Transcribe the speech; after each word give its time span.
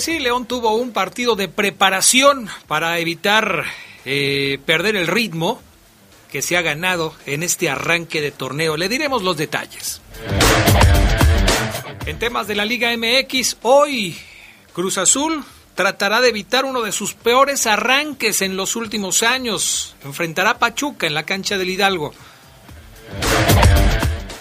Sí, 0.00 0.18
León 0.18 0.46
tuvo 0.46 0.76
un 0.76 0.92
partido 0.92 1.36
de 1.36 1.48
preparación 1.48 2.48
para 2.66 2.98
evitar 3.00 3.64
eh, 4.06 4.58
perder 4.64 4.96
el 4.96 5.06
ritmo 5.06 5.60
que 6.32 6.40
se 6.40 6.56
ha 6.56 6.62
ganado 6.62 7.14
en 7.26 7.42
este 7.42 7.68
arranque 7.68 8.22
de 8.22 8.30
torneo. 8.30 8.78
Le 8.78 8.88
diremos 8.88 9.22
los 9.22 9.36
detalles. 9.36 10.00
En 12.06 12.18
temas 12.18 12.46
de 12.46 12.54
la 12.54 12.64
Liga 12.64 12.90
MX, 12.96 13.58
hoy 13.60 14.16
Cruz 14.72 14.96
Azul 14.96 15.44
tratará 15.74 16.22
de 16.22 16.30
evitar 16.30 16.64
uno 16.64 16.80
de 16.80 16.92
sus 16.92 17.12
peores 17.12 17.66
arranques 17.66 18.40
en 18.40 18.56
los 18.56 18.76
últimos 18.76 19.22
años. 19.22 19.94
Enfrentará 20.02 20.52
a 20.52 20.58
Pachuca 20.58 21.08
en 21.08 21.12
la 21.12 21.24
cancha 21.24 21.58
del 21.58 21.68
Hidalgo. 21.68 22.14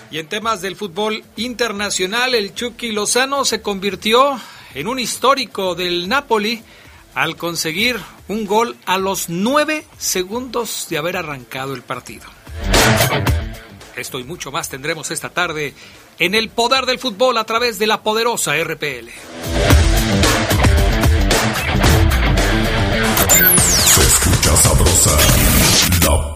Y 0.09 0.19
en 0.19 0.29
temas 0.29 0.61
del 0.61 0.77
fútbol 0.77 1.21
internacional, 1.35 2.33
el 2.33 2.55
Chucky 2.55 2.93
Lozano 2.93 3.43
se 3.43 3.61
convirtió 3.61 4.39
en 4.73 4.87
un 4.87 4.99
histórico 4.99 5.75
del 5.75 6.07
Napoli 6.07 6.63
al 7.15 7.35
conseguir 7.35 7.99
un 8.27 8.45
gol 8.45 8.77
a 8.85 8.97
los 8.97 9.29
nueve 9.29 9.85
segundos 9.97 10.87
de 10.89 10.97
haber 10.97 11.17
arrancado 11.17 11.73
el 11.73 11.81
partido. 11.81 12.27
Esto 13.95 14.19
y 14.19 14.23
mucho 14.23 14.51
más 14.51 14.69
tendremos 14.69 15.11
esta 15.11 15.29
tarde 15.29 15.73
en 16.19 16.35
el 16.35 16.49
poder 16.49 16.85
del 16.85 16.99
fútbol 16.99 17.37
a 17.37 17.43
través 17.43 17.79
de 17.79 17.87
la 17.87 18.01
poderosa 18.01 18.53
RPL. 18.55 19.09
Se 23.85 24.01
escucha 24.01 24.55
sabrosa, 24.57 25.17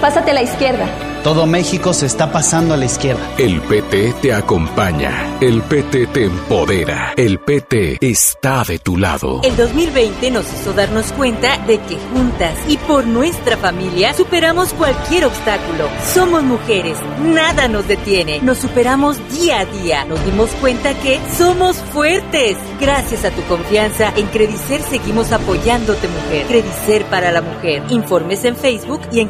Pásate 0.00 0.30
a 0.30 0.34
la 0.34 0.42
izquierda. 0.42 0.86
Todo 1.24 1.46
México 1.46 1.92
se 1.92 2.06
está 2.06 2.30
pasando 2.30 2.74
a 2.74 2.76
la 2.76 2.84
izquierda. 2.84 3.20
El 3.36 3.60
PT 3.60 4.14
te 4.22 4.32
acompaña. 4.32 5.36
El 5.40 5.62
PT 5.62 6.06
te 6.06 6.24
empodera. 6.24 7.12
El 7.16 7.40
PT 7.40 7.98
está 8.00 8.62
de 8.62 8.78
tu 8.78 8.96
lado. 8.96 9.40
El 9.42 9.56
2020 9.56 10.30
nos 10.30 10.46
hizo 10.52 10.72
darnos 10.72 11.12
cuenta 11.12 11.58
de 11.66 11.80
que 11.80 11.98
juntas 12.12 12.54
y 12.68 12.76
por 12.76 13.06
nuestra 13.06 13.56
familia 13.56 14.14
superamos 14.14 14.72
cualquier 14.74 15.24
obstáculo. 15.24 15.88
Somos 16.14 16.44
mujeres, 16.44 16.96
nada 17.20 17.66
nos 17.66 17.86
detiene. 17.88 18.40
Nos 18.40 18.58
superamos 18.58 19.18
día 19.30 19.60
a 19.60 19.64
día. 19.64 20.04
Nos 20.04 20.24
dimos 20.24 20.50
cuenta 20.60 20.94
que 20.94 21.18
somos 21.36 21.76
fuertes. 21.92 22.56
Gracias 22.80 23.24
a 23.24 23.30
tu 23.30 23.42
confianza, 23.42 24.12
en 24.16 24.28
Credicer 24.28 24.80
seguimos 24.82 25.32
apoyándote, 25.32 26.06
mujer. 26.06 26.46
Credicer 26.46 27.04
para 27.06 27.32
la 27.32 27.42
mujer. 27.42 27.82
Informes 27.90 28.44
en 28.44 28.56
Facebook 28.56 29.00
y 29.10 29.18
en 29.20 29.28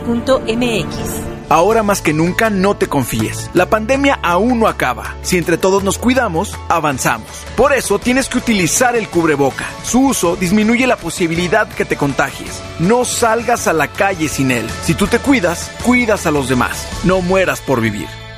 credicer.mx. 0.00 1.40
Ahora 1.50 1.82
más 1.82 2.00
que 2.00 2.12
nunca 2.12 2.48
no 2.48 2.76
te 2.76 2.86
confíes. 2.86 3.50
La 3.54 3.68
pandemia 3.68 4.20
aún 4.22 4.60
no 4.60 4.68
acaba. 4.68 5.16
Si 5.22 5.36
entre 5.36 5.58
todos 5.58 5.82
nos 5.82 5.98
cuidamos, 5.98 6.56
avanzamos. 6.68 7.28
Por 7.56 7.72
eso 7.72 7.98
tienes 7.98 8.28
que 8.28 8.38
utilizar 8.38 8.94
el 8.94 9.08
cubreboca. 9.08 9.66
Su 9.82 10.06
uso 10.06 10.36
disminuye 10.36 10.86
la 10.86 10.96
posibilidad 10.96 11.68
que 11.68 11.84
te 11.84 11.96
contagies. 11.96 12.62
No 12.78 13.04
salgas 13.04 13.66
a 13.66 13.72
la 13.72 13.88
calle 13.88 14.28
sin 14.28 14.52
él. 14.52 14.70
Si 14.84 14.94
tú 14.94 15.08
te 15.08 15.18
cuidas, 15.18 15.72
cuidas 15.84 16.24
a 16.26 16.30
los 16.30 16.48
demás. 16.48 16.86
No 17.02 17.20
mueras 17.20 17.60
por 17.60 17.80
vivir. 17.80 18.06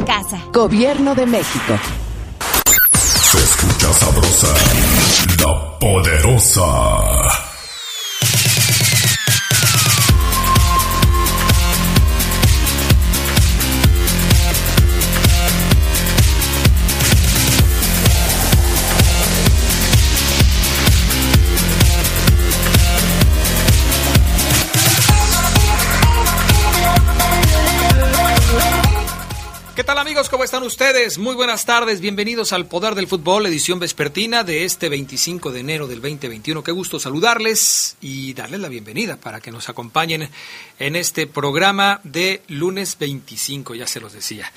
en 0.00 0.06
casa. 0.06 0.38
Gobierno 0.52 1.14
de 1.14 1.26
México. 1.26 1.78
Se 2.94 3.38
escucha 3.38 3.92
sabrosa, 3.92 4.54
la 5.38 5.78
poderosa. 5.78 7.49
¿Qué 29.80 29.84
tal 29.84 29.96
amigos? 29.96 30.28
¿Cómo 30.28 30.44
están 30.44 30.62
ustedes? 30.62 31.16
Muy 31.16 31.34
buenas 31.34 31.64
tardes, 31.64 32.02
bienvenidos 32.02 32.52
al 32.52 32.66
Poder 32.66 32.94
del 32.94 33.06
Fútbol, 33.06 33.46
edición 33.46 33.78
vespertina 33.78 34.44
de 34.44 34.66
este 34.66 34.90
25 34.90 35.52
de 35.52 35.60
enero 35.60 35.86
del 35.86 36.02
2021. 36.02 36.62
Qué 36.62 36.70
gusto 36.70 37.00
saludarles 37.00 37.96
y 38.02 38.34
darles 38.34 38.60
la 38.60 38.68
bienvenida 38.68 39.16
para 39.16 39.40
que 39.40 39.50
nos 39.50 39.70
acompañen 39.70 40.28
en 40.78 40.96
este 40.96 41.26
programa 41.26 42.02
de 42.04 42.42
lunes 42.48 42.98
25, 42.98 43.74
ya 43.74 43.86
se 43.86 44.00
los 44.00 44.12
decía. 44.12 44.52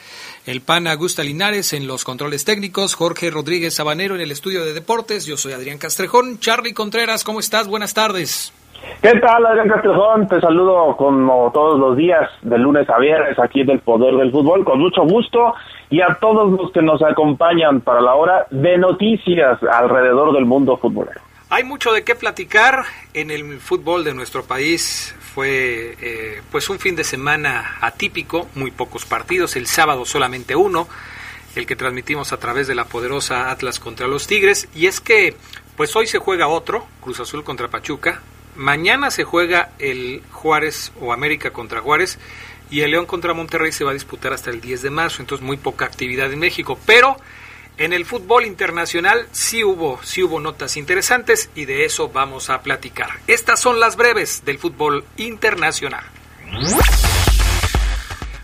El 0.45 0.59
PAN 0.59 0.87
Augusta 0.87 1.23
Linares 1.23 1.71
en 1.71 1.87
los 1.87 2.03
controles 2.03 2.43
técnicos, 2.43 2.93
Jorge 2.93 3.29
Rodríguez 3.29 3.75
Sabanero 3.75 4.15
en 4.15 4.21
el 4.21 4.31
estudio 4.31 4.65
de 4.65 4.73
deportes, 4.73 5.25
yo 5.25 5.37
soy 5.37 5.53
Adrián 5.53 5.77
Castrejón. 5.77 6.41
Charlie 6.41 6.73
Contreras, 6.73 7.23
¿cómo 7.23 7.39
estás? 7.39 7.69
Buenas 7.69 7.93
tardes. 7.93 8.51
¿Qué 9.01 9.19
tal, 9.19 9.45
Adrián 9.45 9.67
Castrejón? 9.67 10.27
Te 10.27 10.39
saludo 10.39 10.95
como 10.95 11.51
todos 11.53 11.79
los 11.79 11.97
días, 11.97 12.29
de 12.41 12.57
lunes 12.57 12.89
a 12.89 12.97
viernes, 12.99 13.37
aquí 13.37 13.61
en 13.61 13.69
el 13.71 13.79
Poder 13.79 14.15
del 14.15 14.31
Fútbol, 14.31 14.63
con 14.63 14.79
mucho 14.79 15.03
gusto, 15.03 15.53
y 15.89 16.01
a 16.01 16.17
todos 16.21 16.51
los 16.51 16.71
que 16.71 16.81
nos 16.81 17.01
acompañan 17.01 17.81
para 17.81 18.01
la 18.01 18.15
hora 18.15 18.47
de 18.49 18.77
noticias 18.77 19.59
alrededor 19.63 20.33
del 20.33 20.45
mundo 20.45 20.77
futbolero. 20.77 21.19
Hay 21.49 21.63
mucho 21.63 21.91
de 21.91 22.03
qué 22.03 22.15
platicar 22.15 22.83
en 23.13 23.29
el 23.29 23.59
fútbol 23.59 24.03
de 24.03 24.13
nuestro 24.13 24.43
país. 24.43 25.15
Fue 25.19 25.95
eh, 26.01 26.41
pues 26.51 26.69
un 26.69 26.79
fin 26.79 26.95
de 26.95 27.03
semana 27.03 27.77
atípico, 27.81 28.47
muy 28.55 28.71
pocos 28.71 29.05
partidos, 29.05 29.55
el 29.55 29.67
sábado 29.67 30.05
solamente 30.05 30.55
uno, 30.55 30.87
el 31.55 31.65
que 31.65 31.75
transmitimos 31.75 32.33
a 32.33 32.37
través 32.37 32.67
de 32.67 32.75
la 32.75 32.85
poderosa 32.85 33.51
Atlas 33.51 33.79
contra 33.79 34.07
los 34.07 34.27
Tigres, 34.27 34.69
y 34.73 34.87
es 34.87 34.99
que 34.99 35.35
pues 35.75 35.95
hoy 35.95 36.07
se 36.07 36.19
juega 36.19 36.47
otro, 36.47 36.85
Cruz 37.01 37.19
Azul 37.19 37.43
contra 37.43 37.67
Pachuca, 37.67 38.21
Mañana 38.55 39.11
se 39.11 39.23
juega 39.23 39.71
el 39.79 40.21
Juárez 40.31 40.91
o 40.99 41.13
América 41.13 41.51
contra 41.51 41.81
Juárez 41.81 42.19
y 42.69 42.81
el 42.81 42.91
León 42.91 43.05
contra 43.05 43.33
Monterrey 43.33 43.71
se 43.71 43.83
va 43.83 43.91
a 43.91 43.93
disputar 43.93 44.33
hasta 44.33 44.49
el 44.49 44.61
10 44.61 44.81
de 44.81 44.89
marzo, 44.89 45.21
entonces 45.21 45.45
muy 45.45 45.57
poca 45.57 45.85
actividad 45.85 46.31
en 46.31 46.39
México, 46.39 46.77
pero 46.85 47.17
en 47.77 47.93
el 47.93 48.05
fútbol 48.05 48.45
internacional 48.45 49.27
sí 49.31 49.63
hubo, 49.63 49.99
sí 50.03 50.23
hubo 50.23 50.39
notas 50.39 50.77
interesantes 50.77 51.49
y 51.55 51.65
de 51.65 51.85
eso 51.85 52.09
vamos 52.09 52.49
a 52.49 52.61
platicar. 52.61 53.09
Estas 53.27 53.59
son 53.59 53.79
las 53.79 53.95
breves 53.95 54.43
del 54.45 54.59
fútbol 54.59 55.05
internacional. 55.17 56.03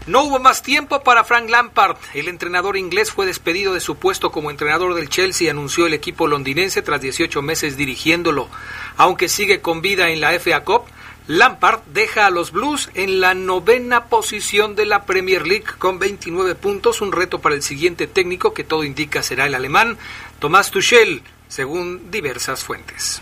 No 0.10 0.24
hubo 0.24 0.40
más 0.40 0.64
tiempo 0.64 1.04
para 1.04 1.24
Frank 1.24 1.52
Lampard. 1.52 1.96
El 2.16 2.30
entrenador 2.30 2.78
inglés 2.78 3.12
fue 3.12 3.28
despedido 3.28 3.76
de 3.76 3.80
su 3.80 3.98
puesto 3.98 4.32
como 4.32 4.50
entrenador 4.50 4.96
del 4.96 5.08
Chelsea, 5.08 5.52
anunció 5.52 5.86
el 5.86 5.94
equipo 5.94 6.26
londinense 6.26 6.82
tras 6.82 7.00
18 7.00 7.44
meses 7.44 7.78
dirigiéndolo. 7.78 8.50
Aunque 8.98 9.30
sigue 9.30 9.62
con 9.62 9.84
vida 9.84 10.10
en 10.10 10.20
la 10.20 10.32
FA 10.40 10.64
Cup, 10.64 10.86
Lampard 11.28 11.82
deja 11.94 12.26
a 12.26 12.32
los 12.32 12.52
Blues 12.52 12.90
en 12.96 13.20
la 13.20 13.36
novena 13.36 14.06
posición 14.06 14.76
de 14.76 14.88
la 14.88 15.06
Premier 15.06 15.46
League 15.46 15.68
con 15.78 16.00
29 16.00 16.56
puntos, 16.56 17.02
un 17.02 17.12
reto 17.12 17.38
para 17.38 17.54
el 17.54 17.62
siguiente 17.62 18.08
técnico 18.08 18.56
que 18.56 18.64
todo 18.64 18.84
indica 18.84 19.22
será 19.22 19.46
el 19.46 19.54
alemán 19.54 20.00
Tomás 20.40 20.72
Tuchel, 20.72 21.22
según 21.50 22.10
diversas 22.10 22.64
fuentes. 22.64 23.22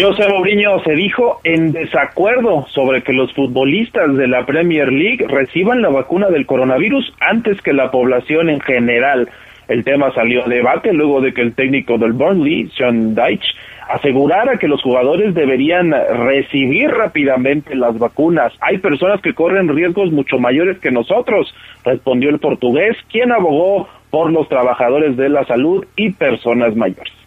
José 0.00 0.26
Mourinho 0.26 0.82
se 0.84 0.94
dijo 0.94 1.40
en 1.44 1.72
desacuerdo 1.72 2.66
sobre 2.70 3.02
que 3.02 3.12
los 3.12 3.30
futbolistas 3.34 4.16
de 4.16 4.26
la 4.26 4.46
Premier 4.46 4.90
League 4.90 5.26
reciban 5.28 5.82
la 5.82 5.90
vacuna 5.90 6.30
del 6.30 6.46
coronavirus 6.46 7.12
antes 7.20 7.60
que 7.60 7.74
la 7.74 7.90
población 7.90 8.48
en 8.48 8.60
general. 8.60 9.28
El 9.68 9.84
tema 9.84 10.10
salió 10.14 10.46
a 10.46 10.48
debate 10.48 10.94
luego 10.94 11.20
de 11.20 11.34
que 11.34 11.42
el 11.42 11.54
técnico 11.54 11.98
del 11.98 12.14
Burnley, 12.14 12.70
Sean 12.74 13.14
Dyche, 13.14 13.52
asegurara 13.86 14.56
que 14.56 14.66
los 14.66 14.80
jugadores 14.80 15.34
deberían 15.34 15.90
recibir 15.90 16.88
rápidamente 16.88 17.74
las 17.74 17.98
vacunas. 17.98 18.54
Hay 18.62 18.78
personas 18.78 19.20
que 19.20 19.34
corren 19.34 19.68
riesgos 19.68 20.10
mucho 20.10 20.38
mayores 20.38 20.78
que 20.78 20.90
nosotros, 20.90 21.54
respondió 21.84 22.30
el 22.30 22.38
portugués, 22.38 22.96
quien 23.10 23.30
abogó 23.30 23.88
por 24.10 24.32
los 24.32 24.48
trabajadores 24.48 25.18
de 25.18 25.28
la 25.28 25.44
salud 25.44 25.84
y 25.96 26.12
personas 26.12 26.74
mayores. 26.76 27.21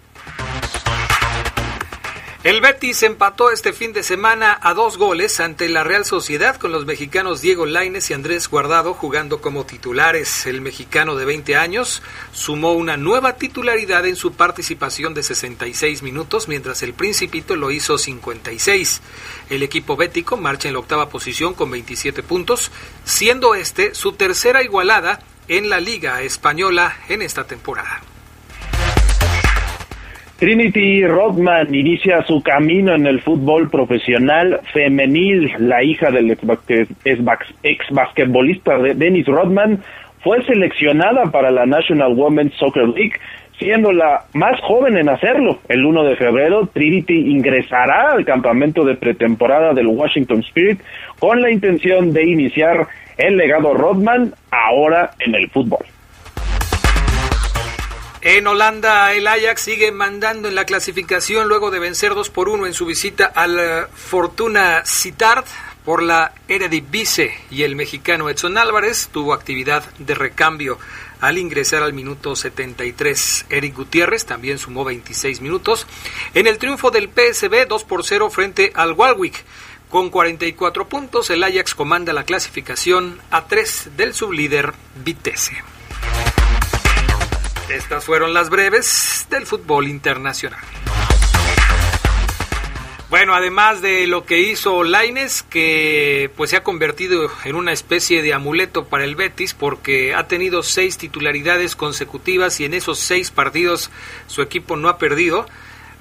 El 2.46 2.62
Betis 2.62 3.02
empató 3.02 3.50
este 3.50 3.74
fin 3.74 3.92
de 3.92 4.04
semana 4.04 4.56
a 4.62 4.76
dos 4.76 5.00
goles 5.00 5.40
ante 5.40 5.68
la 5.68 5.84
Real 5.84 6.06
Sociedad 6.06 6.58
con 6.58 6.72
los 6.72 6.86
mexicanos 6.86 7.42
Diego 7.42 7.66
Laines 7.66 8.12
y 8.12 8.14
Andrés 8.14 8.48
Guardado 8.48 8.94
jugando 8.94 9.42
como 9.42 9.66
titulares. 9.66 10.46
El 10.46 10.62
mexicano 10.62 11.16
de 11.16 11.26
20 11.26 11.56
años 11.56 12.04
sumó 12.34 12.74
una 12.74 12.98
nueva 12.98 13.38
titularidad 13.38 14.06
en 14.06 14.16
su 14.16 14.34
participación 14.34 15.16
de 15.16 15.24
66 15.24 16.04
minutos, 16.04 16.48
mientras 16.48 16.84
el 16.84 16.94
Principito 16.94 17.56
lo 17.56 17.72
hizo 17.72 17.98
56. 17.98 19.02
El 19.50 19.64
equipo 19.64 19.98
bético 19.98 20.38
marcha 20.38 20.68
en 20.68 20.76
la 20.76 20.82
octava 20.82 21.10
posición 21.10 21.56
con 21.56 21.72
27 21.72 22.22
puntos, 22.22 22.70
siendo 23.06 23.56
este 23.56 23.96
su 23.96 24.12
tercera 24.12 24.62
igualada 24.62 25.20
en 25.48 25.68
la 25.68 25.80
Liga 25.80 26.22
Española 26.22 26.96
en 27.10 27.24
esta 27.24 27.48
temporada. 27.48 28.04
Trinity 30.38 31.08
Rodman 31.08 31.74
inicia 31.74 32.22
su 32.24 32.44
camino 32.44 32.94
en 32.94 33.08
el 33.08 33.22
fútbol 33.22 33.70
profesional 33.70 34.60
femenil. 34.74 35.50
La 35.60 35.82
hija 35.82 36.12
del 36.12 36.30
ex 36.30 37.90
basquetbolista 37.92 38.78
Dennis 38.78 39.28
Rodman 39.28 39.80
fue 40.22 40.44
seleccionada 40.44 41.32
para 41.32 41.52
la 41.52 41.66
National 41.66 42.16
Women's 42.16 42.54
Soccer 42.56 42.86
League, 42.90 43.14
siendo 43.60 43.94
la 43.94 44.26
más 44.34 44.60
joven 44.60 44.98
en 44.98 45.08
hacerlo. 45.08 45.60
El 45.70 45.86
1 45.86 46.04
de 46.04 46.18
febrero, 46.18 46.68
Trinity 46.68 47.32
ingresará 47.32 48.12
al 48.12 48.26
campamento 48.26 48.84
de 48.84 48.96
pretemporada 48.96 49.74
del 49.74 49.88
Washington 49.88 50.42
Spirit 50.42 50.82
con 51.18 51.42
la 51.42 51.50
intención 51.50 52.12
de 52.12 52.26
iniciar 52.26 52.88
el 53.18 53.38
legado 53.38 53.74
Rodman 53.74 54.34
ahora 54.52 55.12
en 55.20 55.34
el 55.34 55.50
fútbol. 55.50 55.86
En 58.28 58.48
Holanda, 58.48 59.14
el 59.14 59.28
Ajax 59.28 59.62
sigue 59.62 59.92
mandando 59.92 60.48
en 60.48 60.56
la 60.56 60.66
clasificación 60.66 61.48
luego 61.48 61.70
de 61.70 61.78
vencer 61.78 62.16
2 62.16 62.32
por 62.32 62.50
1 62.50 62.66
en 62.66 62.74
su 62.74 62.88
visita 62.88 63.26
al 63.26 63.60
eh, 63.60 63.86
Fortuna 63.94 64.84
Sittard 64.84 65.46
por 65.84 66.02
la 66.02 66.34
Eredivisie 66.48 67.36
y 67.52 67.62
el 67.62 67.76
mexicano 67.76 68.28
Edson 68.28 68.58
Álvarez 68.58 69.10
tuvo 69.14 69.32
actividad 69.32 69.84
de 70.00 70.16
recambio 70.16 70.80
al 71.22 71.38
ingresar 71.38 71.84
al 71.84 71.94
minuto 71.94 72.36
73. 72.36 73.46
Eric 73.52 73.76
Gutiérrez 73.76 74.26
también 74.26 74.58
sumó 74.58 74.84
26 74.84 75.42
minutos 75.42 75.86
en 76.34 76.48
el 76.48 76.58
triunfo 76.58 76.90
del 76.90 77.10
PSB 77.10 77.68
2 77.68 77.84
por 77.84 78.04
0 78.04 78.32
frente 78.32 78.72
al 78.74 78.94
Walwick. 78.94 79.46
Con 79.92 80.10
44 80.10 80.90
puntos, 80.90 81.30
el 81.30 81.44
Ajax 81.44 81.76
comanda 81.76 82.12
la 82.12 82.24
clasificación 82.24 83.22
a 83.30 83.46
3 83.46 83.92
del 83.96 84.16
sublíder 84.16 84.74
Vitesse. 85.04 85.75
Estas 87.70 88.06
fueron 88.06 88.36
las 88.36 88.52
breves 88.52 89.26
del 89.32 89.48
fútbol 89.48 89.88
internacional. 89.88 90.60
Bueno, 93.10 93.34
además 93.34 93.82
de 93.82 94.06
lo 94.06 94.26
que 94.26 94.40
hizo 94.40 94.84
Laines, 94.84 95.42
que 95.42 96.30
pues 96.36 96.52
se 96.52 96.58
ha 96.58 96.64
convertido 96.64 97.32
en 97.44 97.56
una 97.56 97.72
especie 97.72 98.22
de 98.22 98.34
amuleto 98.34 98.86
para 98.86 99.04
el 99.04 99.16
Betis 99.16 99.56
porque 99.56 100.14
ha 100.14 100.28
tenido 100.28 100.62
seis 100.62 100.98
titularidades 100.98 101.76
consecutivas 101.76 102.60
y 102.60 102.66
en 102.66 102.76
esos 102.76 103.00
seis 103.00 103.32
partidos 103.32 103.90
su 104.28 104.44
equipo 104.44 104.76
no 104.76 104.88
ha 104.88 105.00
perdido. 105.00 105.48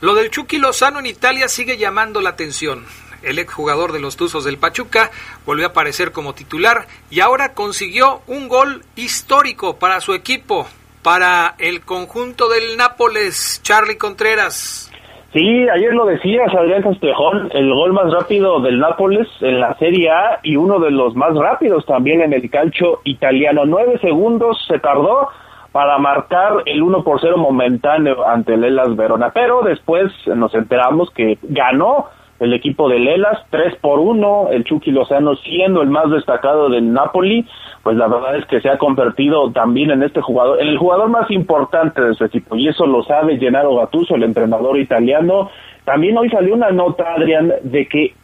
Lo 0.02 0.14
del 0.14 0.30
Chucky 0.30 0.58
Lozano 0.58 0.98
en 0.98 1.06
Italia 1.06 1.48
sigue 1.48 1.78
llamando 1.78 2.20
la 2.20 2.30
atención. 2.30 2.84
El 3.22 3.38
exjugador 3.38 3.92
de 3.92 4.00
los 4.00 4.16
Tuzos 4.16 4.44
del 4.44 4.58
Pachuca 4.58 5.10
volvió 5.46 5.66
a 5.66 5.70
aparecer 5.70 6.12
como 6.12 6.34
titular 6.34 6.88
y 7.10 7.20
ahora 7.20 7.54
consiguió 7.54 8.22
un 8.26 8.48
gol 8.48 8.84
histórico 8.96 9.78
para 9.78 10.02
su 10.02 10.12
equipo 10.12 10.68
para 11.04 11.54
el 11.58 11.84
conjunto 11.84 12.48
del 12.48 12.78
Nápoles, 12.78 13.60
Charlie 13.62 13.98
Contreras. 13.98 14.90
Sí, 15.34 15.68
ayer 15.68 15.92
lo 15.92 16.06
decías, 16.06 16.48
Adrián 16.54 16.82
Castejón, 16.82 17.50
el 17.52 17.72
gol 17.74 17.92
más 17.92 18.10
rápido 18.10 18.60
del 18.60 18.78
Nápoles 18.80 19.28
en 19.40 19.60
la 19.60 19.74
Serie 19.74 20.10
A 20.10 20.40
y 20.42 20.56
uno 20.56 20.78
de 20.78 20.90
los 20.90 21.14
más 21.14 21.34
rápidos 21.34 21.84
también 21.84 22.22
en 22.22 22.32
el 22.32 22.48
calcio 22.48 23.00
italiano. 23.04 23.66
Nueve 23.66 23.98
segundos 24.00 24.56
se 24.66 24.78
tardó 24.78 25.28
para 25.72 25.98
marcar 25.98 26.62
el 26.66 26.82
1 26.82 27.02
por 27.02 27.20
0 27.20 27.36
momentáneo 27.36 28.26
ante 28.26 28.54
el 28.54 28.64
Elas 28.64 28.94
Verona, 28.94 29.30
pero 29.34 29.62
después 29.62 30.10
nos 30.26 30.54
enteramos 30.54 31.10
que 31.10 31.36
ganó 31.42 32.06
el 32.40 32.52
equipo 32.52 32.88
de 32.88 32.98
Lelas, 32.98 33.38
3 33.50 33.76
por 33.76 33.98
1, 34.00 34.48
el 34.50 34.64
Chucky 34.64 34.90
Lozano 34.90 35.36
siendo 35.36 35.82
el 35.82 35.88
más 35.88 36.10
destacado 36.10 36.68
del 36.68 36.92
Napoli, 36.92 37.46
pues 37.82 37.96
la 37.96 38.08
verdad 38.08 38.36
es 38.36 38.46
que 38.46 38.60
se 38.60 38.68
ha 38.68 38.78
convertido 38.78 39.50
también 39.52 39.90
en 39.90 40.02
este 40.02 40.20
jugador, 40.20 40.60
en 40.60 40.68
el 40.68 40.78
jugador 40.78 41.08
más 41.08 41.30
importante 41.30 42.02
de 42.02 42.14
su 42.14 42.24
equipo, 42.24 42.56
y 42.56 42.68
eso 42.68 42.86
lo 42.86 43.02
sabe 43.04 43.38
Gennaro 43.38 43.76
Gattuso, 43.76 44.16
el 44.16 44.24
entrenador 44.24 44.78
italiano. 44.78 45.50
También 45.84 46.16
hoy 46.16 46.30
salió 46.30 46.54
una 46.54 46.70
nota, 46.70 47.14
Adrián, 47.14 47.52
de 47.62 47.86
que 47.86 48.14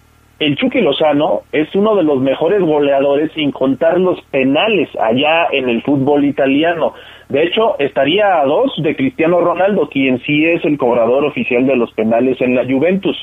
el 0.40 0.56
Chucky 0.56 0.80
Lozano 0.80 1.42
es 1.52 1.68
uno 1.74 1.94
de 1.94 2.02
los 2.02 2.18
mejores 2.18 2.62
goleadores 2.62 3.30
sin 3.32 3.52
contar 3.52 4.00
los 4.00 4.18
penales 4.30 4.88
allá 4.98 5.48
en 5.52 5.68
el 5.68 5.82
fútbol 5.82 6.24
italiano. 6.24 6.94
De 7.28 7.42
hecho, 7.42 7.78
estaría 7.78 8.40
a 8.40 8.46
dos 8.46 8.72
de 8.78 8.96
Cristiano 8.96 9.40
Ronaldo, 9.40 9.90
quien 9.90 10.18
sí 10.22 10.46
es 10.46 10.64
el 10.64 10.78
cobrador 10.78 11.26
oficial 11.26 11.66
de 11.66 11.76
los 11.76 11.92
penales 11.92 12.40
en 12.40 12.56
la 12.56 12.64
Juventus. 12.64 13.16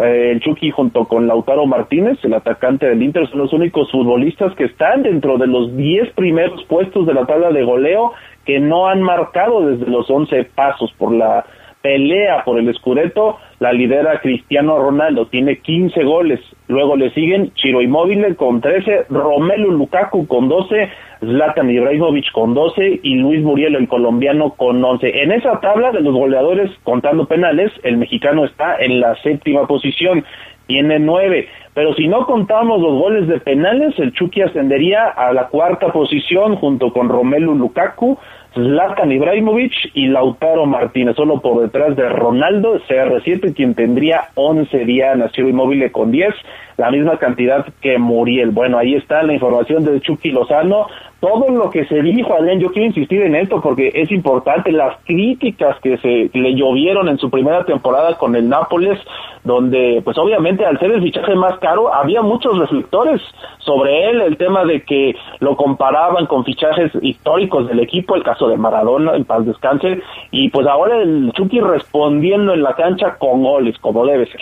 Eh, 0.00 0.30
el 0.32 0.40
Chucky 0.40 0.70
junto 0.70 1.04
con 1.04 1.26
Lautaro 1.26 1.66
Martínez, 1.66 2.18
el 2.22 2.32
atacante 2.32 2.86
del 2.86 3.02
Inter, 3.02 3.28
son 3.28 3.40
los 3.40 3.52
únicos 3.52 3.90
futbolistas 3.90 4.54
que 4.54 4.64
están 4.64 5.02
dentro 5.02 5.36
de 5.36 5.46
los 5.46 5.76
10 5.76 6.14
primeros 6.14 6.64
puestos 6.64 7.06
de 7.06 7.12
la 7.12 7.26
tabla 7.26 7.50
de 7.50 7.62
goleo 7.62 8.12
que 8.46 8.58
no 8.60 8.88
han 8.88 9.02
marcado 9.02 9.66
desde 9.66 9.90
los 9.90 10.08
11 10.08 10.44
pasos 10.54 10.90
por 10.96 11.12
la 11.12 11.44
pelea 11.82 12.44
por 12.44 12.58
el 12.58 12.72
Scudetto, 12.74 13.38
la 13.58 13.72
lidera 13.72 14.20
Cristiano 14.20 14.78
Ronaldo, 14.78 15.26
tiene 15.26 15.58
15 15.58 16.02
goles. 16.04 16.40
Luego 16.68 16.96
le 16.96 17.10
siguen 17.10 17.52
Chiro 17.54 17.80
Immobile 17.80 18.36
con 18.36 18.60
13, 18.60 19.06
Romelu 19.08 19.70
Lukaku 19.72 20.26
con 20.26 20.48
12, 20.48 20.88
Zlatan 21.20 21.70
Ibrahimovic 21.70 22.30
con 22.32 22.54
12 22.54 23.00
y 23.02 23.14
Luis 23.16 23.42
Muriel, 23.42 23.76
el 23.76 23.88
colombiano, 23.88 24.50
con 24.50 24.82
11. 24.82 25.22
En 25.22 25.32
esa 25.32 25.60
tabla 25.60 25.92
de 25.92 26.00
los 26.00 26.14
goleadores 26.14 26.70
contando 26.82 27.26
penales, 27.26 27.72
el 27.82 27.96
mexicano 27.96 28.44
está 28.44 28.76
en 28.78 29.00
la 29.00 29.14
séptima 29.22 29.66
posición, 29.66 30.24
tiene 30.66 30.98
9. 30.98 31.48
Pero 31.74 31.94
si 31.94 32.08
no 32.08 32.26
contamos 32.26 32.80
los 32.80 32.98
goles 32.98 33.28
de 33.28 33.40
penales, 33.40 33.98
el 33.98 34.12
Chucky 34.12 34.42
ascendería 34.42 35.08
a 35.08 35.32
la 35.32 35.48
cuarta 35.48 35.92
posición 35.92 36.56
junto 36.56 36.92
con 36.92 37.08
Romelu 37.08 37.54
Lukaku, 37.54 38.18
Zlatan 38.54 39.12
Ibrahimovic 39.12 39.72
y 39.94 40.08
Lautaro 40.08 40.66
Martínez, 40.66 41.14
solo 41.16 41.40
por 41.40 41.62
detrás 41.62 41.94
de 41.96 42.08
Ronaldo, 42.08 42.80
CR7, 42.88 43.54
quien 43.54 43.74
tendría 43.74 44.30
11 44.34 44.84
dianas, 44.84 45.32
Chiro 45.32 45.48
Inmóvil 45.48 45.90
con 45.92 46.10
10, 46.10 46.34
la 46.76 46.90
misma 46.90 47.18
cantidad 47.18 47.64
que 47.80 47.98
Muriel. 47.98 48.50
Bueno, 48.50 48.78
ahí 48.78 48.94
está 48.94 49.22
la 49.22 49.34
información 49.34 49.84
de 49.84 50.00
Chucky 50.00 50.30
Lozano, 50.30 50.86
todo 51.20 51.50
lo 51.50 51.70
que 51.70 51.84
se 51.84 52.00
dijo, 52.00 52.34
Adrián, 52.34 52.60
yo 52.60 52.72
quiero 52.72 52.88
insistir 52.88 53.20
en 53.20 53.34
esto 53.34 53.60
porque 53.60 53.90
es 53.94 54.10
importante, 54.10 54.72
las 54.72 54.96
críticas 55.04 55.76
que 55.82 55.98
se 55.98 56.30
le 56.32 56.54
llovieron 56.54 57.08
en 57.08 57.18
su 57.18 57.30
primera 57.30 57.64
temporada 57.64 58.16
con 58.16 58.34
el 58.34 58.48
Nápoles, 58.48 58.98
donde 59.44 60.00
pues 60.02 60.16
obviamente 60.16 60.64
al 60.64 60.78
ser 60.78 60.92
el 60.92 61.02
fichaje 61.02 61.34
más 61.34 61.58
caro 61.58 61.92
había 61.92 62.22
muchos 62.22 62.58
reflectores 62.58 63.20
sobre 63.58 64.08
él, 64.08 64.22
el 64.22 64.38
tema 64.38 64.64
de 64.64 64.82
que 64.82 65.14
lo 65.40 65.56
comparaban 65.56 66.26
con 66.26 66.44
fichajes 66.44 66.90
históricos 67.02 67.68
del 67.68 67.80
equipo, 67.80 68.16
el 68.16 68.22
caso 68.22 68.48
de 68.48 68.56
Maradona, 68.56 69.14
en 69.14 69.26
paz 69.26 69.44
descanse, 69.44 70.02
y 70.30 70.48
pues 70.48 70.66
ahora 70.66 71.02
el 71.02 71.32
Chucky 71.34 71.60
respondiendo 71.60 72.54
en 72.54 72.62
la 72.62 72.74
cancha 72.74 73.16
con 73.18 73.42
goles, 73.42 73.76
como 73.78 74.06
debe 74.06 74.26
ser. 74.26 74.40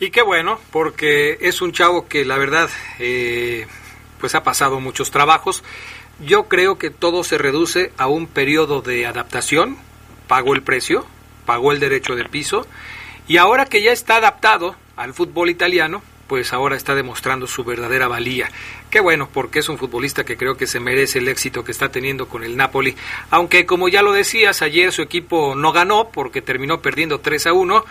Y 0.00 0.10
qué 0.10 0.22
bueno, 0.22 0.58
porque 0.72 1.38
es 1.40 1.62
un 1.62 1.72
chavo 1.72 2.06
que 2.08 2.24
la 2.24 2.38
verdad 2.38 2.68
eh, 3.00 3.66
pues 4.20 4.34
ha 4.34 4.42
pasado 4.42 4.80
muchos 4.80 5.10
trabajos 5.10 5.64
yo 6.20 6.48
creo 6.48 6.78
que 6.78 6.90
todo 6.90 7.24
se 7.24 7.38
reduce 7.38 7.92
a 7.96 8.06
un 8.06 8.26
periodo 8.26 8.82
de 8.82 9.06
adaptación, 9.06 9.76
pagó 10.26 10.54
el 10.54 10.62
precio, 10.62 11.06
pagó 11.46 11.72
el 11.72 11.80
derecho 11.80 12.16
de 12.16 12.24
piso, 12.24 12.66
y 13.26 13.36
ahora 13.36 13.66
que 13.66 13.82
ya 13.82 13.92
está 13.92 14.16
adaptado, 14.16 14.76
al 14.96 15.14
fútbol 15.14 15.48
italiano, 15.48 16.02
pues 16.26 16.52
ahora 16.52 16.76
está 16.76 16.94
demostrando 16.94 17.46
su 17.46 17.64
verdadera 17.64 18.08
valía. 18.08 18.50
Qué 18.90 19.00
bueno, 19.00 19.28
porque 19.32 19.60
es 19.60 19.68
un 19.68 19.78
futbolista 19.78 20.24
que 20.24 20.36
creo 20.36 20.56
que 20.56 20.66
se 20.66 20.80
merece 20.80 21.20
el 21.20 21.28
éxito 21.28 21.64
que 21.64 21.72
está 21.72 21.90
teniendo 21.90 22.28
con 22.28 22.44
el 22.44 22.56
Napoli. 22.56 22.96
Aunque, 23.30 23.64
como 23.64 23.88
ya 23.88 24.02
lo 24.02 24.12
decías, 24.12 24.60
ayer 24.60 24.92
su 24.92 25.02
equipo 25.02 25.54
no 25.54 25.72
ganó 25.72 26.10
porque 26.10 26.42
terminó 26.42 26.82
perdiendo 26.82 27.20
3 27.20 27.46
a 27.46 27.52
1. 27.54 27.84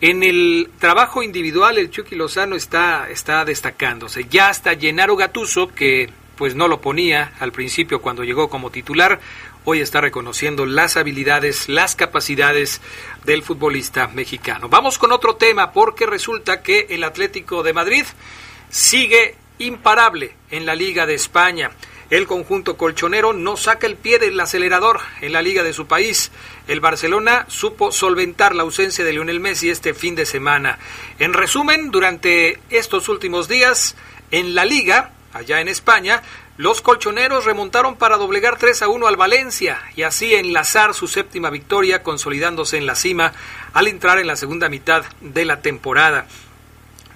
En 0.00 0.22
el 0.22 0.70
trabajo 0.78 1.22
individual, 1.22 1.78
el 1.78 1.90
Chucky 1.90 2.16
Lozano 2.16 2.56
está, 2.56 3.08
está 3.10 3.44
destacándose. 3.44 4.26
Ya 4.28 4.48
hasta 4.48 4.76
Gennaro 4.76 5.16
Gatuso, 5.16 5.68
que 5.68 6.10
pues 6.38 6.54
no 6.54 6.68
lo 6.68 6.80
ponía 6.80 7.32
al 7.40 7.50
principio 7.50 8.00
cuando 8.00 8.22
llegó 8.22 8.48
como 8.48 8.70
titular, 8.70 9.20
hoy 9.64 9.80
está 9.80 10.00
reconociendo 10.00 10.64
las 10.64 10.96
habilidades, 10.96 11.68
las 11.68 11.96
capacidades 11.96 12.80
del 13.24 13.42
futbolista 13.42 14.06
mexicano. 14.06 14.68
Vamos 14.68 14.98
con 14.98 15.10
otro 15.10 15.34
tema 15.34 15.72
porque 15.72 16.06
resulta 16.06 16.62
que 16.62 16.86
el 16.90 17.02
Atlético 17.02 17.64
de 17.64 17.72
Madrid 17.72 18.04
sigue 18.70 19.34
imparable 19.58 20.36
en 20.50 20.64
la 20.64 20.76
Liga 20.76 21.06
de 21.06 21.14
España. 21.14 21.72
El 22.08 22.26
conjunto 22.26 22.76
colchonero 22.76 23.32
no 23.32 23.56
saca 23.56 23.86
el 23.86 23.96
pie 23.96 24.18
del 24.18 24.38
acelerador 24.40 25.00
en 25.20 25.32
la 25.32 25.42
liga 25.42 25.62
de 25.62 25.74
su 25.74 25.86
país. 25.86 26.30
El 26.66 26.80
Barcelona 26.80 27.44
supo 27.48 27.92
solventar 27.92 28.54
la 28.54 28.62
ausencia 28.62 29.04
de 29.04 29.12
Lionel 29.12 29.40
Messi 29.40 29.68
este 29.68 29.92
fin 29.92 30.14
de 30.14 30.24
semana. 30.24 30.78
En 31.18 31.34
resumen, 31.34 31.90
durante 31.90 32.60
estos 32.70 33.10
últimos 33.10 33.46
días, 33.46 33.94
en 34.30 34.54
la 34.54 34.64
liga, 34.64 35.12
allá 35.38 35.60
en 35.60 35.68
España, 35.68 36.22
los 36.56 36.82
colchoneros 36.82 37.44
remontaron 37.44 37.96
para 37.96 38.16
doblegar 38.16 38.58
3 38.58 38.82
a 38.82 38.88
1 38.88 39.06
al 39.06 39.16
Valencia 39.16 39.80
y 39.96 40.02
así 40.02 40.34
enlazar 40.34 40.94
su 40.94 41.06
séptima 41.06 41.50
victoria, 41.50 42.02
consolidándose 42.02 42.76
en 42.76 42.86
la 42.86 42.94
cima 42.94 43.32
al 43.72 43.86
entrar 43.86 44.18
en 44.18 44.26
la 44.26 44.36
segunda 44.36 44.68
mitad 44.68 45.04
de 45.20 45.44
la 45.44 45.62
temporada. 45.62 46.26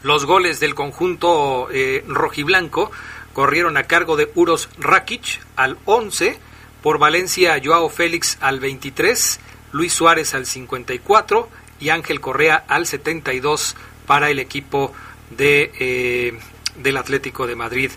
Los 0.02 0.24
goles 0.24 0.60
del 0.60 0.74
conjunto 0.74 1.68
eh, 1.70 2.04
rojiblanco 2.06 2.90
corrieron 3.32 3.76
a 3.76 3.84
cargo 3.84 4.16
de 4.16 4.30
Uros 4.34 4.68
Rakic 4.78 5.40
al 5.56 5.78
11, 5.84 6.38
por 6.82 6.98
Valencia 6.98 7.60
Joao 7.62 7.88
Félix 7.88 8.38
al 8.40 8.60
23, 8.60 9.40
Luis 9.72 9.92
Suárez 9.92 10.34
al 10.34 10.46
54 10.46 11.48
y 11.80 11.88
Ángel 11.90 12.20
Correa 12.20 12.64
al 12.68 12.86
72 12.86 13.76
para 14.06 14.30
el 14.30 14.38
equipo 14.38 14.92
de, 15.30 15.72
eh, 15.78 16.38
del 16.76 16.96
Atlético 16.96 17.46
de 17.46 17.56
Madrid. 17.56 17.90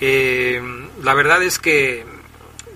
Eh, 0.00 0.60
la 1.02 1.14
verdad 1.14 1.42
es 1.42 1.58
que 1.58 2.04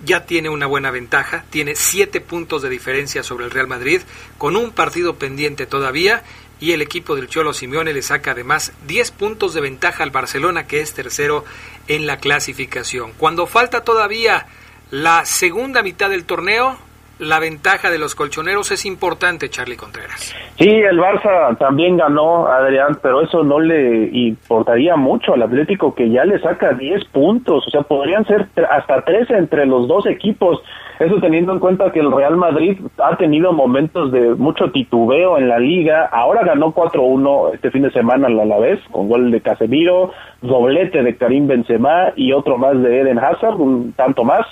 ya 0.05 0.27
tiene 0.27 0.49
una 0.49 0.67
buena 0.67 0.91
ventaja, 0.91 1.45
tiene 1.51 1.75
siete 1.75 2.21
puntos 2.21 2.63
de 2.63 2.69
diferencia 2.69 3.23
sobre 3.23 3.45
el 3.45 3.51
Real 3.51 3.67
Madrid, 3.67 4.03
con 4.39 4.57
un 4.57 4.71
partido 4.71 5.17
pendiente 5.17 5.67
todavía, 5.67 6.23
y 6.61 6.73
el 6.73 6.83
equipo 6.83 7.15
del 7.15 7.29
Cholo 7.29 7.53
Simeone 7.53 7.93
le 7.93 8.03
saca 8.03 8.33
además 8.33 8.73
10 8.87 9.13
puntos 9.13 9.55
de 9.55 9.61
ventaja 9.61 10.03
al 10.03 10.11
Barcelona, 10.11 10.67
que 10.67 10.81
es 10.81 10.93
tercero 10.93 11.45
en 11.87 12.07
la 12.07 12.19
clasificación. 12.19 13.13
Cuando 13.13 13.47
falta 13.47 13.85
todavía 13.85 14.47
la 14.91 15.25
segunda 15.25 15.83
mitad 15.83 16.11
del 16.11 16.25
torneo, 16.25 16.79
la 17.19 17.39
ventaja 17.39 17.91
de 17.91 17.99
los 17.99 18.15
colchoneros 18.15 18.71
es 18.71 18.85
importante, 18.87 19.51
Charlie 19.51 19.77
Contreras. 19.77 20.35
Sí, 20.59 20.69
el 20.69 20.99
Barça 20.99 21.57
también 21.57 21.97
ganó, 21.97 22.49
Adrián, 22.49 22.99
pero 23.01 23.23
eso 23.23 23.45
no 23.45 23.61
le 23.61 24.09
importaría 24.13 24.97
mucho 24.97 25.35
al 25.35 25.43
Atlético 25.43 25.95
que 25.95 26.11
ya 26.11 26.25
le 26.25 26.41
saca 26.41 26.73
10 26.73 27.05
puntos, 27.13 27.65
o 27.65 27.71
sea, 27.71 27.83
podrían 27.83 28.25
ser 28.27 28.49
hasta 28.69 29.03
13 29.03 29.37
entre 29.37 29.67
los 29.67 29.87
dos 29.87 30.05
equipos. 30.07 30.61
Eso 30.99 31.21
teniendo 31.21 31.53
en 31.53 31.61
cuenta 31.61 31.93
que 31.93 32.01
el 32.01 32.11
Real 32.11 32.37
Madrid 32.37 32.77
ha 33.01 33.17
tenido 33.17 33.53
momentos 33.53 34.11
de 34.11 34.35
mucho 34.35 34.73
titubeo 34.73 35.39
en 35.39 35.49
la 35.49 35.61
liga, 35.61 36.07
ahora 36.07 36.43
ganó 36.43 36.75
4-1 36.75 37.55
este 37.55 37.71
fin 37.71 37.83
de 37.83 37.93
semana 37.93 38.27
a 38.27 38.31
la 38.31 38.59
vez, 38.59 38.81
con 38.91 39.09
gol 39.09 39.31
de 39.31 39.41
Casemiro, 39.41 40.11
doblete 40.43 41.05
de 41.05 41.17
Karim 41.17 41.47
Benzema 41.47 42.13
y 42.17 42.33
otro 42.33 42.59
más 42.59 42.83
de 42.83 43.03
Eden 43.03 43.21
Hazard, 43.21 43.61
un 43.61 43.93
tanto 43.93 44.25
más 44.25 44.45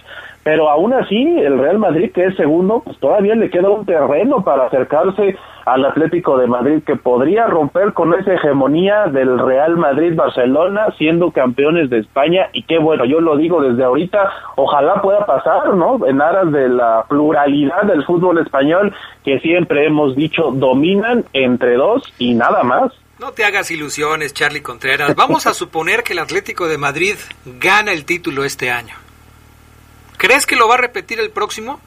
pero 0.47 0.71
aún 0.71 0.93
así 0.93 1.21
el 1.41 1.59
Real 1.59 1.81
Madrid 1.81 2.13
que 2.15 2.27
es 2.27 2.37
segundo 2.37 2.81
pues 2.85 2.97
todavía 3.01 3.35
le 3.35 3.51
queda 3.51 3.69
un 3.69 3.85
terreno 3.85 4.45
para 4.45 4.67
acercarse 4.67 5.37
al 5.65 5.85
Atlético 5.85 6.39
de 6.39 6.47
Madrid 6.47 6.85
que 6.87 6.95
podría 6.95 7.49
romper 7.49 7.93
con 7.95 8.15
esa 8.15 8.35
hegemonía 8.35 9.07
del 9.09 9.41
Real 9.41 9.77
Madrid 9.77 10.15
Barcelona 10.15 10.95
siendo 10.99 11.33
campeones 11.33 11.91
de 11.91 11.99
España 11.99 12.49
y 12.53 12.63
qué 12.63 12.79
bueno 12.79 13.05
yo 13.07 13.21
lo 13.21 13.37
digo 13.37 13.61
desde 13.61 13.83
ahorita 13.83 14.31
ojalá 14.55 15.03
pueda 15.03 15.27
pasar 15.27 15.75
no 15.75 16.07
en 16.07 16.23
aras 16.23 16.53
de 16.53 16.69
la 16.69 17.05
pluralidad 17.09 17.83
del 17.83 18.05
fútbol 18.05 18.39
español 18.39 18.95
que 19.25 19.41
siempre 19.41 19.85
hemos 19.85 20.15
dicho 20.15 20.53
dominan 20.53 21.25
entre 21.33 21.75
dos 21.75 22.05
y 22.21 22.35
nada 22.35 22.63
más 22.63 22.93
no 23.19 23.33
te 23.33 23.47
hagas 23.47 23.71
ilusiones, 23.71 24.35
Charlie 24.35 24.61
Contreras. 24.61 25.17
Vamos 25.17 25.47
a 25.47 25.55
suponer 25.55 26.03
que 26.03 26.13
el 26.13 26.19
Atlético 26.19 26.69
de 26.69 26.77
Madrid 26.77 27.15
gana 27.47 27.95
el 27.95 28.05
título 28.05 28.45
este 28.45 28.71
año. 28.71 28.95
¿Crees 30.19 30.47
que 30.47 30.57
lo 30.57 30.69
va 30.69 30.75
a 30.75 30.79
repetir 30.79 31.21
el 31.21 31.31
próximo? 31.31 31.81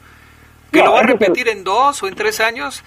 ¿Que 0.72 0.82
lo 0.82 0.92
va 0.92 1.00
a 1.00 1.04
repetir 1.04 1.48
en 1.48 1.64
dos 1.64 2.02
o 2.02 2.08
en 2.08 2.14
tres 2.14 2.40
años? 2.40 2.84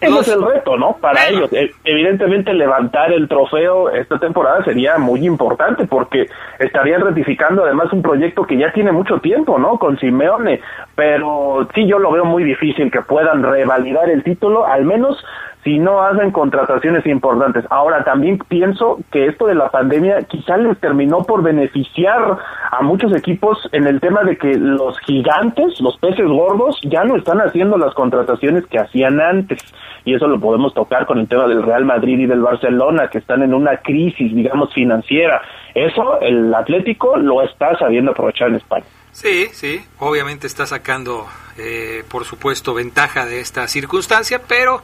Ese 0.00 0.18
es 0.18 0.28
el 0.28 0.42
reto, 0.42 0.78
¿no? 0.78 0.96
Para 0.96 1.28
ellos. 1.28 1.52
E, 1.52 1.72
evidentemente 1.84 2.54
levantar 2.54 3.12
el 3.12 3.28
trofeo 3.28 3.90
esta 3.90 4.18
temporada 4.18 4.64
sería 4.64 4.96
muy 4.96 5.26
importante 5.26 5.86
porque 5.86 6.26
estarían 6.58 7.02
ratificando 7.02 7.64
además 7.64 7.92
un 7.92 8.00
proyecto 8.00 8.44
que 8.44 8.56
ya 8.56 8.72
tiene 8.72 8.92
mucho 8.92 9.18
tiempo, 9.18 9.58
¿no? 9.58 9.78
Con 9.78 9.98
Simeone. 9.98 10.60
Pero 10.94 11.68
sí, 11.74 11.86
yo 11.86 11.98
lo 11.98 12.12
veo 12.12 12.24
muy 12.24 12.44
difícil 12.44 12.90
que 12.90 13.02
puedan 13.02 13.42
revalidar 13.42 14.08
el 14.08 14.22
título, 14.22 14.66
al 14.66 14.86
menos 14.86 15.22
si 15.64 15.78
no 15.78 16.02
hacen 16.02 16.30
contrataciones 16.30 17.04
importantes. 17.06 17.64
Ahora, 17.70 18.02
también 18.04 18.38
pienso 18.48 18.98
que 19.12 19.26
esto 19.26 19.46
de 19.46 19.54
la 19.54 19.70
pandemia 19.70 20.22
quizá 20.22 20.56
les 20.56 20.78
terminó 20.78 21.24
por 21.24 21.42
beneficiar 21.42 22.38
a 22.70 22.82
muchos 22.82 23.14
equipos 23.14 23.58
en 23.72 23.86
el 23.86 24.00
tema 24.00 24.22
de 24.22 24.38
que 24.38 24.54
los 24.54 24.98
gigantes, 25.00 25.80
los 25.80 25.98
peces 25.98 26.26
gordos, 26.26 26.80
ya 26.84 27.04
no 27.04 27.16
están 27.16 27.40
haciendo 27.40 27.76
las 27.76 27.94
contrataciones 27.94 28.66
que 28.66 28.78
hacían 28.78 29.20
antes. 29.20 29.60
Y 30.04 30.14
eso 30.14 30.26
lo 30.26 30.40
podemos 30.40 30.72
tocar 30.72 31.04
con 31.04 31.18
el 31.18 31.28
tema 31.28 31.46
del 31.46 31.62
Real 31.62 31.84
Madrid 31.84 32.20
y 32.20 32.26
del 32.26 32.40
Barcelona, 32.40 33.08
que 33.08 33.18
están 33.18 33.42
en 33.42 33.52
una 33.52 33.76
crisis, 33.78 34.34
digamos, 34.34 34.72
financiera. 34.72 35.42
Eso 35.74 36.20
el 36.20 36.54
Atlético 36.54 37.16
lo 37.18 37.42
está 37.42 37.76
sabiendo 37.78 38.12
aprovechar 38.12 38.48
en 38.48 38.56
España. 38.56 38.86
Sí, 39.12 39.48
sí, 39.52 39.80
obviamente 39.98 40.46
está 40.46 40.66
sacando, 40.66 41.26
eh, 41.58 42.04
por 42.08 42.24
supuesto, 42.24 42.74
ventaja 42.74 43.26
de 43.26 43.40
esta 43.40 43.66
circunstancia, 43.66 44.40
pero 44.46 44.82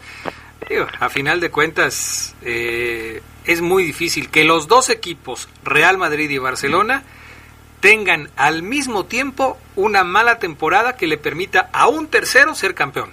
a 0.99 1.09
final 1.09 1.41
de 1.41 1.51
cuentas, 1.51 2.37
eh, 2.43 3.23
es 3.45 3.61
muy 3.61 3.85
difícil 3.85 4.31
que 4.31 4.45
los 4.45 4.69
dos 4.69 4.91
equipos, 4.91 5.49
Real 5.65 5.97
Madrid 5.99 6.29
y 6.31 6.39
Barcelona, 6.39 7.05
tengan 7.81 8.31
al 8.37 8.63
mismo 8.63 9.05
tiempo 9.05 9.59
una 9.77 10.03
mala 10.03 10.39
temporada 10.39 10.97
que 10.97 11.07
le 11.07 11.19
permita 11.19 11.71
a 11.73 11.87
un 11.89 12.09
tercero 12.09 12.55
ser 12.55 12.75
campeón. 12.75 13.11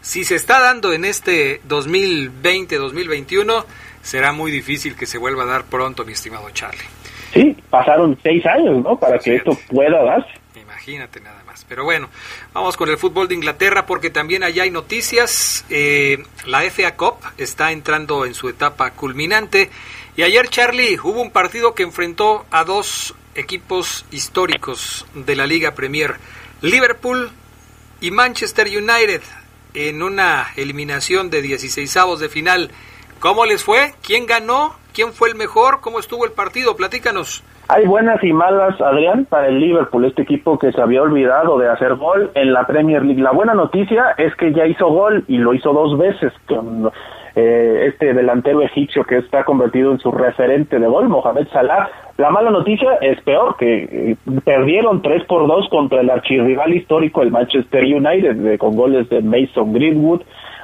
Si 0.00 0.24
se 0.24 0.34
está 0.34 0.60
dando 0.60 0.92
en 0.92 1.04
este 1.04 1.60
2020-2021, 1.68 3.64
será 4.02 4.32
muy 4.32 4.50
difícil 4.50 4.96
que 4.96 5.06
se 5.06 5.18
vuelva 5.18 5.44
a 5.44 5.46
dar 5.46 5.64
pronto, 5.64 6.04
mi 6.04 6.12
estimado 6.12 6.50
Charlie. 6.50 6.86
Sí, 7.32 7.56
pasaron 7.68 8.18
seis 8.22 8.44
años, 8.46 8.82
¿no? 8.82 8.98
Para 8.98 9.18
que 9.18 9.36
esto 9.36 9.56
pueda 9.68 10.02
darse. 10.02 10.32
Imagínate 10.60 11.20
nada 11.20 11.37
Pero 11.68 11.84
bueno, 11.84 12.08
vamos 12.52 12.76
con 12.76 12.88
el 12.88 12.98
fútbol 12.98 13.28
de 13.28 13.34
Inglaterra 13.34 13.86
porque 13.86 14.10
también 14.10 14.42
allá 14.42 14.64
hay 14.64 14.70
noticias. 14.70 15.64
Eh, 15.70 16.24
la 16.46 16.62
FA 16.70 16.94
Cup 16.96 17.16
está 17.36 17.72
entrando 17.72 18.24
en 18.24 18.34
su 18.34 18.48
etapa 18.48 18.90
culminante. 18.92 19.70
Y 20.16 20.22
ayer, 20.22 20.48
Charlie, 20.48 20.98
hubo 21.02 21.20
un 21.22 21.30
partido 21.30 21.74
que 21.74 21.82
enfrentó 21.82 22.46
a 22.50 22.64
dos 22.64 23.14
equipos 23.34 24.04
históricos 24.10 25.06
de 25.14 25.36
la 25.36 25.46
Liga 25.46 25.74
Premier, 25.74 26.16
Liverpool 26.60 27.30
y 28.00 28.10
Manchester 28.10 28.66
United, 28.66 29.22
en 29.74 30.02
una 30.02 30.52
eliminación 30.56 31.30
de 31.30 31.42
16 31.42 31.96
avos 31.96 32.20
de 32.20 32.28
final. 32.28 32.70
¿Cómo 33.20 33.46
les 33.46 33.62
fue? 33.62 33.94
¿Quién 34.02 34.26
ganó? 34.26 34.76
¿Quién 34.92 35.12
fue 35.12 35.28
el 35.28 35.34
mejor? 35.34 35.80
¿Cómo 35.80 36.00
estuvo 36.00 36.24
el 36.24 36.32
partido? 36.32 36.76
Platícanos. 36.76 37.42
Hay 37.70 37.86
buenas 37.86 38.24
y 38.24 38.32
malas, 38.32 38.80
Adrián, 38.80 39.26
para 39.26 39.48
el 39.48 39.60
Liverpool, 39.60 40.06
este 40.06 40.22
equipo 40.22 40.58
que 40.58 40.72
se 40.72 40.80
había 40.80 41.02
olvidado 41.02 41.58
de 41.58 41.68
hacer 41.68 41.96
gol 41.96 42.30
en 42.34 42.54
la 42.54 42.66
Premier 42.66 43.04
League. 43.04 43.20
La 43.20 43.32
buena 43.32 43.52
noticia 43.52 44.14
es 44.16 44.34
que 44.36 44.54
ya 44.54 44.64
hizo 44.64 44.88
gol 44.88 45.22
y 45.28 45.36
lo 45.36 45.52
hizo 45.52 45.74
dos 45.74 45.98
veces 45.98 46.32
con 46.48 46.90
eh, 47.36 47.84
este 47.88 48.14
delantero 48.14 48.62
egipcio 48.62 49.04
que 49.04 49.18
está 49.18 49.44
convertido 49.44 49.92
en 49.92 49.98
su 49.98 50.10
referente 50.10 50.78
de 50.78 50.86
gol, 50.86 51.10
Mohamed 51.10 51.46
Salah. 51.52 51.90
La 52.16 52.30
mala 52.30 52.50
noticia 52.50 52.94
es 53.02 53.20
peor, 53.20 53.54
que 53.58 53.82
eh, 53.82 54.16
perdieron 54.46 55.02
3 55.02 55.24
por 55.24 55.46
2 55.46 55.68
contra 55.68 56.00
el 56.00 56.08
archirrival 56.08 56.72
histórico, 56.72 57.20
el 57.20 57.30
Manchester 57.30 57.84
United, 57.84 58.56
con 58.56 58.76
goles 58.76 59.10
de 59.10 59.20
Mason 59.20 59.74
Greenwood, 59.74 60.22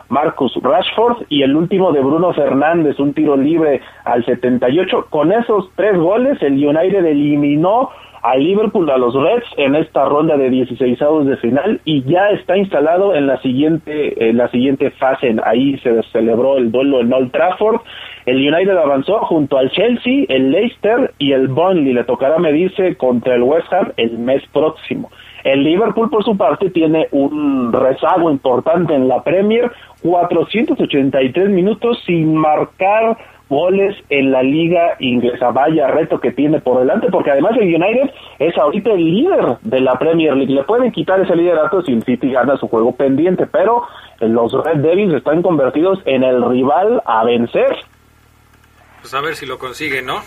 Marcus 0.09 0.55
Rashford 0.63 1.27
y 1.29 1.43
el 1.43 1.55
último 1.57 1.93
de 1.93 2.01
Bruno 2.01 2.33
Fernández, 2.33 2.99
un 2.99 3.15
tiro 3.15 3.37
libre 3.37 3.81
al 4.05 4.25
78. 4.25 5.07
Con 5.11 5.33
esos 5.33 5.71
tres 5.77 5.97
goles, 5.97 6.41
el 6.43 6.55
United 6.55 7.05
eliminó 7.05 7.91
a 8.25 8.37
Liverpool, 8.37 8.89
a 8.91 8.97
los 8.97 9.15
Reds, 9.15 9.47
en 9.59 9.75
esta 9.75 10.07
ronda 10.07 10.39
de 10.39 10.49
16 10.49 10.99
de 11.27 11.37
final 11.37 11.79
y 11.85 12.03
ya 12.05 12.31
está 12.31 12.57
instalado 12.57 13.15
en 13.15 13.27
la 13.27 13.37
siguiente, 13.43 14.31
en 14.31 14.39
la 14.39 14.49
siguiente 14.49 14.91
fase. 14.93 15.37
Ahí 15.45 15.77
se 15.81 16.03
celebró 16.05 16.57
el 16.57 16.73
duelo 16.73 17.01
en 17.01 17.13
Old 17.13 17.33
Trafford. 17.33 17.83
El 18.25 18.37
United 18.37 18.79
avanzó 18.79 19.19
junto 19.27 19.59
al 19.59 19.71
Chelsea, 19.73 20.25
el 20.31 20.53
Leicester 20.53 21.13
y 21.19 21.33
el 21.33 21.49
Burnley. 21.49 21.93
Le 21.93 22.05
tocará 22.05 22.39
medirse 22.39 22.97
contra 22.97 23.35
el 23.35 23.43
West 23.43 23.71
Ham 23.71 23.93
el 23.99 24.17
mes 24.17 24.43
próximo. 24.55 25.11
El 25.45 25.63
Liverpool, 25.63 26.09
por 26.09 26.25
su 26.25 26.37
parte, 26.37 26.71
tiene 26.71 27.07
un 27.13 27.71
rezago 27.71 28.31
importante 28.31 28.95
en 28.95 29.09
la 29.09 29.23
Premier, 29.23 29.71
483 30.03 31.51
minutos 31.51 32.03
sin 32.07 32.35
marcar 32.35 33.19
goles 33.51 33.95
en 34.09 34.33
la 34.33 34.43
liga 34.43 34.97
inglesa. 35.01 35.51
Vaya 35.51 35.87
reto 35.89 36.19
que 36.19 36.33
tiene 36.33 36.61
por 36.61 36.81
delante, 36.81 37.09
porque 37.11 37.31
además 37.31 37.53
el 37.61 37.75
United 37.75 38.11
es 38.39 38.57
ahorita 38.57 38.93
el 38.93 39.05
líder 39.05 39.59
de 39.61 39.81
la 39.81 39.99
Premier 39.99 40.35
League. 40.35 40.53
Le 40.53 40.65
pueden 40.65 40.91
quitar 40.91 41.21
ese 41.21 41.37
liderato 41.37 41.83
si 41.83 41.93
el 41.93 42.03
City 42.05 42.31
gana 42.31 42.57
su 42.57 42.67
juego 42.69 42.97
pendiente, 42.97 43.47
pero 43.47 43.83
los 44.21 44.53
Red 44.65 44.79
Devils 44.79 45.15
están 45.15 45.43
convertidos 45.43 45.99
en 46.07 46.25
el 46.25 46.43
rival 46.49 47.03
a 47.05 47.23
vencer. 47.25 47.77
Pues 49.03 49.13
a 49.13 49.21
ver 49.21 49.35
si 49.35 49.45
lo 49.45 49.59
consiguen, 49.59 50.07
¿no? 50.07 50.21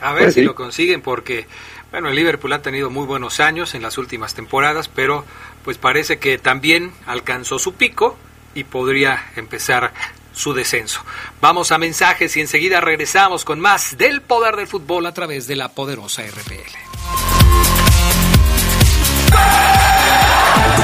A 0.00 0.12
ver 0.12 0.24
pues 0.24 0.34
si 0.34 0.42
lo 0.42 0.54
consiguen, 0.54 1.00
porque 1.00 1.46
bueno, 1.90 2.08
el 2.08 2.16
Liverpool 2.16 2.52
ha 2.52 2.62
tenido 2.62 2.90
muy 2.90 3.06
buenos 3.06 3.40
años 3.40 3.74
en 3.74 3.82
las 3.82 3.98
últimas 3.98 4.34
temporadas, 4.34 4.88
pero 4.88 5.24
pues 5.64 5.78
parece 5.78 6.18
que 6.18 6.38
también 6.38 6.92
alcanzó 7.06 7.58
su 7.58 7.74
pico 7.74 8.18
y 8.54 8.64
podría 8.64 9.30
empezar 9.36 9.92
su 10.32 10.52
descenso. 10.52 11.02
Vamos 11.40 11.72
a 11.72 11.78
mensajes 11.78 12.36
y 12.36 12.40
enseguida 12.40 12.80
regresamos 12.80 13.44
con 13.44 13.60
más 13.60 13.96
del 13.96 14.22
poder 14.22 14.56
del 14.56 14.66
fútbol 14.66 15.06
a 15.06 15.14
través 15.14 15.46
de 15.46 15.56
la 15.56 15.68
poderosa 15.68 16.22
RPL. 16.22 16.74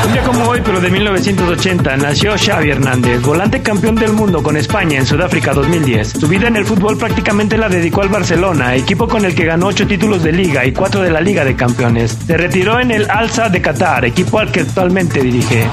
Un 0.04 0.12
día 0.12 0.22
como 0.22 0.44
hoy, 0.48 0.60
pero 0.64 0.80
de 0.80 0.90
1980, 0.90 1.96
nació 1.98 2.32
Xavi 2.36 2.70
Hernández, 2.70 3.20
volante 3.22 3.60
campeón 3.60 3.96
del 3.96 4.12
mundo 4.12 4.42
con 4.42 4.56
España 4.56 4.98
en 4.98 5.06
Sudáfrica 5.06 5.52
2010. 5.52 6.12
Su 6.18 6.26
vida 6.26 6.48
en 6.48 6.56
el 6.56 6.64
fútbol 6.64 6.96
prácticamente 6.96 7.58
la 7.58 7.68
dedicó 7.68 8.02
al 8.02 8.08
Barcelona, 8.08 8.74
equipo 8.74 9.06
con 9.06 9.24
el 9.24 9.34
que 9.34 9.44
ganó 9.44 9.66
ocho 9.66 9.86
títulos 9.86 10.22
de 10.22 10.32
liga 10.32 10.64
y 10.64 10.72
cuatro 10.72 11.02
de 11.02 11.10
la 11.10 11.20
Liga 11.20 11.44
de 11.44 11.54
Campeones. 11.54 12.16
Se 12.26 12.36
retiró 12.36 12.80
en 12.80 12.90
el 12.90 13.10
Alza 13.10 13.48
de 13.50 13.60
Qatar, 13.60 14.06
equipo 14.06 14.38
al 14.38 14.50
que 14.50 14.60
actualmente 14.60 15.20
dirige. 15.20 15.68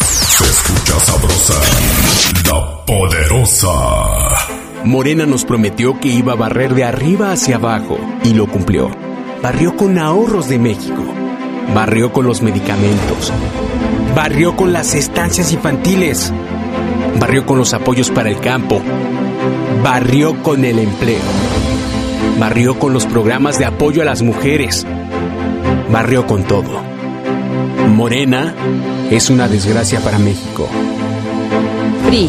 Se 0.00 0.44
escucha 0.44 0.98
sabrosa, 1.00 1.54
la 2.46 2.84
poderosa. 2.86 3.68
Morena 4.84 5.26
nos 5.26 5.44
prometió 5.44 6.00
que 6.00 6.08
iba 6.08 6.32
a 6.32 6.36
barrer 6.36 6.74
de 6.74 6.84
arriba 6.84 7.32
hacia 7.32 7.56
abajo 7.56 7.98
y 8.24 8.32
lo 8.32 8.46
cumplió. 8.46 8.90
Barrió 9.42 9.76
con 9.76 9.98
ahorros 9.98 10.48
de 10.48 10.58
México 10.58 11.04
Barrió 11.74 12.12
con 12.12 12.26
los 12.26 12.42
medicamentos. 12.42 13.32
Barrió 14.14 14.56
con 14.56 14.72
las 14.72 14.94
estancias 14.94 15.52
infantiles. 15.52 16.32
Barrió 17.18 17.46
con 17.46 17.58
los 17.58 17.74
apoyos 17.74 18.10
para 18.10 18.28
el 18.28 18.40
campo. 18.40 18.82
Barrió 19.82 20.42
con 20.42 20.64
el 20.64 20.78
empleo. 20.78 21.22
Barrió 22.38 22.78
con 22.78 22.92
los 22.92 23.06
programas 23.06 23.58
de 23.58 23.66
apoyo 23.66 24.02
a 24.02 24.04
las 24.04 24.22
mujeres. 24.22 24.86
Barrió 25.92 26.26
con 26.26 26.44
todo. 26.44 26.82
Morena 27.94 28.54
es 29.10 29.30
una 29.30 29.48
desgracia 29.48 30.00
para 30.00 30.18
México. 30.18 30.68
PRI 32.06 32.28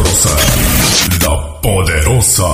la 0.00 1.60
poderosa. 1.60 2.46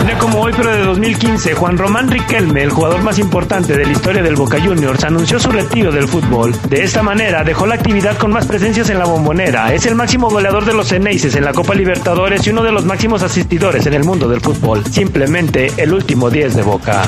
Un 0.00 0.18
como 0.18 0.40
hoy, 0.42 0.52
pero 0.56 0.70
de 0.70 0.84
2015, 0.84 1.54
Juan 1.54 1.76
Román 1.76 2.08
Riquelme, 2.08 2.62
el 2.62 2.70
jugador 2.70 3.02
más 3.02 3.18
importante 3.18 3.76
de 3.76 3.86
la 3.86 3.92
historia 3.92 4.22
del 4.22 4.36
Boca 4.36 4.60
Juniors, 4.60 5.02
anunció 5.04 5.40
su 5.40 5.50
retiro 5.50 5.90
del 5.90 6.06
fútbol. 6.06 6.54
De 6.68 6.84
esta 6.84 7.02
manera, 7.02 7.42
dejó 7.42 7.66
la 7.66 7.74
actividad 7.74 8.16
con 8.18 8.30
más 8.30 8.46
presencias 8.46 8.88
en 8.90 8.98
la 8.98 9.04
bombonera. 9.04 9.74
Es 9.74 9.84
el 9.86 9.96
máximo 9.96 10.30
goleador 10.30 10.64
de 10.64 10.74
los 10.74 10.92
Eneises 10.92 11.34
en 11.34 11.44
la 11.44 11.52
Copa 11.52 11.74
Libertadores 11.74 12.46
y 12.46 12.50
uno 12.50 12.62
de 12.62 12.72
los 12.72 12.84
máximos 12.84 13.22
asistidores 13.22 13.84
en 13.86 13.94
el 13.94 14.04
mundo 14.04 14.28
del 14.28 14.40
fútbol. 14.40 14.84
Simplemente 14.86 15.72
el 15.76 15.92
último 15.92 16.30
10 16.30 16.54
de 16.54 16.62
Boca. 16.62 17.02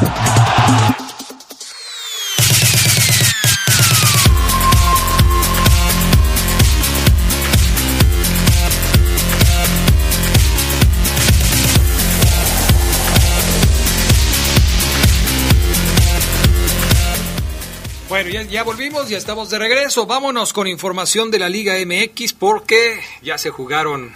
Ya, 18.33 18.63
volvimos, 18.63 19.11
ya 19.11 19.19
estamos 19.19 19.51
de 19.51 19.59
regreso. 19.59 20.07
Vámonos 20.07 20.55
con 20.55 20.67
información 20.67 21.31
de 21.31 21.39
la 21.39 21.51
Liga 21.51 21.75
MX 21.85 22.33
porque 22.33 22.99
ya 23.23 23.37
se 23.37 23.51
jugaron 23.51 24.15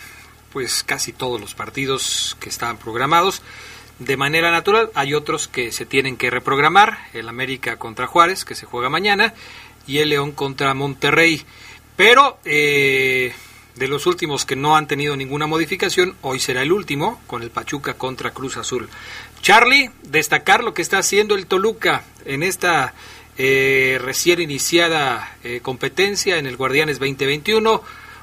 pues 0.52 0.82
casi 0.82 1.12
todos 1.12 1.38
los 1.38 1.54
partidos 1.54 2.34
que 2.40 2.48
estaban 2.48 2.78
programados 2.78 3.42
de 3.98 4.16
manera 4.16 4.50
natural. 4.50 4.90
Hay 4.94 5.12
otros 5.12 5.48
que 5.48 5.70
se 5.70 5.84
tienen 5.84 6.16
que 6.16 6.30
reprogramar, 6.30 6.98
el 7.12 7.28
América 7.28 7.78
contra 7.78 8.06
Juárez, 8.06 8.46
que 8.46 8.54
se 8.54 8.64
juega 8.64 8.88
mañana, 8.88 9.34
y 9.86 9.98
el 9.98 10.08
León 10.08 10.32
contra 10.32 10.72
Monterrey. 10.72 11.44
Pero 11.96 12.38
eh, 12.46 13.34
de 13.74 13.88
los 13.88 14.06
últimos 14.06 14.46
que 14.46 14.56
no 14.56 14.76
han 14.76 14.86
tenido 14.86 15.14
ninguna 15.14 15.46
modificación, 15.46 16.16
hoy 16.22 16.40
será 16.40 16.62
el 16.62 16.72
último, 16.72 17.20
con 17.26 17.42
el 17.42 17.50
Pachuca 17.50 17.94
contra 17.94 18.30
Cruz 18.30 18.56
Azul. 18.56 18.88
Charlie, 19.42 19.90
destacar 20.04 20.64
lo 20.64 20.72
que 20.72 20.80
está 20.80 20.98
haciendo 20.98 21.34
el 21.34 21.46
Toluca 21.46 22.04
en 22.24 22.42
esta 22.42 22.94
eh, 23.38 23.98
recién 24.00 24.40
iniciada 24.40 25.36
eh, 25.44 25.60
competencia 25.62 26.38
en 26.38 26.46
el 26.46 26.56
Guardianes 26.56 26.98
2021. 26.98 27.82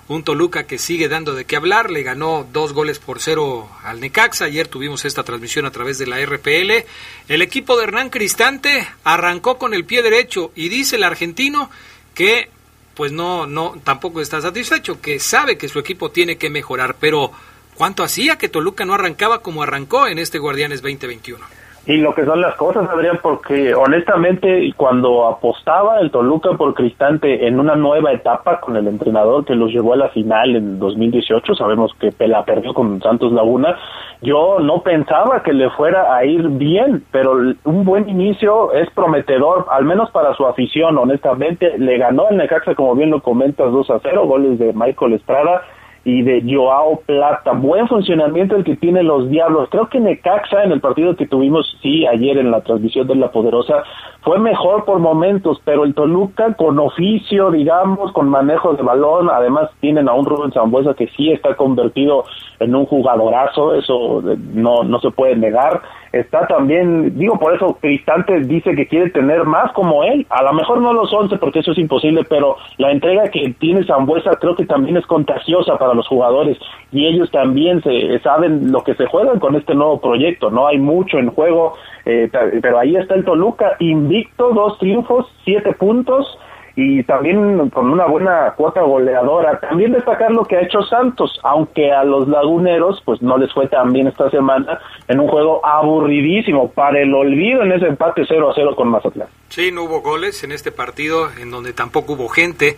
Un 0.10 0.24
Toluca 0.24 0.66
que 0.66 0.78
sigue 0.78 1.08
dando 1.08 1.34
de 1.34 1.46
qué 1.46 1.56
hablar, 1.56 1.90
le 1.90 2.04
ganó 2.04 2.46
dos 2.52 2.74
goles 2.74 3.00
por 3.00 3.22
cero 3.22 3.70
al 3.84 4.02
Necaxa. 4.02 4.46
Ayer 4.46 4.68
tuvimos 4.68 5.06
esta 5.06 5.24
transmisión 5.24 5.66
a 5.66 5.72
través 5.72 5.98
de 5.98 6.08
la 6.08 6.24
RPL. 6.24 6.86
El 7.30 7.42
equipo 7.42 7.78
de 7.78 7.86
Hernán 7.86 8.10
Cristante 8.10 8.88
arrancó 9.04 9.58
con 9.58 9.74
el 9.74 9.86
pie 9.86 10.02
derecho 10.02 10.52
y 10.56 10.68
dice 10.68 10.98
el 10.98 11.04
argentino 11.04 11.70
que 12.14 12.50
pues 12.96 13.12
no, 13.12 13.48
no, 13.48 13.80
tampoco 13.84 14.22
está 14.22 14.42
satisfecho, 14.42 15.02
que 15.02 15.20
sabe 15.20 15.58
que 15.58 15.70
su 15.70 15.80
equipo 15.80 16.12
tiene 16.12 16.38
que 16.38 16.50
mejorar, 16.50 16.98
pero 17.00 17.32
¿cuánto 17.76 18.04
hacía 18.04 18.38
que 18.38 18.50
Toluca 18.50 18.86
no 18.86 18.94
arrancaba 18.94 19.42
como 19.42 19.64
arrancó 19.64 20.08
en 20.08 20.20
este 20.20 20.38
Guardianes 20.38 20.82
2021? 20.82 21.63
Y 21.86 21.98
lo 21.98 22.16
que 22.16 22.26
son 22.26 22.40
las 22.40 22.56
cosas, 22.56 22.90
Adrián, 22.90 23.20
porque 23.22 23.76
honestamente 23.76 24.74
cuando 24.78 25.28
apostaba 25.28 26.00
el 26.00 26.12
Toluca 26.12 26.52
por 26.54 26.74
Cristante 26.74 27.46
en 27.46 27.60
una 27.60 27.76
nueva 27.76 28.14
etapa 28.14 28.62
con 28.62 28.78
el 28.78 28.88
entrenador 28.88 29.44
que 29.44 29.56
los 29.56 29.72
llevó 29.72 29.94
a 29.94 29.98
la 29.98 30.10
final 30.10 30.56
en 30.56 30.80
2018, 30.80 31.56
sabemos 31.56 31.92
que 32.00 32.12
la 32.28 32.46
perdió 32.46 32.74
con 32.74 33.02
Santos 33.02 33.34
Laguna, 33.34 33.78
yo 34.22 34.60
no 34.60 34.82
pensaba 34.82 35.44
que 35.44 35.52
le 35.52 35.70
fuera 35.72 36.16
a 36.16 36.24
ir 36.24 36.48
bien, 36.48 37.04
pero 37.12 37.34
un 37.66 37.84
buen 37.84 38.08
inicio 38.08 38.72
es 38.72 38.90
prometedor, 38.92 39.66
al 39.70 39.84
menos 39.84 40.10
para 40.12 40.34
su 40.36 40.48
afición, 40.48 40.98
honestamente, 40.98 41.78
le 41.78 41.98
ganó 41.98 42.30
el 42.30 42.38
Necaxa, 42.38 42.76
como 42.76 42.96
bien 42.96 43.10
lo 43.10 43.22
comentas, 43.22 43.70
2 43.70 43.90
a 43.90 44.00
0, 44.00 44.26
goles 44.26 44.58
de 44.58 44.72
Michael 44.72 45.14
Estrada, 45.14 45.64
y 46.06 46.22
de 46.22 46.44
Joao 46.48 47.02
Plata. 47.06 47.54
Buen 47.54 47.88
funcionamiento 47.88 48.56
el 48.56 48.64
que 48.64 48.76
tienen 48.76 49.08
los 49.08 49.30
Diablos. 49.30 49.70
Creo 49.72 49.88
que 49.88 50.00
Necaxa 50.00 50.64
en 50.64 50.72
el 50.72 50.82
partido 50.82 51.16
que 51.16 51.28
tuvimos, 51.28 51.78
sí, 51.82 52.06
ayer 52.06 52.38
en 52.38 52.52
la 52.52 52.62
transmisión 52.62 53.08
de 53.08 53.16
La 53.16 53.32
Poderosa, 53.32 53.84
fue 54.22 54.40
mejor 54.40 54.86
por 54.86 55.00
momentos, 55.00 55.62
pero 55.64 55.84
el 55.84 55.94
Toluca 55.94 56.54
con 56.54 56.80
oficio, 56.80 57.52
digamos, 57.52 58.12
con 58.14 58.30
manejo 58.30 58.74
de 58.74 58.84
balón, 58.84 59.30
además 59.30 59.70
tienen 59.80 60.10
a 60.10 60.14
un 60.14 60.26
Rubén 60.26 60.52
Zambuesa 60.52 60.94
que 60.94 61.08
sí 61.08 61.32
está 61.32 61.56
convertido 61.56 62.26
en 62.60 62.76
un 62.76 62.86
jugadorazo, 62.86 63.76
eso 63.76 64.22
no, 64.54 64.84
no 64.84 65.00
se 65.00 65.12
puede 65.12 65.36
negar. 65.36 65.82
Está 66.14 66.46
también, 66.48 67.18
digo, 67.18 67.40
por 67.40 67.56
eso 67.56 67.78
Cristante 67.82 68.40
dice 68.42 68.76
que 68.76 68.88
quiere 68.88 69.10
tener 69.10 69.46
más 69.46 69.72
como 69.74 70.04
él, 70.04 70.26
a 70.30 70.44
lo 70.44 70.54
mejor 70.54 70.80
no 70.80 70.94
los 70.94 71.12
11 71.12 71.38
porque 71.38 71.60
eso 71.60 71.72
es 71.72 71.80
imposible, 71.80 72.24
pero 72.30 72.56
la 72.78 72.92
entrega 72.92 73.30
que 73.30 73.54
tiene 73.60 73.84
Zambuesa 73.84 74.32
creo 74.40 74.56
que 74.56 74.66
también 74.66 74.96
es 74.96 75.06
contagiosa 75.08 75.76
para 75.78 75.93
los 75.94 76.08
jugadores 76.08 76.58
y 76.92 77.08
ellos 77.08 77.32
también 77.32 77.82
se 77.82 78.20
saben 78.20 78.72
lo 78.72 78.84
que 78.84 78.96
se 78.96 79.06
juegan 79.08 79.40
con 79.40 79.56
este 79.56 79.74
nuevo 79.74 80.00
proyecto, 80.00 80.50
no 80.50 80.68
hay 80.68 80.78
mucho 80.78 81.18
en 81.18 81.30
juego, 81.30 81.74
eh, 82.06 82.30
pero 82.62 82.80
ahí 82.80 82.96
está 82.96 83.16
el 83.16 83.26
Toluca, 83.26 83.76
invicto, 83.80 84.52
dos 84.54 84.78
triunfos, 84.80 85.28
siete 85.44 85.74
puntos 85.74 86.38
y 86.76 87.04
también 87.04 87.70
con 87.70 87.92
una 87.92 88.06
buena 88.06 88.54
cuota 88.56 88.82
goleadora. 88.82 89.60
También 89.60 89.92
destacar 89.92 90.32
lo 90.32 90.44
que 90.44 90.58
ha 90.58 90.62
hecho 90.62 90.82
Santos, 90.82 91.40
aunque 91.44 91.92
a 91.92 92.04
los 92.04 92.28
laguneros 92.28 93.02
pues 93.06 93.22
no 93.22 93.38
les 93.38 93.52
fue 93.54 93.68
tan 93.68 93.94
bien 93.94 94.08
esta 94.08 94.30
semana 94.32 94.80
en 95.08 95.20
un 95.20 95.28
juego 95.28 95.64
aburridísimo 95.66 96.72
para 96.72 97.02
el 97.02 97.14
olvido 97.14 97.62
en 97.62 97.74
ese 97.74 97.88
empate 97.88 98.24
0 98.28 98.50
a 98.50 98.54
0 98.56 98.76
con 98.76 98.88
Mazatlán. 98.88 99.28
Sí, 99.50 99.72
no 99.72 99.84
hubo 99.84 100.02
goles 100.02 100.44
en 100.44 100.52
este 100.52 100.72
partido 100.72 101.30
en 101.40 101.52
donde 101.52 101.74
tampoco 101.74 102.14
hubo 102.14 102.28
gente. 102.28 102.78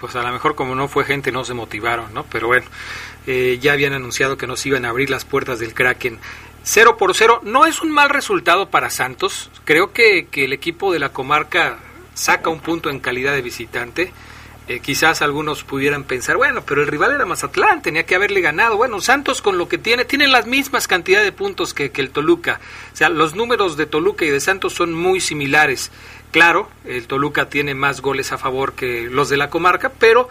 Pues 0.00 0.16
a 0.16 0.22
lo 0.22 0.32
mejor 0.32 0.54
como 0.54 0.74
no 0.74 0.88
fue 0.88 1.04
gente 1.04 1.32
no 1.32 1.44
se 1.44 1.54
motivaron, 1.54 2.12
¿no? 2.12 2.24
Pero 2.24 2.48
bueno, 2.48 2.66
eh, 3.26 3.58
ya 3.60 3.72
habían 3.72 3.92
anunciado 3.92 4.36
que 4.36 4.46
nos 4.46 4.64
iban 4.66 4.84
a 4.84 4.90
abrir 4.90 5.10
las 5.10 5.24
puertas 5.24 5.58
del 5.58 5.74
Kraken. 5.74 6.18
0 6.64 6.96
por 6.96 7.14
0 7.14 7.40
no 7.44 7.66
es 7.66 7.80
un 7.82 7.90
mal 7.90 8.10
resultado 8.10 8.70
para 8.70 8.90
Santos. 8.90 9.50
Creo 9.64 9.92
que, 9.92 10.26
que 10.30 10.44
el 10.44 10.52
equipo 10.52 10.92
de 10.92 10.98
la 10.98 11.10
comarca 11.10 11.78
saca 12.14 12.50
un 12.50 12.60
punto 12.60 12.90
en 12.90 13.00
calidad 13.00 13.34
de 13.34 13.42
visitante. 13.42 14.12
Eh, 14.66 14.80
quizás 14.80 15.20
algunos 15.20 15.62
pudieran 15.62 16.04
pensar, 16.04 16.38
bueno, 16.38 16.62
pero 16.64 16.80
el 16.80 16.88
rival 16.88 17.12
era 17.12 17.26
Mazatlán, 17.26 17.82
tenía 17.82 18.06
que 18.06 18.14
haberle 18.14 18.40
ganado. 18.40 18.78
Bueno, 18.78 18.98
Santos 19.02 19.42
con 19.42 19.58
lo 19.58 19.68
que 19.68 19.76
tiene, 19.76 20.06
tiene 20.06 20.26
las 20.26 20.46
mismas 20.46 20.88
cantidades 20.88 21.26
de 21.26 21.32
puntos 21.32 21.74
que, 21.74 21.90
que, 21.90 22.00
el 22.00 22.10
Toluca. 22.10 22.60
O 22.94 22.96
sea, 22.96 23.10
los 23.10 23.34
números 23.34 23.76
de 23.76 23.84
Toluca 23.84 24.24
y 24.24 24.30
de 24.30 24.40
Santos 24.40 24.72
son 24.72 24.94
muy 24.94 25.20
similares. 25.20 25.90
Claro, 26.34 26.68
el 26.84 27.06
Toluca 27.06 27.48
tiene 27.48 27.76
más 27.76 28.00
goles 28.00 28.32
a 28.32 28.38
favor 28.38 28.72
que 28.72 29.08
los 29.08 29.28
de 29.28 29.36
la 29.36 29.50
comarca, 29.50 29.92
pero 29.96 30.28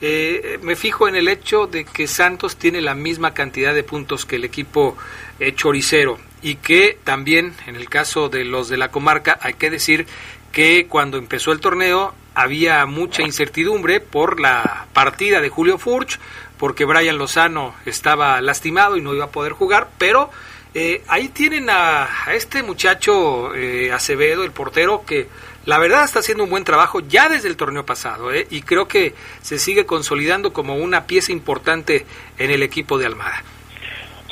eh, 0.00 0.58
me 0.62 0.76
fijo 0.76 1.08
en 1.08 1.14
el 1.14 1.28
hecho 1.28 1.66
de 1.66 1.84
que 1.84 2.06
Santos 2.06 2.56
tiene 2.56 2.80
la 2.80 2.94
misma 2.94 3.34
cantidad 3.34 3.74
de 3.74 3.84
puntos 3.84 4.24
que 4.24 4.36
el 4.36 4.44
equipo 4.44 4.96
eh, 5.40 5.54
choricero 5.54 6.18
y 6.40 6.54
que 6.54 6.98
también 7.04 7.52
en 7.66 7.76
el 7.76 7.90
caso 7.90 8.30
de 8.30 8.46
los 8.46 8.70
de 8.70 8.78
la 8.78 8.90
comarca 8.90 9.38
hay 9.42 9.52
que 9.52 9.68
decir 9.68 10.06
que 10.52 10.86
cuando 10.86 11.18
empezó 11.18 11.52
el 11.52 11.60
torneo 11.60 12.14
había 12.34 12.86
mucha 12.86 13.20
incertidumbre 13.20 14.00
por 14.00 14.40
la 14.40 14.86
partida 14.94 15.42
de 15.42 15.50
Julio 15.50 15.76
Furch, 15.76 16.18
porque 16.56 16.86
Brian 16.86 17.18
Lozano 17.18 17.74
estaba 17.84 18.40
lastimado 18.40 18.96
y 18.96 19.02
no 19.02 19.14
iba 19.14 19.26
a 19.26 19.30
poder 19.30 19.52
jugar, 19.52 19.90
pero 19.98 20.30
eh, 20.74 21.02
ahí 21.08 21.28
tienen 21.28 21.68
a, 21.70 22.06
este 22.34 22.62
muchacho 22.62 23.54
eh, 23.54 23.92
Acevedo, 23.92 24.44
el 24.44 24.52
portero, 24.52 25.02
que 25.06 25.26
la 25.66 25.78
verdad 25.78 26.04
está 26.04 26.20
haciendo 26.20 26.44
un 26.44 26.50
buen 26.50 26.64
trabajo 26.64 27.00
ya 27.00 27.28
desde 27.28 27.48
el 27.48 27.56
torneo 27.56 27.84
pasado, 27.84 28.32
eh, 28.32 28.46
y 28.50 28.62
creo 28.62 28.88
que 28.88 29.14
se 29.42 29.58
sigue 29.58 29.86
consolidando 29.86 30.52
como 30.52 30.76
una 30.76 31.06
pieza 31.06 31.32
importante 31.32 32.06
en 32.38 32.50
el 32.50 32.62
equipo 32.62 32.98
de 32.98 33.06
Almada. 33.06 33.42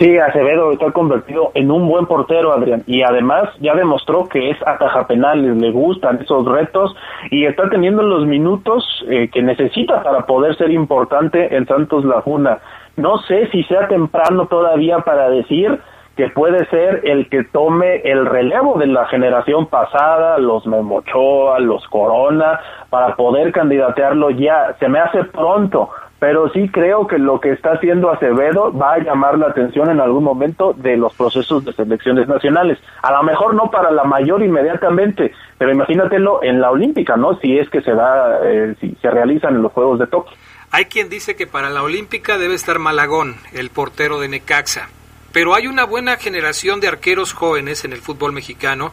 Sí, 0.00 0.16
Acevedo 0.16 0.72
está 0.72 0.90
convertido 0.92 1.53
en 1.53 1.70
un 1.70 1.87
buen 1.87 2.07
portero, 2.07 2.55
Adrián, 2.55 2.83
y 2.87 3.03
además 3.03 3.50
ya 3.61 3.74
demostró 3.74 4.26
que 4.31 4.48
es 4.48 4.57
ataja 4.66 5.07
penales, 5.07 5.55
le 5.59 5.70
gustan 5.72 6.22
esos 6.22 6.46
retos 6.46 6.96
y 7.31 7.44
está 7.44 7.68
teniendo 7.68 8.03
los 8.03 8.26
minutos 8.26 8.83
eh, 9.11 9.29
que 9.31 9.42
necesita 9.42 10.03
para 10.03 10.24
poder 10.24 10.57
ser 10.57 10.70
importante 10.70 11.55
en 11.55 11.66
Santos 11.66 12.07
Laguna. 12.07 12.61
No 12.96 13.18
sé 13.29 13.50
si 13.50 13.62
sea 13.64 13.88
temprano 13.88 14.46
todavía 14.46 15.00
para 15.00 15.29
decir 15.29 15.79
que 16.20 16.28
puede 16.28 16.66
ser 16.66 17.00
el 17.04 17.30
que 17.30 17.44
tome 17.44 18.02
el 18.04 18.26
relevo 18.26 18.78
de 18.78 18.87
la 18.87 19.06
generación 19.06 19.68
pasada, 19.68 20.37
los 20.37 20.66
Memochoa, 20.66 21.59
los 21.61 21.83
Corona, 21.88 22.61
para 22.90 23.16
poder 23.16 23.52
candidatearlo 23.52 24.28
ya. 24.28 24.76
Se 24.78 24.87
me 24.90 24.98
hace 24.98 25.24
pronto, 25.24 25.88
pero 26.18 26.50
sí 26.50 26.68
creo 26.68 27.06
que 27.06 27.16
lo 27.16 27.40
que 27.40 27.52
está 27.52 27.70
haciendo 27.70 28.11
Acevedo 28.11 28.70
va 28.70 28.92
a 28.92 28.98
llamar 28.98 29.38
la 29.38 29.46
atención 29.46 29.88
en 29.88 29.98
algún 29.98 30.22
momento 30.22 30.74
de 30.74 30.98
los 30.98 31.14
procesos 31.14 31.64
de 31.64 31.72
selecciones 31.72 32.28
nacionales. 32.28 32.76
A 33.00 33.12
lo 33.12 33.22
mejor 33.22 33.54
no 33.54 33.70
para 33.70 33.90
la 33.90 34.04
mayor 34.04 34.42
inmediatamente, 34.42 35.33
pero 35.56 35.72
imagínatelo 35.72 36.42
en 36.42 36.61
la 36.61 36.70
olímpica, 36.70 37.16
¿no? 37.16 37.38
Si 37.38 37.56
es 37.56 37.70
que 37.70 37.80
se 37.80 37.94
da, 37.94 38.40
eh, 38.44 38.74
si 38.78 38.94
se 39.00 39.11
realizan 39.11 39.62
los 39.62 39.72
Juegos 39.72 39.98
de 39.98 40.06
Tokio. 40.06 40.37
Hay 40.70 40.85
quien 40.85 41.09
dice 41.09 41.35
que 41.35 41.46
para 41.46 41.70
la 41.70 41.83
olímpica 41.83 42.37
debe 42.37 42.56
estar 42.56 42.78
Malagón, 42.78 43.37
el 43.54 43.70
portero 43.70 44.20
de 44.20 44.28
Necaxa, 44.28 44.90
pero 45.32 45.54
hay 45.54 45.66
una 45.66 45.84
buena 45.84 46.16
generación 46.16 46.80
de 46.80 46.88
arqueros 46.88 47.32
jóvenes 47.32 47.84
en 47.84 47.92
el 47.92 48.00
fútbol 48.00 48.32
mexicano 48.32 48.92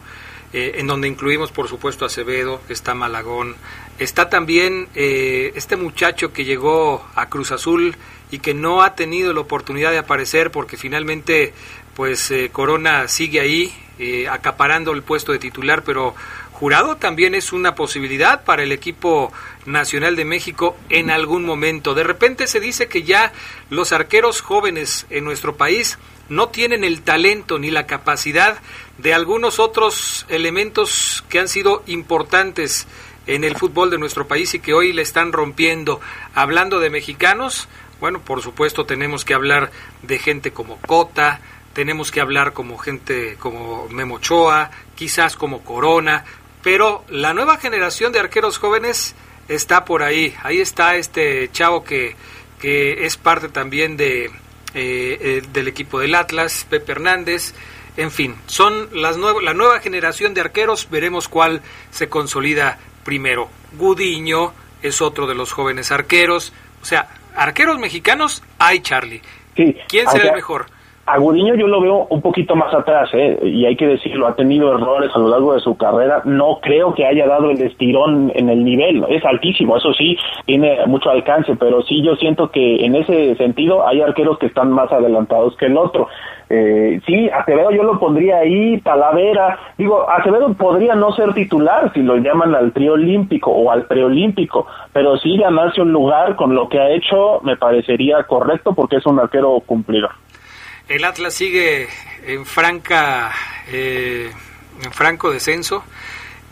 eh, 0.52 0.76
en 0.76 0.86
donde 0.86 1.08
incluimos 1.08 1.52
por 1.52 1.68
supuesto 1.68 2.04
a 2.04 2.08
Acevedo, 2.08 2.62
está 2.70 2.94
Malagón, 2.94 3.54
está 3.98 4.30
también 4.30 4.88
eh, 4.94 5.52
este 5.56 5.76
muchacho 5.76 6.32
que 6.32 6.46
llegó 6.46 7.06
a 7.14 7.28
Cruz 7.28 7.52
Azul 7.52 7.96
y 8.30 8.38
que 8.38 8.54
no 8.54 8.80
ha 8.82 8.94
tenido 8.94 9.34
la 9.34 9.40
oportunidad 9.40 9.90
de 9.90 9.98
aparecer 9.98 10.50
porque 10.50 10.78
finalmente 10.78 11.52
pues 11.94 12.30
eh, 12.30 12.48
Corona 12.50 13.08
sigue 13.08 13.40
ahí 13.40 13.74
acaparando 14.30 14.92
el 14.92 15.02
puesto 15.02 15.32
de 15.32 15.40
titular, 15.40 15.82
pero 15.82 16.14
Jurado 16.52 16.96
también 16.96 17.34
es 17.34 17.52
una 17.52 17.74
posibilidad 17.74 18.44
para 18.44 18.62
el 18.62 18.70
equipo 18.70 19.32
nacional 19.66 20.14
de 20.14 20.24
México 20.24 20.76
en 20.88 21.10
algún 21.10 21.44
momento. 21.44 21.94
De 21.94 22.04
repente 22.04 22.46
se 22.46 22.60
dice 22.60 22.86
que 22.86 23.02
ya 23.02 23.32
los 23.70 23.92
arqueros 23.92 24.40
jóvenes 24.40 25.04
en 25.10 25.24
nuestro 25.24 25.56
país 25.56 25.98
no 26.28 26.48
tienen 26.48 26.84
el 26.84 27.02
talento 27.02 27.58
ni 27.58 27.70
la 27.70 27.86
capacidad 27.86 28.58
de 28.98 29.14
algunos 29.14 29.58
otros 29.58 30.26
elementos 30.28 31.24
que 31.28 31.38
han 31.38 31.48
sido 31.48 31.82
importantes 31.86 32.86
en 33.26 33.44
el 33.44 33.56
fútbol 33.56 33.90
de 33.90 33.98
nuestro 33.98 34.26
país 34.26 34.54
y 34.54 34.60
que 34.60 34.74
hoy 34.74 34.92
le 34.92 35.02
están 35.02 35.32
rompiendo. 35.32 36.00
Hablando 36.34 36.80
de 36.80 36.90
mexicanos, 36.90 37.68
bueno, 38.00 38.20
por 38.20 38.42
supuesto 38.42 38.86
tenemos 38.86 39.24
que 39.24 39.34
hablar 39.34 39.70
de 40.02 40.18
gente 40.18 40.52
como 40.52 40.78
Cota, 40.80 41.40
tenemos 41.72 42.10
que 42.10 42.20
hablar 42.20 42.52
como 42.52 42.78
gente 42.78 43.36
como 43.38 43.88
Memochoa, 43.88 44.70
quizás 44.94 45.36
como 45.36 45.62
Corona, 45.62 46.24
pero 46.62 47.04
la 47.08 47.34
nueva 47.34 47.58
generación 47.58 48.12
de 48.12 48.20
arqueros 48.20 48.58
jóvenes 48.58 49.14
está 49.48 49.84
por 49.84 50.02
ahí. 50.02 50.34
Ahí 50.42 50.60
está 50.60 50.96
este 50.96 51.50
chavo 51.52 51.84
que, 51.84 52.16
que 52.60 53.06
es 53.06 53.16
parte 53.16 53.48
también 53.48 53.96
de 53.96 54.30
eh, 54.78 55.18
eh, 55.20 55.42
del 55.52 55.66
equipo 55.66 55.98
del 55.98 56.14
Atlas, 56.14 56.64
Pepe 56.70 56.92
Hernández, 56.92 57.52
en 57.96 58.12
fin, 58.12 58.36
son 58.46 58.88
las 58.92 59.16
la 59.16 59.54
nueva 59.54 59.80
generación 59.80 60.34
de 60.34 60.40
arqueros, 60.40 60.88
veremos 60.88 61.26
cuál 61.28 61.62
se 61.90 62.08
consolida 62.08 62.78
primero. 63.04 63.50
Gudiño 63.72 64.52
es 64.80 65.02
otro 65.02 65.26
de 65.26 65.34
los 65.34 65.50
jóvenes 65.50 65.90
arqueros, 65.90 66.52
o 66.80 66.84
sea, 66.84 67.08
arqueros 67.34 67.80
mexicanos 67.80 68.44
hay 68.58 68.80
Charlie. 68.80 69.20
¿Quién 69.56 70.08
será 70.08 70.28
el 70.28 70.34
mejor? 70.34 70.66
A 71.10 71.16
Gudiño 71.16 71.54
yo 71.54 71.66
lo 71.68 71.80
veo 71.80 72.06
un 72.10 72.20
poquito 72.20 72.54
más 72.54 72.74
atrás, 72.74 73.08
¿eh? 73.14 73.38
y 73.42 73.64
hay 73.64 73.76
que 73.76 73.86
decirlo, 73.86 74.26
ha 74.26 74.36
tenido 74.36 74.74
errores 74.74 75.10
a 75.14 75.18
lo 75.18 75.28
largo 75.28 75.54
de 75.54 75.60
su 75.60 75.74
carrera. 75.74 76.20
No 76.26 76.58
creo 76.60 76.92
que 76.92 77.06
haya 77.06 77.26
dado 77.26 77.50
el 77.50 77.62
estirón 77.62 78.30
en 78.34 78.50
el 78.50 78.62
nivel, 78.62 79.02
es 79.08 79.24
altísimo, 79.24 79.78
eso 79.78 79.94
sí, 79.94 80.18
tiene 80.44 80.84
mucho 80.86 81.08
alcance, 81.08 81.56
pero 81.56 81.80
sí 81.80 82.02
yo 82.02 82.14
siento 82.16 82.50
que 82.50 82.84
en 82.84 82.94
ese 82.94 83.36
sentido 83.36 83.88
hay 83.88 84.02
arqueros 84.02 84.38
que 84.38 84.46
están 84.46 84.70
más 84.70 84.92
adelantados 84.92 85.56
que 85.56 85.64
el 85.64 85.78
otro. 85.78 86.08
Eh, 86.50 87.00
sí, 87.06 87.30
Acevedo 87.30 87.70
yo 87.70 87.84
lo 87.84 87.98
pondría 87.98 88.38
ahí, 88.38 88.78
Talavera. 88.82 89.58
Digo, 89.78 90.08
Acevedo 90.10 90.52
podría 90.54 90.94
no 90.94 91.12
ser 91.12 91.32
titular 91.32 91.90
si 91.94 92.02
lo 92.02 92.16
llaman 92.16 92.54
al 92.54 92.72
trío 92.72 92.92
olímpico 92.92 93.50
o 93.50 93.70
al 93.70 93.86
preolímpico, 93.86 94.66
pero 94.92 95.16
sí 95.16 95.38
ganarse 95.38 95.80
un 95.80 95.92
lugar 95.92 96.36
con 96.36 96.54
lo 96.54 96.68
que 96.68 96.78
ha 96.78 96.90
hecho 96.90 97.40
me 97.42 97.56
parecería 97.56 98.24
correcto 98.24 98.74
porque 98.74 98.96
es 98.96 99.06
un 99.06 99.18
arquero 99.18 99.58
cumplidor. 99.64 100.10
El 100.88 101.04
Atlas 101.04 101.34
sigue 101.34 101.86
en 102.26 102.46
franca, 102.46 103.34
eh, 103.66 104.32
en 104.82 104.92
franco 104.92 105.30
descenso. 105.30 105.84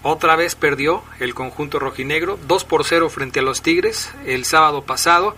Otra 0.02 0.36
vez 0.36 0.54
perdió 0.54 1.02
el 1.20 1.34
conjunto 1.34 1.78
rojinegro, 1.78 2.38
2 2.46 2.64
por 2.64 2.84
0 2.84 3.08
frente 3.08 3.40
a 3.40 3.42
los 3.42 3.62
Tigres 3.62 4.12
el 4.26 4.44
sábado 4.44 4.82
pasado. 4.82 5.34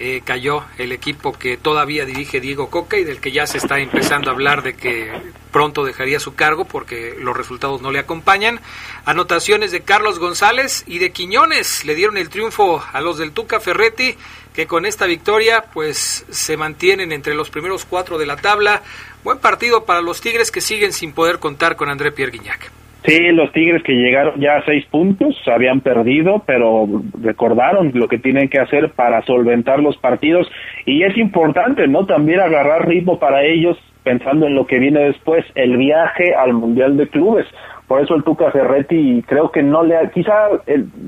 Eh, 0.00 0.22
cayó 0.24 0.64
el 0.78 0.92
equipo 0.92 1.32
que 1.32 1.56
todavía 1.56 2.04
dirige 2.04 2.40
Diego 2.40 2.70
Coca 2.70 2.96
y 2.96 3.04
del 3.04 3.20
que 3.20 3.32
ya 3.32 3.48
se 3.48 3.58
está 3.58 3.80
empezando 3.80 4.30
a 4.30 4.32
hablar 4.32 4.62
de 4.62 4.74
que 4.74 5.10
pronto 5.50 5.84
dejaría 5.84 6.20
su 6.20 6.36
cargo 6.36 6.66
porque 6.66 7.16
los 7.18 7.36
resultados 7.36 7.82
no 7.82 7.90
le 7.90 7.98
acompañan. 7.98 8.60
Anotaciones 9.04 9.72
de 9.72 9.82
Carlos 9.82 10.20
González 10.20 10.84
y 10.86 11.00
de 11.00 11.10
Quiñones 11.10 11.84
le 11.84 11.96
dieron 11.96 12.16
el 12.16 12.28
triunfo 12.28 12.82
a 12.92 13.00
los 13.00 13.18
del 13.18 13.32
Tuca 13.32 13.58
Ferretti, 13.58 14.16
que 14.58 14.66
con 14.66 14.86
esta 14.86 15.06
victoria 15.06 15.62
pues 15.72 16.26
se 16.30 16.56
mantienen 16.56 17.12
entre 17.12 17.32
los 17.36 17.48
primeros 17.48 17.84
cuatro 17.84 18.18
de 18.18 18.26
la 18.26 18.34
tabla. 18.34 18.80
Buen 19.22 19.38
partido 19.38 19.86
para 19.86 20.00
los 20.00 20.20
Tigres 20.20 20.50
que 20.50 20.60
siguen 20.60 20.90
sin 20.90 21.14
poder 21.14 21.38
contar 21.38 21.76
con 21.76 21.88
André 21.88 22.10
Pierre 22.10 22.32
Guignac. 22.32 22.72
Sí, 23.04 23.30
los 23.30 23.52
Tigres 23.52 23.84
que 23.84 23.92
llegaron 23.92 24.40
ya 24.40 24.56
a 24.56 24.64
seis 24.64 24.84
puntos, 24.86 25.36
habían 25.46 25.80
perdido, 25.80 26.42
pero 26.44 26.88
recordaron 27.22 27.92
lo 27.94 28.08
que 28.08 28.18
tienen 28.18 28.48
que 28.48 28.58
hacer 28.58 28.90
para 28.90 29.22
solventar 29.22 29.78
los 29.78 29.96
partidos 29.96 30.50
y 30.84 31.04
es 31.04 31.16
importante, 31.16 31.86
¿no? 31.86 32.04
También 32.06 32.40
agarrar 32.40 32.88
ritmo 32.88 33.20
para 33.20 33.44
ellos 33.44 33.78
pensando 34.02 34.48
en 34.48 34.56
lo 34.56 34.66
que 34.66 34.80
viene 34.80 35.04
después, 35.04 35.44
el 35.54 35.76
viaje 35.76 36.34
al 36.34 36.52
Mundial 36.52 36.96
de 36.96 37.06
Clubes. 37.06 37.46
Por 37.86 38.02
eso 38.02 38.16
el 38.16 38.24
Tuca 38.24 38.50
Ferretti 38.50 39.22
creo 39.26 39.52
que 39.52 39.62
no 39.62 39.84
le, 39.84 39.96
quizá 40.12 40.48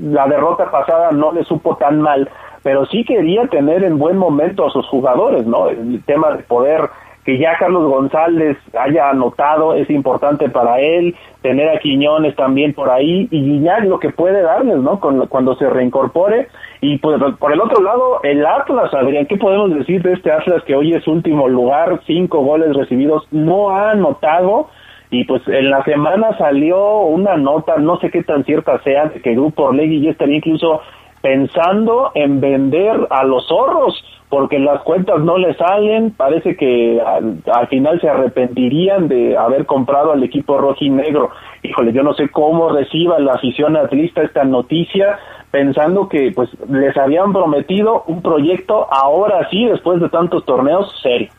la 0.01 0.25
derrota 0.27 0.71
pasada 0.71 1.11
no 1.11 1.33
le 1.33 1.43
supo 1.43 1.75
tan 1.75 1.99
mal, 1.99 2.29
pero 2.63 2.85
sí 2.85 3.03
quería 3.03 3.47
tener 3.47 3.83
en 3.83 3.97
buen 3.97 4.17
momento 4.17 4.65
a 4.65 4.71
sus 4.71 4.85
jugadores, 4.87 5.45
¿no? 5.45 5.69
El 5.69 6.03
tema 6.05 6.31
de 6.31 6.43
poder 6.43 6.89
que 7.23 7.37
ya 7.37 7.55
Carlos 7.59 7.87
González 7.87 8.57
haya 8.77 9.09
anotado 9.09 9.75
es 9.75 9.89
importante 9.89 10.49
para 10.49 10.79
él, 10.79 11.15
tener 11.41 11.69
a 11.69 11.79
Quiñones 11.79 12.35
también 12.35 12.73
por 12.73 12.89
ahí 12.89 13.27
y 13.29 13.43
Guiñac 13.43 13.83
lo 13.85 13.99
que 13.99 14.09
puede 14.09 14.41
darles, 14.41 14.77
¿no? 14.77 14.99
cuando 14.99 15.55
se 15.55 15.69
reincorpore. 15.69 16.47
Y 16.81 16.97
pues, 16.97 17.21
por 17.37 17.53
el 17.53 17.61
otro 17.61 17.83
lado, 17.83 18.21
el 18.23 18.43
Atlas, 18.43 18.91
Adrián, 18.93 19.27
¿qué 19.27 19.37
podemos 19.37 19.73
decir 19.73 20.01
de 20.01 20.13
este 20.13 20.31
Atlas 20.31 20.63
que 20.63 20.75
hoy 20.75 20.93
es 20.93 21.07
último 21.07 21.47
lugar, 21.47 22.01
cinco 22.07 22.39
goles 22.39 22.75
recibidos, 22.75 23.27
no 23.31 23.69
ha 23.69 23.91
anotado? 23.91 24.69
Y 25.11 25.25
pues 25.25 25.45
en 25.47 25.69
la 25.69 25.83
semana 25.83 26.35
salió 26.37 27.01
una 27.01 27.35
nota, 27.35 27.75
no 27.77 27.99
sé 27.99 28.09
qué 28.09 28.23
tan 28.23 28.45
cierta 28.45 28.81
sea, 28.81 29.11
que 29.21 29.35
Grupo 29.35 29.65
Orlegui 29.65 30.01
ya 30.01 30.11
estaría 30.11 30.37
incluso 30.37 30.81
pensando 31.21 32.11
en 32.15 32.41
vender 32.41 33.07
a 33.09 33.23
los 33.23 33.47
zorros 33.47 34.03
porque 34.31 34.59
las 34.59 34.81
cuentas 34.83 35.19
no 35.19 35.37
le 35.37 35.53
salen, 35.55 36.11
parece 36.11 36.55
que 36.55 37.01
al, 37.01 37.67
final 37.67 37.99
se 37.99 38.07
arrepentirían 38.07 39.09
de 39.09 39.37
haber 39.37 39.65
comprado 39.65 40.13
al 40.13 40.23
equipo 40.23 40.57
rojo 40.57 40.77
y 40.79 40.89
negro. 40.89 41.31
Híjole, 41.63 41.91
yo 41.91 42.01
no 42.01 42.13
sé 42.13 42.29
cómo 42.29 42.69
reciba 42.69 43.19
la 43.19 43.33
afición 43.33 43.75
atlista 43.75 44.21
esta 44.21 44.45
noticia, 44.45 45.19
pensando 45.51 46.07
que 46.07 46.31
pues 46.33 46.49
les 46.69 46.95
habían 46.95 47.33
prometido 47.33 48.05
un 48.07 48.21
proyecto 48.21 48.87
ahora 48.89 49.49
sí, 49.49 49.65
después 49.65 49.99
de 49.99 50.07
tantos 50.07 50.45
torneos, 50.45 50.89
serio. 51.03 51.29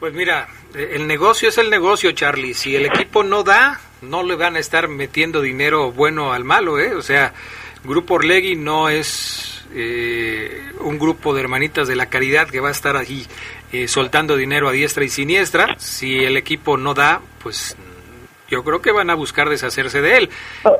Pues 0.00 0.14
mira, 0.14 0.46
el 0.74 1.06
negocio 1.06 1.50
es 1.50 1.58
el 1.58 1.68
negocio, 1.68 2.12
Charlie. 2.12 2.54
Si 2.54 2.74
el 2.74 2.86
equipo 2.86 3.24
no 3.24 3.42
da, 3.42 3.78
no 4.00 4.22
le 4.22 4.36
van 4.36 4.56
a 4.56 4.58
estar 4.58 4.88
metiendo 4.88 5.42
dinero 5.42 5.92
bueno 5.92 6.32
al 6.32 6.44
malo, 6.44 6.78
¿eh? 6.78 6.94
O 6.94 7.02
sea, 7.02 7.34
Grupo 7.86 8.14
Orlegui 8.14 8.56
no 8.56 8.88
es 8.88 9.62
eh, 9.72 10.72
un 10.80 10.98
grupo 10.98 11.34
de 11.34 11.40
hermanitas 11.40 11.86
de 11.86 11.96
la 11.96 12.06
caridad 12.06 12.48
que 12.48 12.60
va 12.60 12.68
a 12.68 12.72
estar 12.72 12.96
allí 12.96 13.26
eh, 13.72 13.88
soltando 13.88 14.36
dinero 14.36 14.68
a 14.68 14.72
diestra 14.72 15.04
y 15.04 15.08
siniestra. 15.08 15.76
Si 15.78 16.24
el 16.24 16.36
equipo 16.36 16.76
no 16.76 16.94
da, 16.94 17.20
pues 17.42 17.76
yo 18.48 18.64
creo 18.64 18.82
que 18.82 18.92
van 18.92 19.10
a 19.10 19.14
buscar 19.14 19.48
deshacerse 19.48 20.00
de 20.00 20.16
él. 20.16 20.30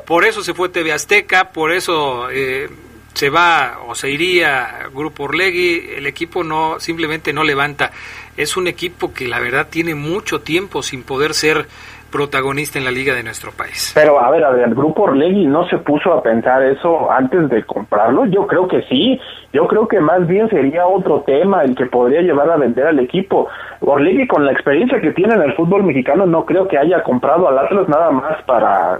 Por 0.07 0.25
eso 0.25 0.42
se 0.42 0.55
fue 0.55 0.69
TV 0.69 0.92
Azteca, 0.92 1.53
por 1.53 1.73
eso 1.73 2.29
eh, 2.31 2.69
se 3.14 3.31
va 3.31 3.81
o 3.87 3.95
se 3.95 4.11
iría 4.11 4.88
Grupo 4.92 5.25
Orlegui. 5.25 5.90
El 5.97 6.07
equipo 6.07 6.42
no 6.42 6.81
simplemente 6.81 7.33
no 7.33 7.45
levanta. 7.45 7.92
Es 8.37 8.57
un 8.57 8.66
equipo 8.66 9.14
que 9.14 9.29
la 9.29 9.40
verdad 9.40 9.69
tiene 9.71 9.95
mucho 9.95 10.40
tiempo 10.40 10.83
sin 10.83 11.03
poder 11.03 11.35
ser 11.35 11.69
protagonista 12.16 12.79
en 12.79 12.87
la 12.87 12.90
liga 12.90 13.14
de 13.14 13.22
nuestro 13.22 13.52
país. 13.52 13.92
Pero 13.94 14.18
a 14.18 14.31
ver, 14.31 14.42
el 14.42 14.74
grupo 14.74 15.02
Orlegui 15.02 15.44
no 15.46 15.68
se 15.68 15.76
puso 15.76 16.14
a 16.14 16.22
pensar 16.22 16.62
eso 16.62 17.11
antes 17.12 17.50
de 17.50 17.62
comprarlo. 17.64 18.24
Yo 18.24 18.46
creo 18.46 18.66
que 18.66 18.81
sí. 18.88 19.20
Yo 19.52 19.66
creo 19.66 19.87
que 19.87 20.00
más 20.00 20.26
bien 20.26 20.48
sería 20.48 20.87
otro 20.87 21.20
tema 21.26 21.62
el 21.62 21.76
que 21.76 21.85
podría 21.85 22.22
llevar 22.22 22.50
a 22.50 22.57
vender 22.57 22.87
al 22.87 23.00
equipo. 23.00 23.48
Orlegui 23.81 24.26
con 24.26 24.46
la 24.46 24.52
experiencia 24.52 24.98
que 24.98 25.12
tiene 25.12 25.35
en 25.35 25.42
el 25.42 25.52
fútbol 25.52 25.83
mexicano 25.83 26.24
no 26.24 26.46
creo 26.46 26.66
que 26.66 26.79
haya 26.79 27.02
comprado 27.02 27.48
al 27.48 27.59
Atlas 27.59 27.87
nada 27.87 28.11
más 28.11 28.42
para, 28.44 28.98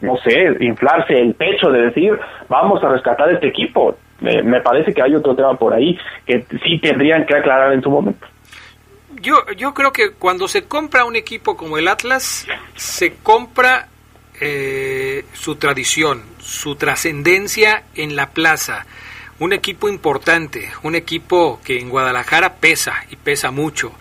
no 0.00 0.16
sé, 0.24 0.56
inflarse 0.60 1.20
el 1.20 1.34
pecho 1.34 1.70
de 1.70 1.82
decir 1.82 2.18
vamos 2.48 2.82
a 2.82 2.88
rescatar 2.88 3.28
este 3.30 3.48
equipo. 3.48 3.94
me 4.20 4.60
parece 4.62 4.94
que 4.94 5.02
hay 5.02 5.14
otro 5.14 5.34
tema 5.36 5.54
por 5.54 5.74
ahí 5.74 5.98
que 6.24 6.46
sí 6.64 6.78
tendrían 6.78 7.26
que 7.26 7.36
aclarar 7.36 7.74
en 7.74 7.82
su 7.82 7.90
momento 7.90 8.26
yo, 9.20 9.50
yo 9.56 9.74
creo 9.74 9.92
que 9.92 10.10
cuando 10.12 10.48
se 10.48 10.64
compra 10.64 11.04
un 11.04 11.16
equipo 11.16 11.56
como 11.56 11.78
el 11.78 11.88
Atlas, 11.88 12.46
se 12.76 13.14
compra 13.22 13.88
eh, 14.40 15.24
su 15.32 15.56
tradición, 15.56 16.22
su 16.38 16.76
trascendencia 16.76 17.84
en 17.94 18.16
la 18.16 18.30
plaza. 18.30 18.86
Un 19.38 19.52
equipo 19.52 19.88
importante, 19.88 20.70
un 20.82 20.94
equipo 20.94 21.60
que 21.64 21.78
en 21.78 21.88
Guadalajara 21.88 22.54
pesa 22.56 23.04
y 23.10 23.16
pesa 23.16 23.50
mucho. 23.50 23.92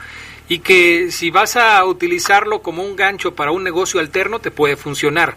Y 0.50 0.60
que 0.60 1.12
si 1.12 1.32
vas 1.32 1.56
a 1.56 1.84
utilizarlo 1.86 2.62
como 2.62 2.84
un 2.84 2.96
gancho 2.96 3.36
para 3.36 3.52
un 3.52 3.64
negocio 3.64 4.00
alterno, 4.00 4.40
te 4.40 4.52
puede 4.52 4.76
funcionar. 4.76 5.36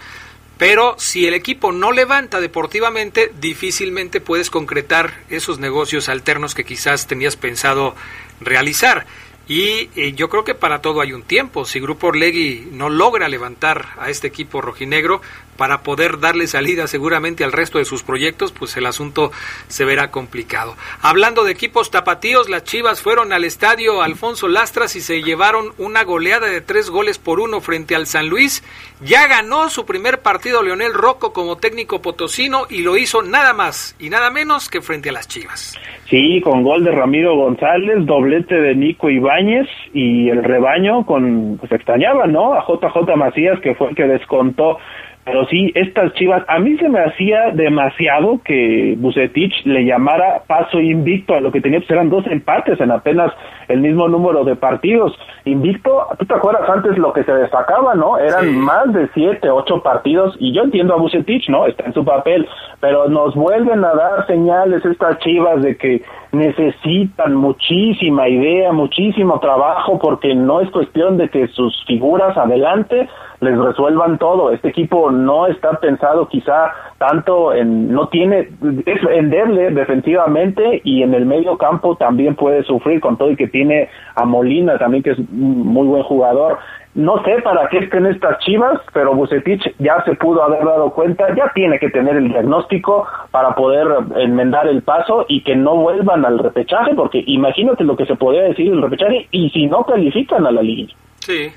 Pero 0.59 0.95
si 0.99 1.27
el 1.27 1.35
equipo 1.35 1.71
no 1.73 1.93
levanta 1.93 2.41
deportivamente, 2.41 3.31
difícilmente 3.39 4.21
puedes 4.21 4.49
concretar 4.49 5.13
esos 5.29 5.59
negocios 5.59 6.09
alternos 6.09 6.55
que 6.55 6.65
quizás 6.65 7.07
tenías 7.07 7.37
pensado 7.37 7.95
realizar. 8.41 9.07
Y 9.49 9.91
eh, 9.95 10.13
yo 10.15 10.29
creo 10.29 10.45
que 10.45 10.55
para 10.55 10.81
todo 10.81 11.01
hay 11.01 11.13
un 11.13 11.23
tiempo. 11.23 11.65
Si 11.65 11.79
Grupo 11.79 12.09
Orlegui 12.09 12.69
no 12.73 12.91
logra 12.91 13.29
levantar 13.29 13.91
a 13.99 14.11
este 14.11 14.27
equipo 14.27 14.61
rojinegro, 14.61 15.23
para 15.57 15.83
poder 15.83 16.21
darle 16.21 16.47
salida 16.47 16.87
seguramente 16.87 17.45
al 17.45 17.53
resto 17.53 17.79
de 17.79 17.85
sus 17.85 18.03
proyectos, 18.03 18.53
pues 18.53 18.77
el 18.77 18.87
asunto 18.87 19.33
se 19.69 19.85
verá 19.85 20.11
complicado. 20.11 20.77
Hablando 21.03 21.45
de 21.45 21.53
equipos 21.53 21.91
tapatíos, 21.91 22.49
las 22.49 22.65
Chivas 22.65 23.03
fueron 23.03 23.33
al 23.33 23.45
estadio 23.45 24.03
Alfonso 24.03 24.49
Lastras 24.49 24.97
y 24.97 25.01
se 25.01 25.23
llevaron 25.23 25.73
una 25.79 26.05
goleada 26.05 26.47
de 26.47 26.61
tres 26.61 26.91
goles 26.91 27.19
por 27.19 27.41
uno 27.41 27.61
frente 27.61 27.95
al 27.95 28.07
San 28.07 28.29
Luis. 28.29 28.63
Ya 29.05 29.27
ganó 29.27 29.69
su 29.69 29.87
primer 29.87 30.21
partido 30.21 30.63
Leonel 30.63 30.95
Rocco 30.95 31.33
como 31.33 31.57
técnico 31.57 32.01
potosino 32.03 32.63
y 32.71 32.83
lo 32.83 32.97
hizo 32.97 33.23
nada 33.23 33.53
más 33.53 33.97
y 33.99 34.11
nada 34.11 34.31
menos 34.31 34.69
que 34.69 34.81
frente 34.81 35.11
a 35.11 35.13
las 35.13 35.29
Chivas. 35.29 35.79
Sí, 36.09 36.41
con 36.43 36.63
gol 36.63 36.85
de 36.85 36.93
Ramiro 36.93 37.35
González, 37.37 38.07
doblete 38.07 38.55
de 38.55 38.75
Nico 38.75 39.11
Ibáñez 39.11 39.67
y 39.93 40.29
el 40.29 40.45
rebaño 40.45 41.05
con, 41.05 41.57
pues 41.59 41.73
extrañaba, 41.73 42.27
¿no? 42.27 42.55
A 42.55 42.65
JJ 42.65 43.17
Macías 43.17 43.59
que 43.61 43.75
fue 43.75 43.91
el 43.91 43.97
que 43.97 44.05
descontó 44.05 44.79
pero 45.27 45.45
sí, 45.47 45.73
estas 45.75 46.13
chivas, 46.13 46.45
a 46.47 46.61
mí 46.61 46.77
se 46.77 46.89
me 46.89 47.01
hacía 47.01 47.51
demasiado 47.53 48.41
que 48.45 48.95
Bucetich 48.97 49.67
le 49.67 49.85
llamara 49.85 50.43
paso 50.47 50.79
invicto 50.79 51.35
a 51.35 51.41
lo 51.41 51.51
que 51.51 51.61
tenía, 51.61 51.81
pues 51.81 51.91
eran 51.91 52.11
dos 52.11 52.25
empates 52.29 52.81
en 52.81 52.93
apenas 52.93 53.33
el 53.67 53.81
mismo 53.81 54.07
número 54.07 54.45
de 54.45 54.55
partidos. 54.55 55.19
Invicto, 55.45 56.07
tú 56.17 56.27
te 56.27 56.35
acuerdas 56.35 56.71
antes 56.71 56.97
lo 56.97 57.13
que 57.13 57.25
se 57.25 57.33
destacaba, 57.33 57.97
¿no? 57.97 58.19
Eran 58.19 58.57
más 58.57 58.93
de 58.93 59.09
siete, 59.15 59.51
ocho 59.51 59.83
partidos, 59.83 60.37
y 60.39 60.53
yo 60.55 60.63
entiendo 60.63 60.95
a 60.95 60.99
Bucetich, 60.99 61.49
¿no? 61.49 61.67
Está 61.67 61.87
en 61.87 61.95
su 61.95 62.05
papel, 62.05 62.47
pero 62.79 63.09
nos 63.09 63.35
vuelven 63.35 63.85
a 63.85 63.95
dar 63.95 64.29
señales 64.29 64.85
estas 64.85 65.19
chivas 65.19 65.61
de 65.61 65.77
que 65.77 66.03
necesitan 66.31 67.35
muchísima 67.35 68.29
idea, 68.29 68.71
muchísimo 68.71 69.41
trabajo, 69.41 69.99
porque 69.99 70.37
no 70.37 70.61
es 70.61 70.71
cuestión 70.71 71.17
de 71.17 71.29
que 71.31 71.49
sus 71.49 71.85
figuras 71.87 72.37
adelante 72.37 73.09
les 73.47 73.59
resuelvan 73.59 74.19
todo. 74.19 74.51
Este 74.51 74.69
equipo 74.69 75.11
no 75.11 75.47
está 75.47 75.73
pensado 75.81 76.29
quizá 76.29 76.73
tanto 76.99 77.55
en, 77.55 77.93
no 77.93 78.09
tiene, 78.09 78.49
es 78.85 79.01
endeble 79.11 79.71
defensivamente 79.71 80.81
y 80.85 81.03
en 81.03 81.15
el 81.15 81.27
medio 81.27 81.57
campo 81.57 81.97
también 81.97 82.35
puede 82.35 82.65
sufrir 82.65 83.01
con 83.01 83.17
todo 83.17 83.31
y 83.31 83.37
que 83.37 83.49
tiene 83.49 83.89
a 84.15 84.25
Molina 84.25 84.79
también 84.79 85.03
que 85.03 85.11
es 85.11 85.19
un 85.19 85.67
muy 85.67 85.87
buen 85.87 86.03
jugador. 86.03 86.59
No 86.95 87.23
sé 87.25 87.43
para 87.43 87.69
qué 87.69 87.79
estén 87.79 88.07
estas 88.07 88.39
chivas, 88.39 88.81
pero 88.95 89.15
Bucetich 89.15 89.63
ya 89.79 90.03
se 90.05 90.15
pudo 90.15 90.43
haber 90.43 90.65
dado 90.65 90.91
cuenta, 90.93 91.27
ya 91.35 91.53
tiene 91.55 91.79
que 91.79 91.91
tener 91.91 92.17
el 92.17 92.29
diagnóstico 92.29 93.07
para 93.31 93.55
poder 93.55 93.87
enmendar 94.17 94.67
el 94.67 94.83
paso 94.83 95.27
y 95.29 95.43
que 95.43 95.55
no 95.55 95.77
vuelvan 95.77 96.25
al 96.25 96.39
repechaje, 96.39 96.95
porque 96.95 97.23
imagínate 97.27 97.85
lo 97.85 97.97
que 97.97 98.07
se 98.07 98.17
podría 98.17 98.45
decir 98.45 98.73
el 98.73 98.81
repechaje 98.81 99.29
y 99.31 99.51
si 99.51 99.67
no 99.67 99.85
califican 99.85 100.47
a 100.47 100.51
la 100.51 100.63
liga. 100.63 100.95
Sí, 101.19 101.53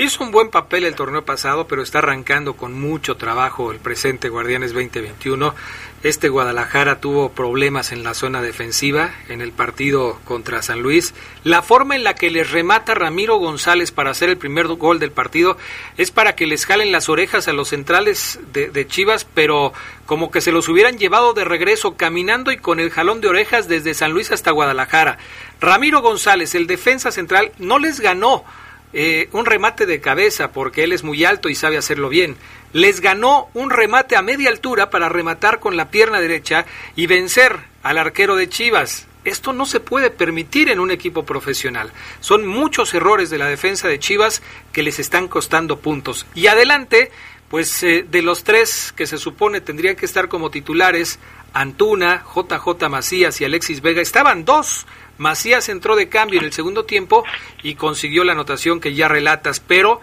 Hizo 0.00 0.24
un 0.24 0.30
buen 0.30 0.48
papel 0.48 0.84
el 0.84 0.94
torneo 0.94 1.26
pasado, 1.26 1.66
pero 1.66 1.82
está 1.82 1.98
arrancando 1.98 2.54
con 2.54 2.72
mucho 2.72 3.18
trabajo 3.18 3.70
el 3.70 3.80
presente 3.80 4.30
Guardianes 4.30 4.72
2021. 4.72 5.54
Este 6.02 6.30
Guadalajara 6.30 7.02
tuvo 7.02 7.32
problemas 7.32 7.92
en 7.92 8.02
la 8.02 8.14
zona 8.14 8.40
defensiva 8.40 9.10
en 9.28 9.42
el 9.42 9.52
partido 9.52 10.18
contra 10.24 10.62
San 10.62 10.80
Luis. 10.80 11.12
La 11.44 11.60
forma 11.60 11.96
en 11.96 12.04
la 12.04 12.14
que 12.14 12.30
les 12.30 12.50
remata 12.50 12.94
Ramiro 12.94 13.36
González 13.36 13.92
para 13.92 14.08
hacer 14.08 14.30
el 14.30 14.38
primer 14.38 14.68
gol 14.68 15.00
del 15.00 15.12
partido 15.12 15.58
es 15.98 16.10
para 16.10 16.34
que 16.34 16.46
les 16.46 16.64
jalen 16.64 16.92
las 16.92 17.10
orejas 17.10 17.46
a 17.46 17.52
los 17.52 17.68
centrales 17.68 18.40
de, 18.54 18.70
de 18.70 18.86
Chivas, 18.86 19.26
pero 19.34 19.74
como 20.06 20.30
que 20.30 20.40
se 20.40 20.50
los 20.50 20.70
hubieran 20.70 20.96
llevado 20.96 21.34
de 21.34 21.44
regreso 21.44 21.98
caminando 21.98 22.52
y 22.52 22.56
con 22.56 22.80
el 22.80 22.88
jalón 22.88 23.20
de 23.20 23.28
orejas 23.28 23.68
desde 23.68 23.92
San 23.92 24.12
Luis 24.12 24.32
hasta 24.32 24.50
Guadalajara. 24.50 25.18
Ramiro 25.60 26.00
González, 26.00 26.54
el 26.54 26.66
defensa 26.66 27.12
central, 27.12 27.52
no 27.58 27.78
les 27.78 28.00
ganó 28.00 28.46
eh, 28.92 29.28
un 29.32 29.46
remate 29.46 29.86
de 29.86 30.00
cabeza 30.00 30.52
porque 30.52 30.84
él 30.84 30.92
es 30.92 31.04
muy 31.04 31.24
alto 31.24 31.48
y 31.48 31.54
sabe 31.54 31.76
hacerlo 31.76 32.08
bien. 32.08 32.36
Les 32.72 33.00
ganó 33.00 33.48
un 33.54 33.70
remate 33.70 34.16
a 34.16 34.22
media 34.22 34.50
altura 34.50 34.90
para 34.90 35.08
rematar 35.08 35.60
con 35.60 35.76
la 35.76 35.90
pierna 35.90 36.20
derecha 36.20 36.66
y 36.96 37.06
vencer 37.06 37.58
al 37.82 37.98
arquero 37.98 38.36
de 38.36 38.48
Chivas. 38.48 39.06
Esto 39.24 39.52
no 39.52 39.66
se 39.66 39.80
puede 39.80 40.10
permitir 40.10 40.70
en 40.70 40.80
un 40.80 40.90
equipo 40.90 41.24
profesional. 41.24 41.92
Son 42.20 42.46
muchos 42.46 42.94
errores 42.94 43.28
de 43.28 43.38
la 43.38 43.46
defensa 43.46 43.86
de 43.86 43.98
Chivas 43.98 44.42
que 44.72 44.82
les 44.82 44.98
están 44.98 45.28
costando 45.28 45.78
puntos. 45.78 46.26
Y 46.34 46.46
adelante, 46.46 47.12
pues 47.48 47.82
eh, 47.82 48.06
de 48.08 48.22
los 48.22 48.44
tres 48.44 48.92
que 48.96 49.06
se 49.06 49.18
supone 49.18 49.60
tendrían 49.60 49.96
que 49.96 50.06
estar 50.06 50.28
como 50.28 50.50
titulares, 50.50 51.18
Antuna, 51.52 52.24
JJ 52.34 52.88
Macías 52.88 53.40
y 53.40 53.44
Alexis 53.44 53.82
Vega, 53.82 54.00
estaban 54.00 54.44
dos 54.44 54.86
Macías 55.20 55.68
entró 55.68 55.96
de 55.96 56.08
cambio 56.08 56.40
en 56.40 56.46
el 56.46 56.52
segundo 56.54 56.86
tiempo 56.86 57.24
y 57.62 57.74
consiguió 57.74 58.24
la 58.24 58.32
anotación 58.32 58.80
que 58.80 58.94
ya 58.94 59.06
relatas, 59.06 59.60
pero 59.60 60.00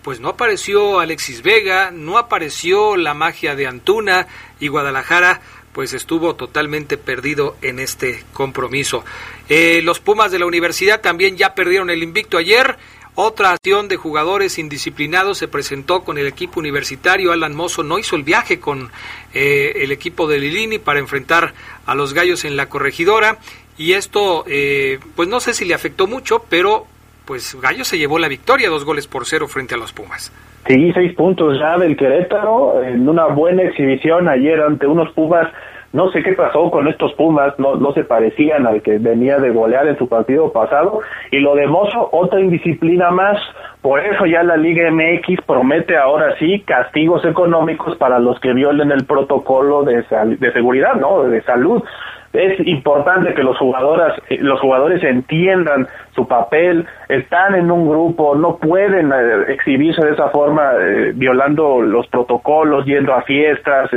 pues 0.00 0.18
no 0.18 0.30
apareció 0.30 0.98
Alexis 0.98 1.42
Vega, 1.42 1.90
no 1.90 2.16
apareció 2.16 2.96
la 2.96 3.12
magia 3.12 3.54
de 3.54 3.66
Antuna 3.66 4.26
y 4.58 4.68
Guadalajara 4.68 5.42
pues 5.74 5.92
estuvo 5.92 6.36
totalmente 6.36 6.96
perdido 6.96 7.58
en 7.60 7.80
este 7.80 8.24
compromiso. 8.32 9.04
Eh, 9.50 9.82
los 9.84 10.00
Pumas 10.00 10.32
de 10.32 10.38
la 10.38 10.46
universidad 10.46 11.02
también 11.02 11.36
ya 11.36 11.54
perdieron 11.54 11.90
el 11.90 12.02
invicto 12.02 12.38
ayer. 12.38 12.78
Otra 13.14 13.50
acción 13.50 13.88
de 13.88 13.96
jugadores 13.96 14.58
indisciplinados 14.58 15.36
se 15.36 15.48
presentó 15.48 16.02
con 16.02 16.16
el 16.16 16.26
equipo 16.26 16.60
universitario. 16.60 17.32
Alan 17.32 17.54
Mozo 17.54 17.82
no 17.82 17.98
hizo 17.98 18.16
el 18.16 18.22
viaje 18.22 18.58
con 18.58 18.90
eh, 19.34 19.72
el 19.76 19.92
equipo 19.92 20.26
de 20.26 20.38
Lilini 20.38 20.78
para 20.78 20.98
enfrentar 20.98 21.52
a 21.84 21.94
los 21.94 22.14
gallos 22.14 22.46
en 22.46 22.56
la 22.56 22.70
corregidora 22.70 23.38
y 23.78 23.92
esto 23.92 24.44
eh, 24.48 24.98
pues 25.14 25.28
no 25.28 25.40
sé 25.40 25.54
si 25.54 25.64
le 25.64 25.74
afectó 25.74 26.06
mucho, 26.06 26.42
pero 26.48 26.84
pues 27.26 27.58
Gallo 27.60 27.84
se 27.84 27.98
llevó 27.98 28.18
la 28.18 28.28
victoria, 28.28 28.68
dos 28.68 28.84
goles 28.84 29.06
por 29.06 29.26
cero 29.26 29.48
frente 29.48 29.74
a 29.74 29.78
los 29.78 29.92
Pumas. 29.92 30.32
Sí, 30.66 30.92
seis 30.94 31.14
puntos 31.14 31.58
ya 31.58 31.78
del 31.78 31.96
Querétaro 31.96 32.82
en 32.82 33.08
una 33.08 33.26
buena 33.26 33.62
exhibición 33.62 34.28
ayer 34.28 34.60
ante 34.60 34.86
unos 34.86 35.12
Pumas. 35.12 35.48
No 35.92 36.10
sé 36.10 36.22
qué 36.22 36.32
pasó 36.32 36.70
con 36.70 36.88
estos 36.88 37.12
Pumas, 37.14 37.58
no, 37.58 37.76
no 37.76 37.92
se 37.92 38.04
parecían 38.04 38.66
al 38.66 38.82
que 38.82 38.98
venía 38.98 39.38
de 39.38 39.50
golear 39.50 39.86
en 39.86 39.96
su 39.96 40.08
partido 40.08 40.52
pasado. 40.52 41.00
Y 41.30 41.38
lo 41.38 41.54
de 41.54 41.66
Mozo, 41.66 42.08
otra 42.12 42.40
indisciplina 42.40 43.10
más. 43.10 43.38
Por 43.86 44.00
eso 44.00 44.26
ya 44.26 44.42
la 44.42 44.56
Liga 44.56 44.90
MX 44.90 45.42
promete 45.46 45.96
ahora 45.96 46.36
sí 46.40 46.64
castigos 46.66 47.24
económicos 47.24 47.96
para 47.98 48.18
los 48.18 48.40
que 48.40 48.52
violen 48.52 48.90
el 48.90 49.04
protocolo 49.04 49.84
de, 49.84 50.04
de 50.40 50.52
seguridad, 50.52 50.96
¿no? 50.96 51.22
De 51.22 51.40
salud 51.42 51.84
es 52.32 52.66
importante 52.66 53.32
que 53.32 53.44
los 53.44 53.56
jugadores, 53.56 54.20
eh, 54.28 54.38
los 54.40 54.58
jugadores 54.58 55.04
entiendan 55.04 55.86
su 56.16 56.26
papel, 56.26 56.84
están 57.08 57.54
en 57.54 57.70
un 57.70 57.88
grupo, 57.88 58.34
no 58.34 58.56
pueden 58.56 59.12
eh, 59.12 59.52
exhibirse 59.52 60.04
de 60.04 60.14
esa 60.14 60.30
forma, 60.30 60.72
eh, 60.80 61.12
violando 61.14 61.80
los 61.80 62.08
protocolos, 62.08 62.86
yendo 62.86 63.14
a 63.14 63.22
fiestas. 63.22 63.88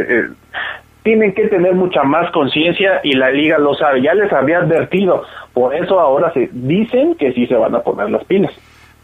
tienen 1.01 1.33
que 1.33 1.47
tener 1.47 1.73
mucha 1.73 2.03
más 2.03 2.29
conciencia 2.29 3.01
y 3.03 3.13
la 3.13 3.31
liga 3.31 3.57
lo 3.57 3.73
sabe, 3.73 4.03
ya 4.03 4.13
les 4.13 4.31
había 4.31 4.59
advertido, 4.59 5.23
por 5.51 5.73
eso 5.73 5.99
ahora 5.99 6.31
se 6.33 6.47
dicen 6.51 7.15
que 7.15 7.33
sí 7.33 7.47
se 7.47 7.55
van 7.55 7.73
a 7.73 7.79
poner 7.79 8.11
las 8.11 8.23
pilas. 8.25 8.53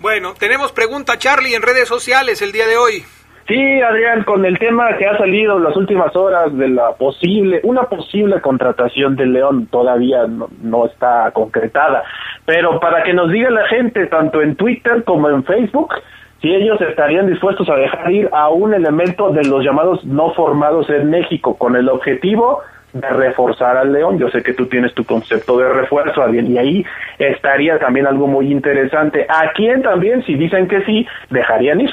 Bueno, 0.06 0.36
tenemos 0.38 0.72
pregunta 0.72 1.18
Charlie 1.18 1.56
en 1.56 1.64
redes 1.64 1.88
sociales 1.88 2.40
el 2.44 2.52
día 2.52 2.68
de 2.68 2.78
hoy. 2.78 3.02
Sí, 3.48 3.82
Adrián, 3.82 4.24
con 4.24 4.46
el 4.46 4.60
tema 4.60 4.96
que 5.00 5.08
ha 5.08 5.18
salido 5.18 5.58
en 5.58 5.64
las 5.64 5.76
últimas 5.76 6.16
horas 6.16 6.56
de 6.56 6.70
la 6.70 6.92
posible, 6.92 7.60
una 7.64 7.90
posible 7.90 8.40
contratación 8.40 9.16
de 9.16 9.26
León 9.26 9.66
todavía 9.66 10.28
no, 10.28 10.86
está 10.86 11.32
concretada, 11.32 12.04
pero 12.46 12.80
para 12.80 13.02
que 13.02 13.16
nos 13.16 13.32
diga 13.32 13.50
la 13.50 13.68
gente, 13.68 14.06
tanto 14.06 14.44
en 14.44 14.56
Twitter 14.56 15.04
como 15.06 15.28
en 15.28 15.44
Facebook, 15.44 15.96
si 16.40 16.54
ellos 16.54 16.80
estarían 16.82 17.26
dispuestos 17.26 17.68
a 17.68 17.76
dejar 17.76 18.12
ir 18.12 18.30
a 18.32 18.50
un 18.50 18.76
elemento 18.76 19.32
de 19.32 19.44
los 19.46 19.64
llamados 19.64 20.06
no 20.06 20.36
formados 20.36 20.88
en 20.92 21.10
México, 21.10 21.58
con 21.58 21.76
el 21.76 21.90
objetivo 21.90 22.62
de 22.96 23.10
reforzar 23.10 23.76
al 23.76 23.92
León. 23.92 24.18
Yo 24.18 24.30
sé 24.30 24.42
que 24.42 24.54
tú 24.54 24.68
tienes 24.68 24.94
tu 24.94 25.04
concepto 25.04 25.58
de 25.58 25.68
refuerzo, 25.68 26.22
y 26.34 26.58
ahí 26.58 26.86
estaría 27.20 27.78
también 27.78 28.08
algo 28.08 28.26
muy 28.26 28.50
interesante. 28.50 29.26
¿A 29.28 29.52
quién 29.54 29.82
también, 29.82 30.26
si 30.26 30.36
dicen 30.36 30.68
que 30.68 30.84
sí, 30.86 31.06
dejarían 31.30 31.82
ir? 31.82 31.92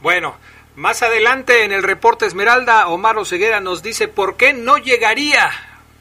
Bueno, 0.00 0.36
más 0.74 1.02
adelante 1.02 1.64
en 1.64 1.72
el 1.72 1.82
reporte 1.82 2.24
Esmeralda, 2.24 2.88
Omar 2.88 3.18
Oseguera 3.18 3.60
nos 3.60 3.82
dice 3.82 4.08
por 4.08 4.38
qué 4.38 4.54
no 4.54 4.78
llegaría 4.78 5.50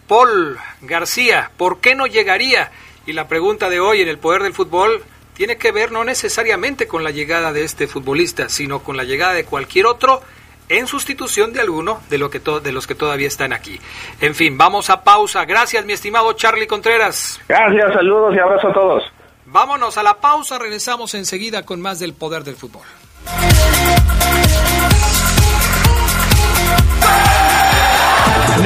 Paul 0.07 0.57
García, 0.81 1.51
por 1.57 1.81
qué 1.81 1.93
no 1.93 2.07
llegaría. 2.07 2.71
Y 3.05 3.13
la 3.13 3.27
pregunta 3.27 3.69
de 3.69 3.81
hoy 3.81 4.01
en 4.01 4.07
el 4.07 4.17
poder 4.17 4.43
del 4.43 4.53
fútbol 4.53 5.03
tiene 5.33 5.57
que 5.57 5.73
ver 5.73 5.91
no 5.91 6.05
necesariamente 6.05 6.87
con 6.87 7.03
la 7.03 7.11
llegada 7.11 7.51
de 7.51 7.65
este 7.65 7.87
futbolista, 7.87 8.47
sino 8.47 8.79
con 8.79 8.95
la 8.95 9.03
llegada 9.03 9.33
de 9.33 9.43
cualquier 9.43 9.87
otro 9.87 10.21
en 10.69 10.87
sustitución 10.87 11.53
de 11.53 11.61
alguno 11.61 12.01
de, 12.09 12.17
lo 12.17 12.29
que 12.29 12.39
de 12.39 12.71
los 12.71 12.87
que 12.87 12.95
todavía 12.95 13.27
están 13.27 13.53
aquí. 13.53 13.79
En 14.21 14.35
fin, 14.35 14.57
vamos 14.57 14.89
a 14.89 15.03
pausa. 15.03 15.45
Gracias, 15.45 15.85
mi 15.85 15.93
estimado 15.93 16.33
Charlie 16.33 16.67
Contreras. 16.67 17.39
Gracias, 17.47 17.93
saludos 17.93 18.35
y 18.35 18.39
abrazo 18.39 18.67
a 18.69 18.73
todos. 18.73 19.03
Vámonos 19.45 19.97
a 19.97 20.03
la 20.03 20.15
pausa, 20.15 20.59
regresamos 20.59 21.13
enseguida 21.13 21.63
con 21.63 21.81
más 21.81 21.99
del 21.99 22.13
poder 22.13 22.43
del 22.43 22.55
fútbol. 22.55 22.83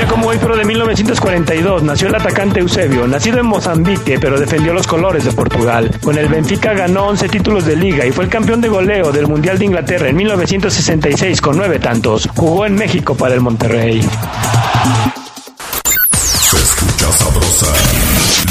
Como 0.07 0.27
hoy, 0.27 0.37
pero 0.39 0.55
de 0.55 0.65
1942, 0.65 1.83
nació 1.83 2.07
el 2.07 2.15
atacante 2.15 2.59
Eusebio, 2.59 3.07
nacido 3.07 3.39
en 3.39 3.45
Mozambique, 3.45 4.19
pero 4.19 4.39
defendió 4.39 4.73
los 4.73 4.87
colores 4.87 5.25
de 5.25 5.31
Portugal. 5.31 5.91
Con 6.01 6.17
el 6.17 6.27
Benfica 6.27 6.73
ganó 6.73 7.07
11 7.07 7.29
títulos 7.29 7.65
de 7.65 7.75
liga 7.75 8.05
y 8.05 8.11
fue 8.11 8.25
el 8.25 8.29
campeón 8.29 8.61
de 8.61 8.69
goleo 8.69 9.11
del 9.11 9.27
Mundial 9.27 9.59
de 9.59 9.65
Inglaterra 9.65 10.09
en 10.09 10.15
1966 10.15 11.41
con 11.41 11.57
nueve 11.57 11.79
tantos. 11.79 12.29
Jugó 12.35 12.65
en 12.65 12.75
México 12.75 13.15
para 13.15 13.33
el 13.33 13.41
Monterrey. 13.41 14.01
Se 16.21 16.57
escucha 16.57 17.11
sabrosa, 17.11 17.67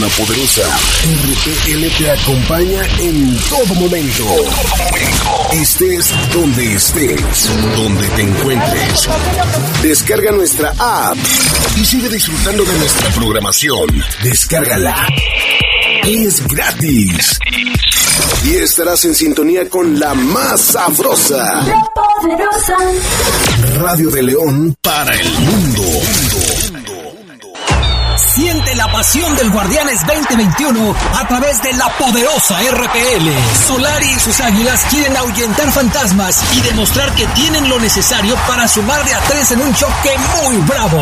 La 0.00 0.08
poderosa 0.08 0.62
RPL 1.04 1.98
te 1.98 2.10
acompaña 2.10 2.82
en 2.98 3.38
todo 3.48 3.74
momento. 3.76 4.24
Estés 5.52 6.10
donde 6.32 6.74
estés, 6.74 7.48
donde 7.76 8.08
te 8.08 8.22
encuentres. 8.22 9.08
Descarga 9.82 10.32
nuestra 10.32 10.74
app 10.78 11.16
y 11.76 11.84
sigue 11.84 12.08
disfrutando 12.08 12.64
de 12.64 12.78
nuestra 12.78 13.08
programación. 13.10 14.04
Descárgala. 14.22 15.06
Es 16.02 16.44
gratis. 16.48 17.38
Y 18.44 18.56
estarás 18.56 19.04
en 19.04 19.14
sintonía 19.14 19.68
con 19.68 20.00
la 20.00 20.12
más 20.14 20.60
sabrosa. 20.60 21.62
La 21.66 21.84
poderosa. 21.94 22.76
Radio 23.80 24.10
de 24.10 24.22
León 24.24 24.74
para 24.82 25.14
el 25.14 25.32
mundo. 25.38 26.93
La 28.76 28.90
pasión 28.90 29.36
del 29.36 29.50
Guardianes 29.50 30.00
2021 30.04 30.96
a 31.14 31.28
través 31.28 31.62
de 31.62 31.72
la 31.74 31.88
poderosa 31.96 32.58
RPL. 32.60 33.66
Solari 33.66 34.10
y 34.10 34.18
sus 34.18 34.40
águilas 34.40 34.84
quieren 34.90 35.16
ahuyentar 35.16 35.70
fantasmas 35.70 36.42
y 36.56 36.60
demostrar 36.60 37.14
que 37.14 37.26
tienen 37.28 37.68
lo 37.68 37.78
necesario 37.78 38.34
para 38.48 38.66
sumar 38.66 39.04
de 39.04 39.14
a 39.14 39.20
tres 39.20 39.52
en 39.52 39.60
un 39.60 39.72
choque 39.74 40.16
muy 40.42 40.56
bravo. 40.62 41.00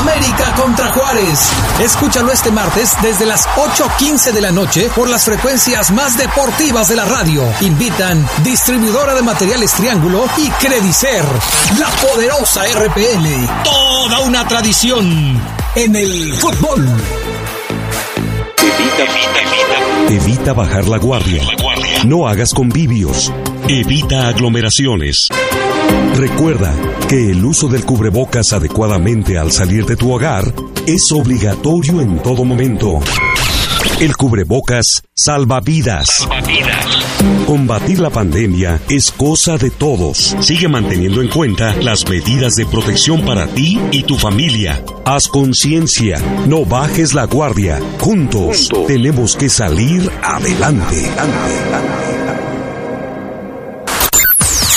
América 0.00 0.52
contra 0.54 0.92
Juárez. 0.92 1.50
Escúchalo 1.80 2.30
este 2.30 2.52
martes 2.52 2.96
desde 3.02 3.26
las 3.26 3.48
8.15 3.48 4.32
de 4.32 4.40
la 4.40 4.52
noche 4.52 4.90
por 4.94 5.08
las 5.08 5.24
frecuencias 5.24 5.90
más 5.90 6.16
deportivas 6.16 6.88
de 6.88 6.96
la 6.96 7.04
radio. 7.04 7.44
Invitan 7.62 8.28
distribuidora 8.44 9.14
de 9.14 9.22
materiales 9.22 9.72
Triángulo 9.72 10.24
y 10.36 10.48
Credicer. 10.50 11.24
La 11.78 11.88
poderosa 11.88 12.62
RPL. 12.62 13.64
Toda 13.64 14.20
una 14.20 14.46
tradición 14.46 15.40
en 15.74 15.96
el 15.96 16.34
fútbol. 16.34 16.59
Evita, 20.08 20.52
bajar 20.52 20.88
la 20.88 20.98
guardia. 20.98 21.42
No 22.04 22.28
hagas 22.28 22.52
convivios. 22.52 23.32
Evita 23.68 24.28
aglomeraciones. 24.28 25.28
Recuerda 26.16 26.74
que 27.08 27.30
el 27.30 27.44
uso 27.44 27.68
del 27.68 27.84
cubrebocas 27.84 28.52
adecuadamente 28.52 29.38
al 29.38 29.52
salir 29.52 29.86
de 29.86 29.96
tu 29.96 30.12
hogar 30.12 30.52
es 30.86 31.10
obligatorio 31.12 32.00
en 32.00 32.18
todo 32.22 32.44
momento. 32.44 33.00
El 34.00 34.16
cubrebocas 34.16 35.02
salva 35.14 35.60
vidas. 35.60 36.28
Combatir 37.46 38.00
la 38.00 38.10
pandemia 38.10 38.80
es 38.88 39.10
cosa 39.10 39.56
de 39.58 39.70
todos. 39.70 40.36
Sigue 40.40 40.68
manteniendo 40.68 41.20
en 41.20 41.28
cuenta 41.28 41.74
las 41.76 42.08
medidas 42.08 42.56
de 42.56 42.66
protección 42.66 43.22
para 43.22 43.46
ti 43.46 43.80
y 43.90 44.04
tu 44.04 44.16
familia. 44.16 44.82
Haz 45.04 45.28
conciencia, 45.28 46.18
no 46.46 46.64
bajes 46.64 47.14
la 47.14 47.24
guardia. 47.24 47.80
Juntos 47.98 48.68
tenemos 48.86 49.36
que 49.36 49.48
salir 49.48 50.10
adelante. 50.22 51.10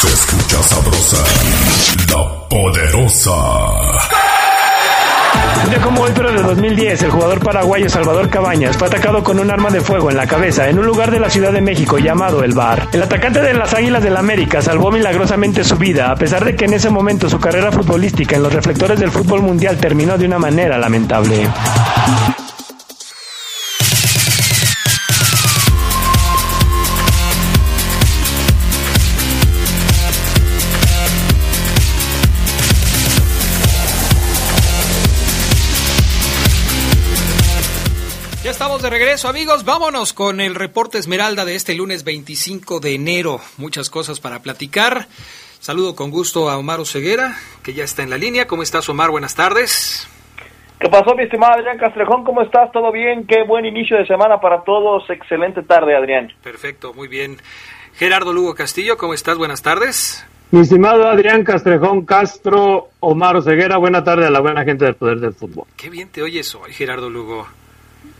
Se 0.01 0.07
escucha 0.07 0.63
sabrosa, 0.63 1.23
la 2.09 2.49
poderosa. 2.49 4.12
De 5.69 5.77
como 5.77 6.01
hoy, 6.01 6.11
pero 6.13 6.31
de 6.31 6.41
2010, 6.41 7.03
el 7.03 7.11
jugador 7.11 7.39
paraguayo 7.39 7.89
Salvador 7.89 8.29
Cabañas 8.29 8.77
fue 8.77 8.87
atacado 8.87 9.23
con 9.23 9.39
un 9.39 9.49
arma 9.49 9.69
de 9.69 9.81
fuego 9.81 10.11
en 10.11 10.17
la 10.17 10.27
cabeza 10.27 10.69
en 10.69 10.77
un 10.77 10.85
lugar 10.85 11.09
de 11.09 11.19
la 11.19 11.29
Ciudad 11.29 11.51
de 11.51 11.61
México 11.61 11.97
llamado 11.97 12.43
El 12.43 12.53
Bar. 12.53 12.89
El 12.91 13.01
atacante 13.01 13.41
de 13.41 13.53
las 13.53 13.73
Águilas 13.73 14.03
del 14.03 14.17
América 14.17 14.61
salvó 14.61 14.91
milagrosamente 14.91 15.63
su 15.63 15.77
vida, 15.77 16.11
a 16.11 16.15
pesar 16.15 16.43
de 16.45 16.55
que 16.55 16.65
en 16.65 16.73
ese 16.73 16.89
momento 16.89 17.29
su 17.29 17.39
carrera 17.39 17.71
futbolística 17.71 18.35
en 18.35 18.43
los 18.43 18.53
reflectores 18.53 18.99
del 18.99 19.11
fútbol 19.11 19.41
mundial 19.41 19.77
terminó 19.77 20.17
de 20.17 20.25
una 20.25 20.39
manera 20.39 20.77
lamentable. 20.77 21.47
Regreso, 39.13 39.29
amigos. 39.29 39.63
Vámonos 39.63 40.11
con 40.11 40.41
el 40.41 40.55
reporte 40.55 40.97
Esmeralda 40.97 41.45
de 41.45 41.53
este 41.53 41.75
lunes 41.75 42.03
25 42.03 42.79
de 42.79 42.95
enero. 42.95 43.39
Muchas 43.57 43.91
cosas 43.91 44.19
para 44.19 44.39
platicar. 44.39 45.05
Saludo 45.59 45.95
con 45.95 46.09
gusto 46.09 46.49
a 46.49 46.57
Omar 46.57 46.79
Oseguera, 46.79 47.35
que 47.61 47.75
ya 47.75 47.83
está 47.83 48.01
en 48.01 48.09
la 48.09 48.17
línea. 48.17 48.47
¿Cómo 48.47 48.63
estás, 48.63 48.89
Omar? 48.89 49.11
Buenas 49.11 49.35
tardes. 49.35 50.09
¿Qué 50.79 50.89
pasó, 50.89 51.13
mi 51.13 51.25
estimado 51.25 51.53
Adrián 51.53 51.77
Castrejón? 51.77 52.23
¿Cómo 52.23 52.41
estás? 52.41 52.71
¿Todo 52.71 52.91
bien? 52.91 53.27
Qué 53.27 53.43
buen 53.43 53.67
inicio 53.67 53.97
de 53.97 54.07
semana 54.07 54.41
para 54.41 54.63
todos. 54.63 55.07
Excelente 55.11 55.61
tarde, 55.61 55.95
Adrián. 55.95 56.33
Perfecto, 56.41 56.95
muy 56.95 57.07
bien. 57.07 57.37
Gerardo 57.93 58.33
Lugo 58.33 58.55
Castillo, 58.55 58.97
¿cómo 58.97 59.13
estás? 59.13 59.37
Buenas 59.37 59.61
tardes. 59.61 60.25
Mi 60.49 60.61
estimado 60.61 61.07
Adrián 61.07 61.43
Castrejón 61.43 62.03
Castro, 62.03 62.89
Omar 62.99 63.35
Oseguera, 63.35 63.77
buena 63.77 64.03
tarde 64.03 64.25
a 64.25 64.31
la 64.31 64.39
buena 64.39 64.63
gente 64.63 64.85
del 64.85 64.95
Poder 64.95 65.19
del 65.19 65.35
Fútbol. 65.35 65.67
Qué 65.77 65.91
bien 65.91 66.09
te 66.09 66.23
oyes 66.23 66.55
hoy, 66.55 66.73
Gerardo 66.73 67.11
Lugo. 67.11 67.45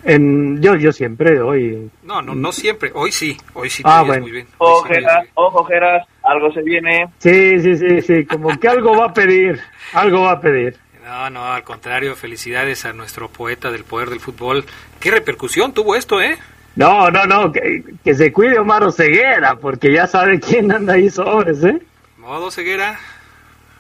En, 0.06 0.62
yo, 0.62 0.76
yo 0.76 0.92
siempre, 0.92 1.40
hoy. 1.40 1.90
No, 2.04 2.22
no, 2.22 2.36
no 2.36 2.52
siempre. 2.52 2.92
Hoy 2.94 3.12
sí, 3.12 3.38
hoy 3.54 3.70
sí 3.70 3.84
Ah, 3.86 4.04
bueno. 4.06 4.22
muy 4.24 4.32
bien. 4.32 4.46
Sí 4.48 4.54
ojo, 4.60 5.64
Geras, 5.66 6.06
algo 6.24 6.52
se 6.52 6.62
viene. 6.62 7.08
Sí, 7.20 7.60
sí, 7.62 7.78
sí, 7.78 8.02
sí, 8.02 8.26
como 8.26 8.58
que 8.60 8.68
algo 8.68 8.98
va 8.98 9.06
a 9.08 9.14
pedir, 9.14 9.60
algo 9.94 10.22
va 10.24 10.32
a 10.34 10.42
pedir. 10.42 10.78
No, 11.06 11.30
no, 11.30 11.46
al 11.54 11.64
contrario, 11.64 12.16
felicidades 12.16 12.86
a 12.86 12.94
nuestro 12.94 13.28
poeta 13.30 13.72
del 13.72 13.84
poder 13.84 14.10
del 14.10 14.20
fútbol. 14.20 14.66
¿Qué 15.00 15.12
repercusión 15.12 15.74
tuvo 15.74 15.96
esto, 15.96 16.22
eh? 16.22 16.38
No, 16.76 17.12
no, 17.12 17.26
no, 17.26 17.52
que, 17.52 17.84
que 18.04 18.16
se 18.16 18.32
cuide 18.34 18.58
Omar 18.58 18.84
Oseguera, 18.84 19.56
porque 19.56 19.92
ya 19.92 20.08
sabe 20.08 20.40
quién 20.42 20.72
anda 20.72 20.94
ahí 20.94 21.10
sobres, 21.10 21.64
¿eh? 21.64 21.80
Modo 22.18 22.52
ceguera, 22.52 23.00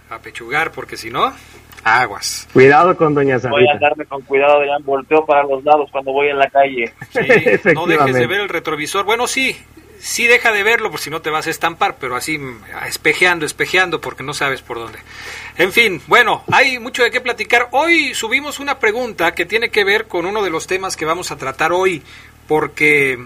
a 0.09 0.19
pechugar, 0.19 0.71
porque 0.71 0.97
si 0.97 1.09
no, 1.09 1.33
aguas. 1.83 2.47
Cuidado 2.53 2.95
con 2.95 3.13
Doña 3.13 3.37
Voy 3.37 3.47
a 3.47 3.51
Sarita. 3.51 3.71
andarme 3.73 4.05
con 4.05 4.21
cuidado, 4.21 4.59
Adrián. 4.59 4.83
Volteo 4.83 5.25
para 5.25 5.43
los 5.43 5.63
lados 5.63 5.89
cuando 5.91 6.11
voy 6.11 6.29
en 6.29 6.37
la 6.37 6.49
calle. 6.49 6.93
Sí, 7.11 7.69
no 7.73 7.85
dejes 7.85 8.15
de 8.15 8.27
ver 8.27 8.41
el 8.41 8.49
retrovisor. 8.49 9.05
Bueno, 9.05 9.27
sí, 9.27 9.57
sí 9.99 10.27
deja 10.27 10.51
de 10.51 10.63
verlo, 10.63 10.91
por 10.91 10.99
si 10.99 11.09
no 11.09 11.21
te 11.21 11.29
vas 11.29 11.47
a 11.47 11.49
estampar, 11.49 11.95
pero 11.99 12.15
así 12.15 12.37
mm, 12.37 12.63
espejeando, 12.87 13.45
espejeando, 13.45 14.01
porque 14.01 14.23
no 14.23 14.33
sabes 14.33 14.61
por 14.61 14.77
dónde. 14.77 14.99
En 15.57 15.71
fin, 15.71 16.01
bueno, 16.07 16.43
hay 16.51 16.79
mucho 16.79 17.03
de 17.03 17.11
qué 17.11 17.21
platicar. 17.21 17.69
Hoy 17.71 18.13
subimos 18.13 18.59
una 18.59 18.79
pregunta 18.79 19.33
que 19.33 19.45
tiene 19.45 19.69
que 19.69 19.83
ver 19.83 20.07
con 20.07 20.25
uno 20.25 20.43
de 20.43 20.49
los 20.49 20.67
temas 20.67 20.97
que 20.97 21.05
vamos 21.05 21.31
a 21.31 21.37
tratar 21.37 21.71
hoy, 21.71 22.01
porque 22.47 23.17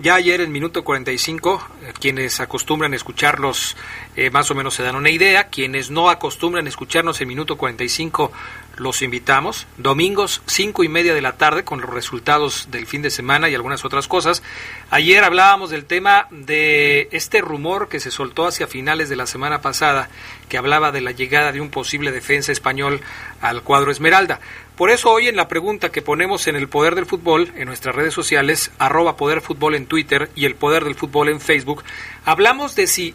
ya 0.00 0.16
ayer 0.16 0.40
en 0.40 0.52
minuto 0.52 0.84
45, 0.84 1.68
eh, 1.82 1.92
quienes 1.98 2.40
acostumbran 2.40 2.94
escucharlos 2.94 3.76
eh, 4.16 4.30
más 4.30 4.50
o 4.50 4.54
menos 4.54 4.74
se 4.74 4.82
dan 4.82 4.96
una 4.96 5.10
idea, 5.10 5.48
quienes 5.48 5.90
no 5.90 6.10
acostumbran 6.10 6.66
escucharnos 6.66 7.20
en 7.20 7.28
minuto 7.28 7.56
45 7.56 8.32
los 8.76 9.02
invitamos, 9.02 9.66
domingos 9.76 10.42
cinco 10.46 10.84
y 10.84 10.88
media 10.88 11.14
de 11.14 11.20
la 11.20 11.36
tarde 11.36 11.64
con 11.64 11.80
los 11.80 11.90
resultados 11.90 12.68
del 12.70 12.86
fin 12.86 13.02
de 13.02 13.10
semana 13.10 13.48
y 13.48 13.54
algunas 13.54 13.84
otras 13.84 14.08
cosas. 14.08 14.42
Ayer 14.90 15.22
hablábamos 15.24 15.70
del 15.70 15.84
tema 15.84 16.26
de 16.30 17.08
este 17.12 17.40
rumor 17.40 17.88
que 17.88 18.00
se 18.00 18.10
soltó 18.10 18.46
hacia 18.46 18.66
finales 18.66 19.08
de 19.08 19.16
la 19.16 19.26
semana 19.26 19.60
pasada, 19.60 20.08
que 20.48 20.58
hablaba 20.58 20.92
de 20.92 21.00
la 21.00 21.12
llegada 21.12 21.52
de 21.52 21.60
un 21.60 21.70
posible 21.70 22.12
defensa 22.12 22.52
español 22.52 23.00
al 23.40 23.62
cuadro 23.62 23.90
Esmeralda. 23.90 24.40
Por 24.76 24.90
eso 24.90 25.10
hoy 25.10 25.28
en 25.28 25.36
la 25.36 25.46
pregunta 25.46 25.92
que 25.92 26.02
ponemos 26.02 26.48
en 26.48 26.56
el 26.56 26.68
Poder 26.68 26.96
del 26.96 27.06
Fútbol, 27.06 27.52
en 27.56 27.66
nuestras 27.66 27.94
redes 27.94 28.12
sociales, 28.12 28.72
arroba 28.78 29.16
Poder 29.16 29.40
Fútbol 29.40 29.76
en 29.76 29.86
Twitter 29.86 30.30
y 30.34 30.46
el 30.46 30.56
Poder 30.56 30.84
del 30.84 30.96
Fútbol 30.96 31.28
en 31.28 31.40
Facebook, 31.40 31.84
hablamos 32.24 32.74
de 32.74 32.88
si 32.88 33.14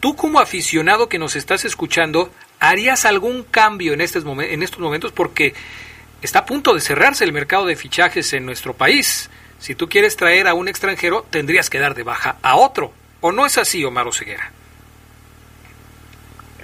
tú 0.00 0.16
como 0.16 0.40
aficionado 0.40 1.08
que 1.08 1.18
nos 1.18 1.36
estás 1.36 1.64
escuchando, 1.64 2.30
¿harías 2.68 3.04
algún 3.04 3.42
cambio 3.44 3.92
en, 3.92 4.00
estos 4.00 4.24
en 4.24 4.62
estos 4.62 4.80
momentos? 4.80 5.12
Porque 5.12 5.54
está 6.22 6.40
a 6.40 6.46
punto 6.46 6.74
de 6.74 6.80
cerrarse 6.80 7.24
el 7.24 7.32
mercado 7.32 7.66
de 7.66 7.76
fichajes 7.76 8.32
en 8.32 8.46
nuestro 8.46 8.74
país. 8.74 9.30
Si 9.58 9.74
tú 9.74 9.88
quieres 9.88 10.16
traer 10.16 10.46
a 10.46 10.54
un 10.54 10.68
extranjero, 10.68 11.24
tendrías 11.30 11.70
que 11.70 11.78
dar 11.78 11.94
de 11.94 12.02
baja 12.02 12.36
a 12.42 12.56
otro. 12.56 12.92
¿O 13.20 13.32
no 13.32 13.46
es 13.46 13.56
así, 13.56 13.84
Omar 13.84 14.06
Oseguera? 14.06 14.52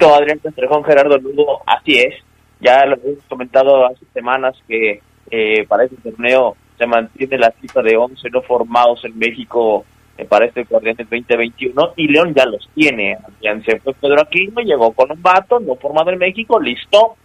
No, 0.01 0.15
Adrián 0.15 0.39
Castrejón, 0.39 0.85
Gerardo 0.85 1.19
Lugo, 1.19 1.63
así 1.67 1.99
es. 1.99 2.15
Ya 2.61 2.85
lo 2.85 2.97
hemos 2.97 3.25
comentado 3.29 3.87
hace 3.87 4.05
semanas 4.13 4.57
que 4.67 5.01
eh, 5.31 5.67
para 5.67 5.85
este 5.85 5.97
torneo 5.97 6.57
se 6.79 6.87
mantiene 6.87 7.39
la 7.39 7.53
cifra 7.61 7.83
de 7.83 7.97
11 7.97 8.31
no 8.31 8.43
formados 8.43 9.05
en 9.05 9.19
México 9.19 9.85
para 10.29 10.47
este 10.47 10.65
Guardianes 10.65 11.09
2021 11.11 11.93
y 11.97 12.09
León 12.09 12.35
ya 12.35 12.45
los 12.47 12.69
tiene. 12.75 13.17
Se 13.65 13.81
fue 13.81 13.95
Pedro 13.95 14.21
Aquino, 14.23 14.61
llegó 14.61 14.93
con 14.93 15.11
un 15.11 15.23
vato 15.23 15.61
no 15.61 15.75
formado 15.77 16.11
en 16.11 16.19
México, 16.19 16.61
listo. 16.61 17.17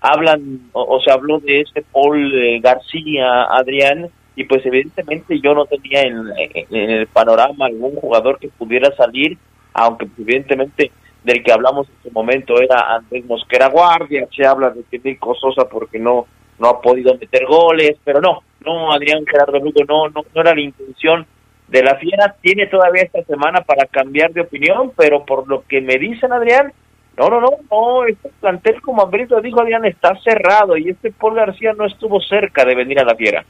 Hablan 0.00 0.68
o, 0.72 1.00
se 1.00 1.10
habló 1.10 1.38
de 1.40 1.60
este 1.60 1.82
Paul 1.82 2.32
eh, 2.34 2.60
García, 2.60 3.44
Adrián, 3.50 4.08
y 4.36 4.44
pues 4.44 4.64
evidentemente 4.66 5.40
yo 5.40 5.54
no 5.54 5.64
tenía 5.64 6.02
en, 6.02 6.16
en- 6.38 6.66
en 6.76 6.90
el 6.90 7.06
panorama 7.06 7.66
algún 7.66 7.94
jugador 7.96 8.38
que 8.38 8.48
pudiera 8.48 8.94
salir, 8.96 9.38
aunque 9.72 10.06
pues, 10.06 10.18
evidentemente 10.20 10.90
del 11.24 11.42
que 11.42 11.52
hablamos 11.52 11.88
en 11.88 12.02
su 12.02 12.10
momento 12.12 12.60
era 12.60 12.94
Andrés 12.96 13.24
Mosquera 13.24 13.68
Guardia, 13.68 14.28
se 14.36 14.46
habla 14.46 14.70
de 14.70 14.82
que 14.90 14.98
Nico 15.02 15.34
Sosa 15.34 15.68
porque 15.68 15.98
no 15.98 16.26
no 16.58 16.68
ha 16.68 16.80
podido 16.80 17.14
meter 17.18 17.44
goles, 17.46 17.96
pero 18.02 18.18
no, 18.20 18.42
no 18.64 18.90
Adrián 18.92 19.24
Gerardo 19.26 19.58
Lugo, 19.58 19.82
no, 19.86 20.08
no, 20.08 20.24
no 20.34 20.40
era 20.40 20.54
la 20.54 20.60
intención 20.62 21.26
de 21.68 21.82
la 21.82 21.96
Fiera, 21.96 22.36
tiene 22.40 22.66
todavía 22.66 23.02
esta 23.02 23.22
semana 23.24 23.62
para 23.62 23.86
cambiar 23.86 24.32
de 24.32 24.42
opinión, 24.42 24.92
pero 24.96 25.24
por 25.24 25.48
lo 25.48 25.64
que 25.66 25.80
me 25.80 25.96
dicen 25.98 26.32
Adrián, 26.32 26.72
no, 27.16 27.28
no, 27.28 27.40
no, 27.40 27.50
no, 27.70 28.06
este 28.06 28.30
plantel 28.40 28.80
como 28.82 29.02
Ambrito 29.02 29.40
dijo 29.40 29.60
Adrián 29.60 29.84
está 29.84 30.14
cerrado 30.22 30.76
y 30.76 30.90
este 30.90 31.10
Paul 31.10 31.34
García 31.34 31.72
no 31.76 31.86
estuvo 31.86 32.20
cerca 32.20 32.64
de 32.64 32.74
venir 32.74 33.00
a 33.00 33.04
la 33.04 33.14
Fiera. 33.16 33.44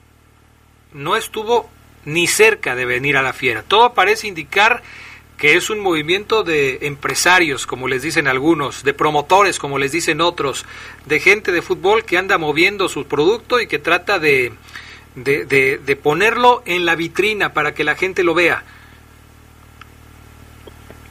no 0.92 1.16
estuvo 1.16 1.68
ni 2.06 2.26
cerca 2.28 2.74
de 2.74 2.86
venir 2.86 3.16
a 3.16 3.22
la 3.22 3.32
fiera. 3.32 3.62
Todo 3.62 3.92
parece 3.92 4.28
indicar 4.28 4.82
que 5.36 5.54
es 5.54 5.68
un 5.68 5.80
movimiento 5.80 6.44
de 6.44 6.86
empresarios, 6.86 7.66
como 7.66 7.88
les 7.88 8.02
dicen 8.02 8.26
algunos, 8.26 8.84
de 8.84 8.94
promotores, 8.94 9.58
como 9.58 9.78
les 9.78 9.92
dicen 9.92 10.22
otros, 10.22 10.64
de 11.04 11.20
gente 11.20 11.52
de 11.52 11.60
fútbol 11.60 12.04
que 12.04 12.16
anda 12.16 12.38
moviendo 12.38 12.88
su 12.88 13.06
producto 13.06 13.60
y 13.60 13.66
que 13.66 13.78
trata 13.78 14.18
de, 14.18 14.52
de, 15.16 15.44
de- 15.44 15.78
de 15.78 15.96
ponerlo 15.96 16.62
en 16.66 16.84
la 16.86 16.94
vitrina 16.94 17.52
para 17.52 17.74
que 17.74 17.82
la 17.84 17.96
gente 17.96 18.22
lo 18.22 18.34
vea. 18.34 18.62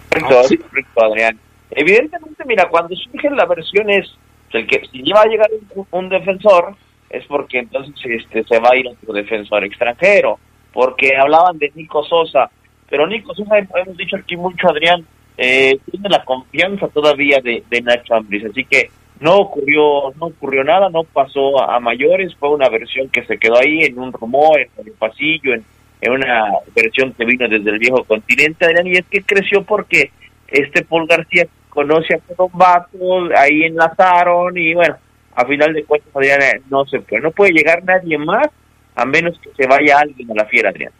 Correcto, 0.10 0.42
es 0.42 0.60
correcto, 0.62 1.04
Adrián. 1.04 1.40
Evidentemente, 1.72 2.44
mira, 2.46 2.70
cuando 2.70 2.96
surgen 2.96 3.36
las 3.36 3.50
versiones, 3.50 4.10
el 4.52 4.66
que 4.68 4.82
si 4.92 5.12
va 5.12 5.22
a 5.24 5.28
llegar 5.28 5.50
un, 5.76 5.86
un 5.92 6.10
defensor, 6.10 6.76
es 7.10 7.26
porque 7.26 7.60
entonces 7.60 7.94
este 8.06 8.44
se 8.46 8.60
va 8.60 8.70
a 8.72 8.76
ir 8.78 8.88
otro 8.88 9.14
defensor 9.14 9.64
extranjero, 9.66 10.40
porque 10.72 11.16
hablaban 11.18 11.58
de 11.58 11.72
Nico 11.76 12.04
Sosa, 12.06 12.50
pero 12.90 13.08
Nico 13.08 13.34
Sosa, 13.36 13.58
hemos 13.58 13.98
dicho 13.98 14.16
aquí 14.16 14.38
mucho, 14.38 14.70
Adrián, 14.70 15.06
eh, 15.38 15.78
tiene 15.92 16.08
la 16.10 16.24
confianza 16.24 16.88
todavía 16.88 17.40
de, 17.42 17.64
de 17.70 17.82
Nacho 17.82 18.16
Ambriz, 18.16 18.46
así 18.46 18.64
que 18.64 18.90
no 19.20 19.36
ocurrió 19.38 20.14
no 20.20 20.28
ocurrió 20.28 20.64
nada, 20.64 20.90
no 20.90 21.04
pasó 21.04 21.62
a, 21.62 21.80
mayores, 21.80 22.36
fue 22.36 22.50
una 22.50 22.70
versión 22.70 23.10
que 23.10 23.26
se 23.26 23.38
quedó 23.38 23.58
ahí 23.58 23.84
en 23.84 23.98
un 23.98 24.12
rumor, 24.12 24.60
en 24.60 24.70
el 24.88 24.94
pasillo, 24.94 25.54
en, 25.54 25.64
una 26.08 26.52
versión 26.76 27.14
que 27.14 27.26
vino 27.26 27.48
desde 27.48 27.70
el 27.70 27.80
viejo 27.80 28.04
continente, 28.04 28.66
Adrián, 28.66 28.86
y 28.86 28.98
es 28.98 29.06
que 29.10 29.24
creció 29.24 29.64
porque 29.64 30.12
este 30.48 30.84
Paul 30.84 31.08
García 31.08 31.48
conoce 31.70 32.16
a 32.16 32.20
todos 32.20 32.52
vatos, 32.52 33.32
ahí 33.36 33.64
enlazaron 33.64 34.56
y 34.56 34.76
bueno, 34.76 34.98
a 35.34 35.46
final 35.46 35.74
de 35.74 35.84
cuentas 35.84 36.16
Adrián 36.16 36.42
eh, 36.44 36.62
no 36.70 36.86
se 36.86 37.00
puede, 37.00 37.22
no 37.22 37.32
puede 37.32 37.54
llegar 37.54 37.84
nadie 37.84 38.18
más 38.20 38.48
a 38.96 39.06
menos 39.06 39.40
que 39.40 39.50
se 39.56 39.68
vaya 39.68 40.00
alguien 40.00 40.32
a 40.32 40.36
la 40.36 40.46
fiera, 40.46 40.70
Adrián. 40.70 40.92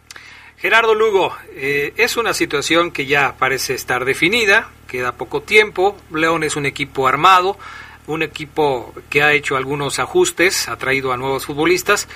Gerardo 0.58 0.94
Lugo, 0.94 1.34
eh, 1.54 1.92
es 1.96 2.16
una 2.16 2.32
situación 2.32 2.90
que 2.90 3.06
ya 3.06 3.34
parece 3.38 3.74
estar 3.74 4.04
definida, 4.04 4.70
queda 4.88 5.12
poco 5.12 5.42
tiempo, 5.42 5.96
León 6.12 6.44
es 6.44 6.56
un 6.56 6.64
equipo 6.64 7.06
armado, 7.06 7.58
un 8.06 8.22
equipo 8.22 8.94
que 9.10 9.22
ha 9.22 9.32
hecho 9.32 9.56
algunos 9.56 9.98
ajustes, 9.98 10.68
ha 10.68 10.76
traído 10.76 11.12
a 11.12 11.16
nuevos 11.16 11.46
futbolistas, 11.46 12.08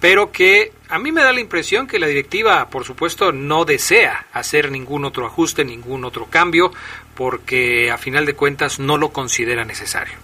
pero 0.00 0.30
que 0.30 0.72
a 0.88 0.98
mí 0.98 1.12
me 1.12 1.22
da 1.22 1.32
la 1.32 1.40
impresión 1.40 1.86
que 1.86 1.98
la 1.98 2.06
directiva, 2.06 2.68
por 2.68 2.84
supuesto, 2.84 3.32
no 3.32 3.64
desea 3.64 4.26
hacer 4.32 4.70
ningún 4.70 5.04
otro 5.04 5.26
ajuste, 5.26 5.64
ningún 5.64 6.04
otro 6.04 6.26
cambio, 6.26 6.70
porque 7.14 7.90
a 7.90 7.98
final 7.98 8.26
de 8.26 8.34
cuentas 8.34 8.78
no 8.78 8.98
lo 8.98 9.10
considera 9.10 9.64
necesario. 9.64 10.14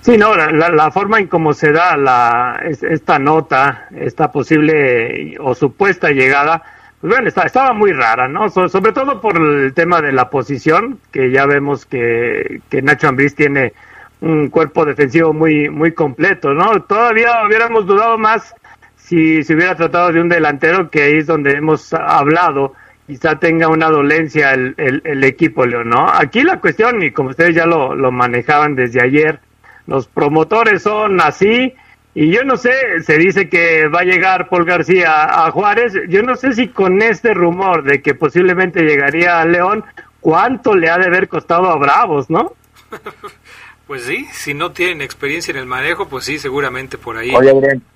Sí, 0.00 0.16
no, 0.16 0.34
la, 0.34 0.90
forma 0.90 1.18
en 1.18 1.26
cómo 1.26 1.52
se 1.52 1.72
da 1.72 1.96
la, 1.96 2.62
esta 2.64 3.18
nota, 3.18 3.88
esta 3.96 4.30
posible 4.30 5.36
o 5.40 5.54
supuesta 5.54 6.10
llegada, 6.10 6.62
pues 7.00 7.12
bueno, 7.12 7.28
estaba 7.28 7.72
muy 7.72 7.92
rara, 7.92 8.28
¿no? 8.28 8.48
sobre 8.48 8.92
todo 8.92 9.20
por 9.20 9.36
el 9.36 9.74
tema 9.74 10.00
de 10.00 10.12
la 10.12 10.30
posición, 10.30 11.00
que 11.12 11.30
ya 11.30 11.46
vemos 11.46 11.84
que, 11.84 12.60
que 12.70 12.80
Nacho 12.80 13.08
Ambriz 13.08 13.34
tiene 13.34 13.72
un 14.20 14.48
cuerpo 14.48 14.84
defensivo 14.84 15.32
muy, 15.32 15.68
muy 15.68 15.92
completo, 15.92 16.52
¿no? 16.52 16.82
Todavía 16.82 17.46
hubiéramos 17.46 17.86
dudado 17.86 18.18
más 18.18 18.54
si 18.96 19.42
se 19.42 19.54
hubiera 19.54 19.74
tratado 19.74 20.12
de 20.12 20.20
un 20.20 20.28
delantero, 20.28 20.90
que 20.90 21.02
ahí 21.02 21.16
es 21.18 21.26
donde 21.26 21.52
hemos 21.52 21.94
hablado, 21.94 22.74
quizá 23.06 23.38
tenga 23.38 23.68
una 23.68 23.88
dolencia 23.88 24.52
el, 24.52 24.74
el, 24.76 25.24
equipo, 25.24 25.64
León, 25.64 25.88
¿no? 25.88 26.06
Aquí 26.10 26.42
la 26.42 26.60
cuestión, 26.60 27.02
y 27.02 27.10
como 27.10 27.30
ustedes 27.30 27.54
ya 27.54 27.64
lo, 27.64 27.94
lo 27.94 28.12
manejaban 28.12 28.74
desde 28.74 29.00
ayer, 29.00 29.40
los 29.86 30.08
promotores 30.08 30.82
son 30.82 31.22
así, 31.22 31.72
y 32.14 32.30
yo 32.30 32.44
no 32.44 32.58
sé, 32.58 33.00
se 33.02 33.16
dice 33.16 33.48
que 33.48 33.88
va 33.88 34.00
a 34.00 34.04
llegar 34.04 34.50
Paul 34.50 34.66
García 34.66 35.46
a 35.46 35.50
Juárez, 35.52 35.94
yo 36.08 36.22
no 36.22 36.36
sé 36.36 36.52
si 36.52 36.68
con 36.68 37.00
este 37.00 37.32
rumor 37.32 37.84
de 37.84 38.02
que 38.02 38.14
posiblemente 38.14 38.82
llegaría 38.82 39.40
a 39.40 39.46
León, 39.46 39.84
¿cuánto 40.20 40.74
le 40.74 40.90
ha 40.90 40.98
de 40.98 41.06
haber 41.06 41.28
costado 41.28 41.70
a 41.70 41.76
Bravos, 41.76 42.28
no? 42.28 42.52
Pues 43.88 44.04
sí, 44.04 44.26
si 44.32 44.52
no 44.52 44.72
tienen 44.72 45.00
experiencia 45.00 45.50
en 45.50 45.56
el 45.56 45.64
manejo, 45.64 46.10
pues 46.10 46.26
sí, 46.26 46.38
seguramente 46.38 46.98
por 46.98 47.16
ahí 47.16 47.32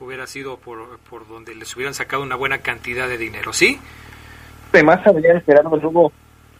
hubiera 0.00 0.26
sido 0.26 0.56
por, 0.56 0.98
por 1.10 1.28
donde 1.28 1.54
les 1.54 1.76
hubieran 1.76 1.92
sacado 1.92 2.22
una 2.22 2.34
buena 2.34 2.58
cantidad 2.58 3.06
de 3.06 3.18
dinero, 3.18 3.52
¿sí? 3.52 3.78
Además, 4.72 5.06
Adrián 5.06 5.42
Gerardo 5.44 5.76
Lugo, 5.76 6.10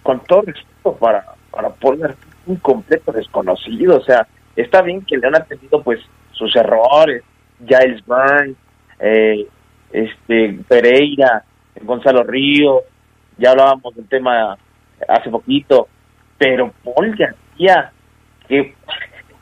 con 0.03 0.23
todo 0.25 0.43
respeto 0.43 0.95
para, 0.97 1.25
para 1.51 1.71
poner 1.71 2.15
un 2.45 2.57
completo 2.57 3.11
desconocido, 3.11 3.97
o 3.97 4.05
sea, 4.05 4.27
está 4.55 4.83
bien 4.83 5.01
que 5.01 5.17
le 5.17 5.27
han 5.27 5.37
atendido 5.37 5.83
pues 5.83 6.01
sus 6.33 6.55
errores, 6.55 7.23
Giles 7.67 8.05
Burns, 8.05 8.55
eh, 9.01 9.47
este 9.93 10.59
Pereira, 10.69 11.43
Gonzalo 11.81 12.23
Río, 12.23 12.83
ya 13.39 13.53
hablábamos 13.53 13.97
del 13.97 14.07
tema 14.09 14.59
hace 15.09 15.31
poquito, 15.31 15.89
pero 16.37 16.71
Paul 16.85 17.17
García, 17.17 17.93
que 18.47 18.75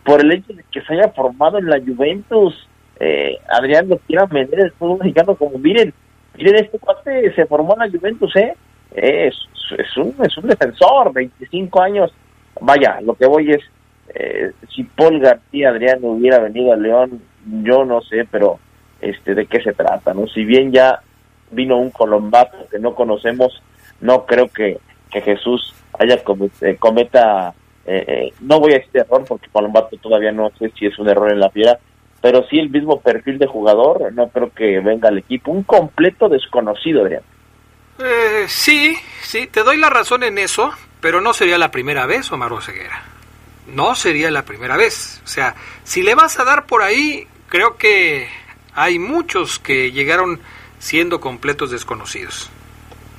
por 0.04 0.20
el 0.20 0.32
hecho 0.32 0.52
de 0.52 0.64
que 0.70 0.80
se 0.82 0.94
haya 0.94 1.08
formado 1.10 1.58
en 1.58 1.66
la 1.66 1.80
Juventus, 1.80 2.68
eh, 2.98 3.38
Adrián 3.48 3.88
lo 3.88 3.98
quiera 3.98 4.26
vender 4.26 4.60
el 4.60 4.72
fútbol 4.72 4.98
mexicano 4.98 5.34
como 5.34 5.58
miren, 5.58 5.92
miren 6.36 6.56
este 6.56 6.78
cuate 6.78 7.34
se 7.34 7.46
formó 7.46 7.74
en 7.74 7.80
la 7.80 7.98
Juventus, 7.98 8.34
eh, 8.36 8.54
es, 8.92 9.34
es 9.78 9.96
un 9.96 10.14
es 10.22 10.36
un 10.36 10.48
defensor, 10.48 11.12
25 11.12 11.80
años, 11.80 12.12
vaya, 12.60 13.00
lo 13.00 13.14
que 13.14 13.26
voy 13.26 13.52
es 13.52 13.62
eh, 14.14 14.52
si 14.74 14.84
Paul 14.84 15.20
García 15.20 15.70
Adrián 15.70 15.98
hubiera 16.02 16.38
venido 16.38 16.72
a 16.72 16.76
León, 16.76 17.22
yo 17.62 17.84
no 17.84 18.00
sé, 18.02 18.26
pero 18.30 18.58
este 19.00 19.34
de 19.34 19.46
qué 19.46 19.62
se 19.62 19.72
trata, 19.72 20.12
¿no? 20.14 20.26
Si 20.26 20.44
bien 20.44 20.72
ya 20.72 21.00
vino 21.50 21.78
un 21.78 21.90
colombato 21.90 22.56
que 22.70 22.78
no 22.78 22.94
conocemos, 22.94 23.62
no 24.00 24.26
creo 24.26 24.48
que, 24.48 24.78
que 25.10 25.20
Jesús 25.20 25.74
haya 25.98 26.22
cometa 26.22 27.48
eh, 27.48 27.54
eh, 27.86 28.32
no 28.40 28.60
voy 28.60 28.72
a 28.72 28.78
decir 28.78 28.90
error 28.94 29.24
porque 29.26 29.48
Palombato 29.50 29.96
todavía 29.96 30.32
no 30.32 30.50
sé 30.58 30.72
si 30.78 30.86
es 30.86 30.98
un 30.98 31.08
error 31.08 31.32
en 31.32 31.40
la 31.40 31.50
fiera, 31.50 31.78
pero 32.20 32.46
sí 32.48 32.58
el 32.58 32.70
mismo 32.70 33.00
perfil 33.00 33.38
de 33.38 33.46
jugador, 33.46 34.12
no 34.12 34.28
creo 34.28 34.52
que 34.52 34.80
venga 34.80 35.08
al 35.08 35.18
equipo, 35.18 35.50
un 35.50 35.62
completo 35.62 36.28
desconocido, 36.28 37.02
Adrián. 37.02 37.22
Eh, 37.98 38.44
sí, 38.48 38.96
sí, 39.22 39.46
te 39.46 39.62
doy 39.62 39.76
la 39.76 39.90
razón 39.90 40.22
en 40.22 40.38
eso, 40.38 40.72
pero 41.00 41.20
no 41.20 41.32
sería 41.32 41.58
la 41.58 41.70
primera 41.70 42.06
vez, 42.06 42.30
Omar 42.32 42.52
Oseguera. 42.52 43.02
No 43.66 43.94
sería 43.94 44.30
la 44.30 44.44
primera 44.44 44.76
vez. 44.76 45.20
O 45.24 45.28
sea, 45.28 45.54
si 45.84 46.02
le 46.02 46.14
vas 46.14 46.38
a 46.38 46.44
dar 46.44 46.66
por 46.66 46.82
ahí, 46.82 47.26
creo 47.48 47.76
que 47.76 48.26
hay 48.74 48.98
muchos 48.98 49.58
que 49.58 49.92
llegaron 49.92 50.40
siendo 50.78 51.20
completos 51.20 51.70
desconocidos. 51.70 52.50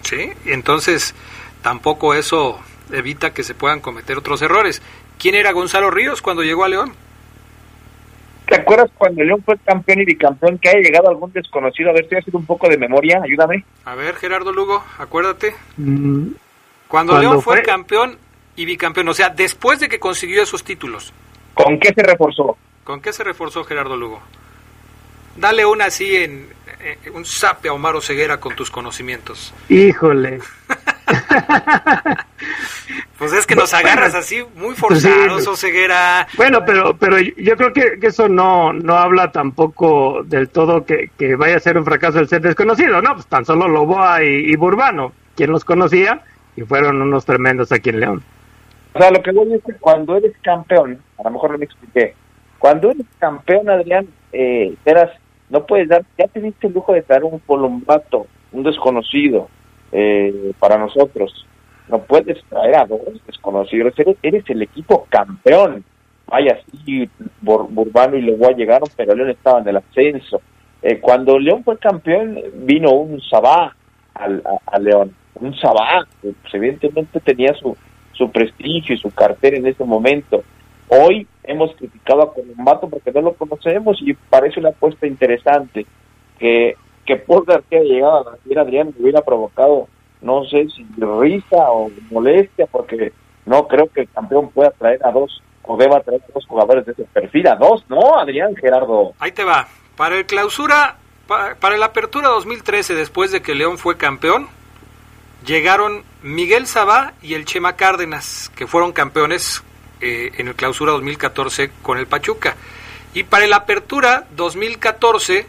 ¿Sí? 0.01 0.31
Entonces, 0.45 1.13
tampoco 1.61 2.15
eso 2.15 2.59
evita 2.91 3.33
que 3.33 3.43
se 3.43 3.53
puedan 3.53 3.79
cometer 3.79 4.17
otros 4.17 4.41
errores. 4.41 4.81
¿Quién 5.17 5.35
era 5.35 5.51
Gonzalo 5.51 5.91
Ríos 5.91 6.21
cuando 6.21 6.43
llegó 6.43 6.63
a 6.63 6.69
León? 6.69 6.93
¿Te 8.47 8.55
acuerdas 8.55 8.91
cuando 8.97 9.23
León 9.23 9.41
fue 9.45 9.57
campeón 9.59 10.01
y 10.01 10.05
bicampeón 10.05 10.57
que 10.57 10.69
haya 10.69 10.79
llegado 10.79 11.07
algún 11.07 11.31
desconocido? 11.31 11.89
A 11.89 11.93
ver, 11.93 12.03
estoy 12.03 12.17
haciendo 12.17 12.39
un 12.39 12.45
poco 12.45 12.67
de 12.67 12.77
memoria, 12.77 13.21
ayúdame. 13.23 13.63
A 13.85 13.95
ver, 13.95 14.15
Gerardo 14.15 14.51
Lugo, 14.51 14.83
acuérdate. 14.97 15.55
Mm, 15.77 16.31
cuando 16.89 17.17
León 17.17 17.41
fue, 17.41 17.61
campeón 17.61 18.17
y 18.57 18.65
bicampeón, 18.65 19.07
o 19.07 19.13
sea, 19.13 19.29
después 19.29 19.79
de 19.79 19.87
que 19.87 19.99
consiguió 19.99 20.43
esos 20.43 20.65
títulos. 20.65 21.13
¿Con 21.53 21.79
qué 21.79 21.93
se 21.93 22.03
reforzó? 22.03 22.57
¿Con 22.83 22.99
qué 23.01 23.13
se 23.13 23.23
reforzó 23.23 23.63
Gerardo 23.63 23.95
Lugo? 23.95 24.21
Dale 25.37 25.65
una 25.65 25.85
así 25.85 26.15
en, 26.15 26.49
un 27.13 27.23
sape 27.23 27.69
a 27.69 27.73
Omar 27.73 28.01
Ceguera 28.01 28.41
con 28.41 28.55
tus 28.55 28.69
conocimientos. 28.69 29.53
Híjole. 29.69 30.39
pues 33.17 33.33
es 33.33 33.45
que 33.45 33.55
nos 33.55 33.73
agarras 33.73 34.15
así 34.15 34.43
muy 34.55 34.75
forzados, 34.75 35.47
o 35.47 35.55
Ceguera. 35.55 36.27
Bueno, 36.37 36.63
pero 36.65 36.95
pero 36.97 37.19
yo 37.19 37.57
creo 37.57 37.73
que, 37.73 37.99
eso 38.01 38.27
no 38.27 38.73
no 38.73 38.95
habla 38.95 39.31
tampoco 39.31 40.23
del 40.23 40.49
todo 40.49 40.85
que, 40.85 41.09
vaya 41.35 41.57
a 41.57 41.59
ser 41.59 41.77
un 41.77 41.85
fracaso 41.85 42.19
el 42.19 42.27
ser 42.27 42.41
desconocido, 42.41 43.01
¿no? 43.01 43.13
Pues 43.13 43.27
tan 43.27 43.45
solo 43.45 43.67
Loboa 43.67 44.23
y, 44.23 44.51
y 44.51 44.55
Burbano, 44.55 45.13
quien 45.35 45.51
los 45.51 45.65
conocía, 45.65 46.21
y 46.55 46.61
fueron 46.61 47.01
unos 47.01 47.25
tremendos 47.25 47.71
aquí 47.71 47.89
en 47.89 47.99
León. 47.99 48.23
O 48.93 48.99
sea, 48.99 49.11
lo 49.11 49.21
que 49.21 49.31
voy 49.31 49.53
es 49.53 49.63
que 49.63 49.73
cuando 49.75 50.17
eres 50.17 50.33
campeón, 50.41 50.99
a 51.17 51.23
lo 51.23 51.31
mejor 51.31 51.51
no 51.51 51.57
me 51.57 51.65
expliqué, 51.65 52.13
cuando 52.59 52.91
eres 52.91 53.05
campeón, 53.19 53.69
Adrián, 53.69 54.07
eh, 54.33 54.75
eras 54.85 55.11
no 55.49 55.65
puedes 55.65 55.89
dar, 55.89 56.03
ya 56.17 56.27
te 56.27 56.39
diste 56.39 56.67
el 56.67 56.73
lujo 56.73 56.93
de 56.93 57.01
traer 57.01 57.25
un 57.25 57.39
colombato, 57.39 58.27
un 58.53 58.63
desconocido 58.63 59.49
eh, 59.91 60.51
para 60.59 60.77
nosotros. 60.77 61.45
No 61.87 61.99
puedes 62.03 62.41
traer 62.45 62.75
a 62.77 62.85
dos 62.85 63.01
desconocidos, 63.25 63.93
eres, 64.21 64.49
el 64.49 64.61
equipo 64.61 65.05
campeón. 65.09 65.83
Vaya, 66.27 66.59
sí, 66.85 67.09
Burbano 67.41 68.15
y 68.15 68.21
Leguá 68.21 68.51
llegaron, 68.51 68.87
pero 68.95 69.13
León 69.13 69.31
estaba 69.31 69.59
en 69.59 69.67
el 69.67 69.77
ascenso. 69.77 70.41
Eh, 70.81 70.99
cuando 70.99 71.37
León 71.37 71.63
fue 71.63 71.77
campeón, 71.77 72.39
vino 72.63 72.91
un 72.91 73.21
Sabá 73.21 73.75
al, 74.13 74.41
a, 74.65 74.79
León, 74.79 75.13
un 75.35 75.53
Sabá, 75.57 76.07
que 76.21 76.33
pues, 76.41 76.53
evidentemente 76.53 77.19
tenía 77.19 77.53
su, 77.53 77.75
su 78.13 78.31
prestigio 78.31 78.95
y 78.95 78.99
su 78.99 79.11
cartera 79.11 79.57
en 79.57 79.67
ese 79.67 79.83
momento. 79.83 80.43
Hoy 80.87 81.27
hemos 81.43 81.75
criticado 81.75 82.21
a 82.21 82.33
Colombato 82.33 82.89
porque 82.89 83.11
no 83.11 83.21
lo 83.21 83.33
conocemos 83.33 83.97
y 84.01 84.13
parece 84.13 84.59
una 84.59 84.69
apuesta 84.69 85.07
interesante 85.07 85.85
que, 86.39 86.75
que 87.11 87.17
Paul 87.17 87.43
García 87.45 87.81
llegado 87.81 88.29
a 88.29 88.37
la 88.45 88.61
Adrián 88.61 88.93
hubiera 88.97 89.21
provocado, 89.21 89.89
no 90.21 90.45
sé 90.45 90.67
si 90.69 90.85
risa 90.97 91.69
o 91.69 91.91
molestia, 92.09 92.67
porque 92.67 93.11
no 93.45 93.67
creo 93.67 93.87
que 93.87 94.01
el 94.01 94.09
campeón 94.09 94.49
pueda 94.51 94.71
traer 94.71 95.05
a 95.05 95.11
dos 95.11 95.43
o 95.63 95.75
deba 95.75 95.99
traer 95.99 96.21
a 96.21 96.33
dos 96.33 96.45
jugadores 96.45 96.85
de 96.85 96.93
ese 96.93 97.03
perfil, 97.03 97.47
a 97.47 97.55
dos, 97.55 97.83
¿no, 97.89 98.17
Adrián 98.17 98.55
Gerardo? 98.55 99.11
Ahí 99.19 99.33
te 99.33 99.43
va. 99.43 99.67
Para 99.97 100.15
el 100.15 100.25
clausura, 100.25 100.95
para, 101.27 101.55
para 101.55 101.75
la 101.75 101.87
apertura 101.87 102.29
2013, 102.29 102.95
después 102.95 103.33
de 103.33 103.41
que 103.41 103.55
León 103.55 103.77
fue 103.77 103.97
campeón, 103.97 104.47
llegaron 105.45 106.03
Miguel 106.23 106.65
Sabá 106.65 107.11
y 107.21 107.33
el 107.33 107.43
Chema 107.43 107.75
Cárdenas, 107.75 108.49
que 108.55 108.67
fueron 108.67 108.93
campeones 108.93 109.63
eh, 109.99 110.31
en 110.37 110.47
el 110.47 110.55
clausura 110.55 110.93
2014 110.93 111.71
con 111.81 111.97
el 111.97 112.07
Pachuca. 112.07 112.55
Y 113.13 113.23
para 113.23 113.43
el 113.43 113.51
apertura 113.51 114.27
2014, 114.37 115.45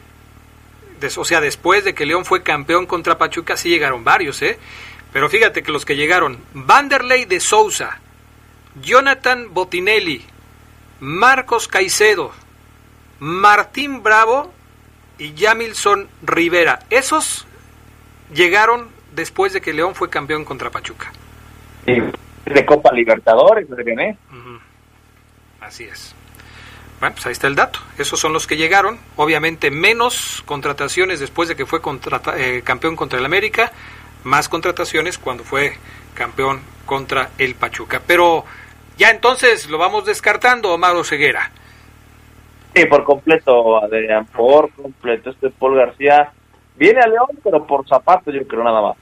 o 1.16 1.24
sea, 1.24 1.40
después 1.40 1.84
de 1.84 1.94
que 1.94 2.07
León 2.07 2.24
fue 2.24 2.42
campeón 2.42 2.86
contra 2.86 3.18
Pachuca, 3.18 3.57
sí 3.57 3.68
llegaron 3.68 4.05
varios, 4.05 4.40
¿eh? 4.42 4.59
Pero 5.12 5.28
fíjate 5.28 5.62
que 5.62 5.72
los 5.72 5.84
que 5.84 5.96
llegaron, 5.96 6.38
Vanderlei 6.55 7.24
de 7.24 7.40
Souza, 7.40 8.00
Jonathan 8.80 9.53
Botinelli, 9.53 10.24
Marcos 11.00 11.68
Caicedo, 11.68 12.32
Martín 13.18 14.03
Bravo 14.03 14.53
y 15.18 15.34
Yamilson 15.34 16.09
Rivera. 16.22 16.80
Esos 16.90 17.46
llegaron 18.32 18.88
después 19.14 19.53
de 19.53 19.61
que 19.61 19.72
León 19.72 19.94
fue 19.94 20.09
campeón 20.09 20.44
contra 20.44 20.70
Pachuca. 20.70 21.12
de 21.86 22.66
Copa 22.66 22.92
Libertadores, 22.92 23.66
¿eh? 23.70 24.16
Así 25.61 25.84
es. 25.84 26.14
Bueno, 27.03 27.16
pues 27.16 27.26
ahí 27.26 27.32
está 27.32 27.48
el 27.48 27.57
dato. 27.57 27.80
Esos 27.98 28.20
son 28.20 28.32
los 28.32 28.46
que 28.46 28.57
llegaron. 28.57 28.96
Obviamente 29.16 29.72
menos 29.72 30.40
contrataciones 30.46 31.18
después 31.18 31.48
de 31.48 31.57
que 31.57 31.66
fue 31.66 31.80
eh, 32.36 32.62
campeón 32.64 32.94
contra 32.94 33.18
el 33.18 33.24
América, 33.24 33.72
más 34.22 34.48
contrataciones 34.48 35.18
cuando 35.18 35.42
fue 35.42 35.72
campeón 36.14 36.61
contra 36.86 37.30
el 37.38 37.57
Pachuca. 37.57 38.00
Pero 38.07 38.44
ya 38.98 39.11
entonces 39.11 39.68
lo 39.68 39.78
vamos 39.78 40.05
descartando, 40.05 40.72
Omar 40.72 40.94
Ceguera. 41.05 41.50
Sí, 42.72 42.84
por 42.84 43.03
completo, 43.03 43.82
Adrián, 43.82 44.24
por 44.26 44.70
completo. 44.70 45.30
Este 45.30 45.50
Paul 45.50 45.78
García 45.78 46.32
viene 46.76 47.00
a 47.00 47.09
León, 47.09 47.30
pero 47.42 47.66
por 47.66 47.84
zapatos 47.88 48.32
yo 48.32 48.46
creo 48.46 48.62
nada 48.62 48.80
más. 48.80 48.96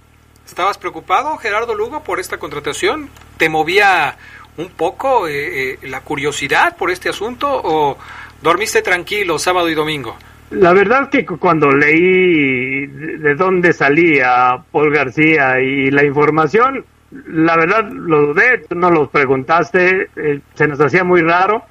¿Estabas 0.47 0.79
preocupado, 0.79 1.37
Gerardo 1.37 1.75
Lugo, 1.75 2.03
por 2.03 2.19
esta 2.19 2.39
contratación? 2.39 3.11
¿Te 3.37 3.51
movía 3.51 4.17
un 4.57 4.69
poco 4.71 5.27
eh, 5.29 5.73
eh, 5.73 5.79
la 5.83 6.01
curiosidad 6.01 6.77
por 6.77 6.91
este 6.91 7.09
asunto 7.09 7.49
o 7.49 7.99
dormiste 8.43 8.83
tranquilo 8.83 9.39
sábado 9.39 9.69
y 9.69 9.75
domingo? 9.75 10.17
La 10.51 10.73
verdad 10.73 11.11
que 11.11 11.25
cuando 11.25 11.71
leí 11.71 12.87
de 12.87 13.35
dónde 13.37 13.73
salía 13.73 14.61
Paul 14.73 14.93
García 14.93 15.61
y 15.61 15.93
la 15.93 16.05
información, 16.05 16.85
la 17.29 17.57
verdad 17.57 17.89
lo 17.89 18.29
dudé, 18.29 18.65
no 18.75 18.91
los 18.91 19.09
preguntaste, 19.11 20.09
eh, 20.17 20.41
se 20.55 20.67
nos 20.67 20.81
hacía 20.81 21.05
muy 21.05 21.23
raro. 21.23 21.65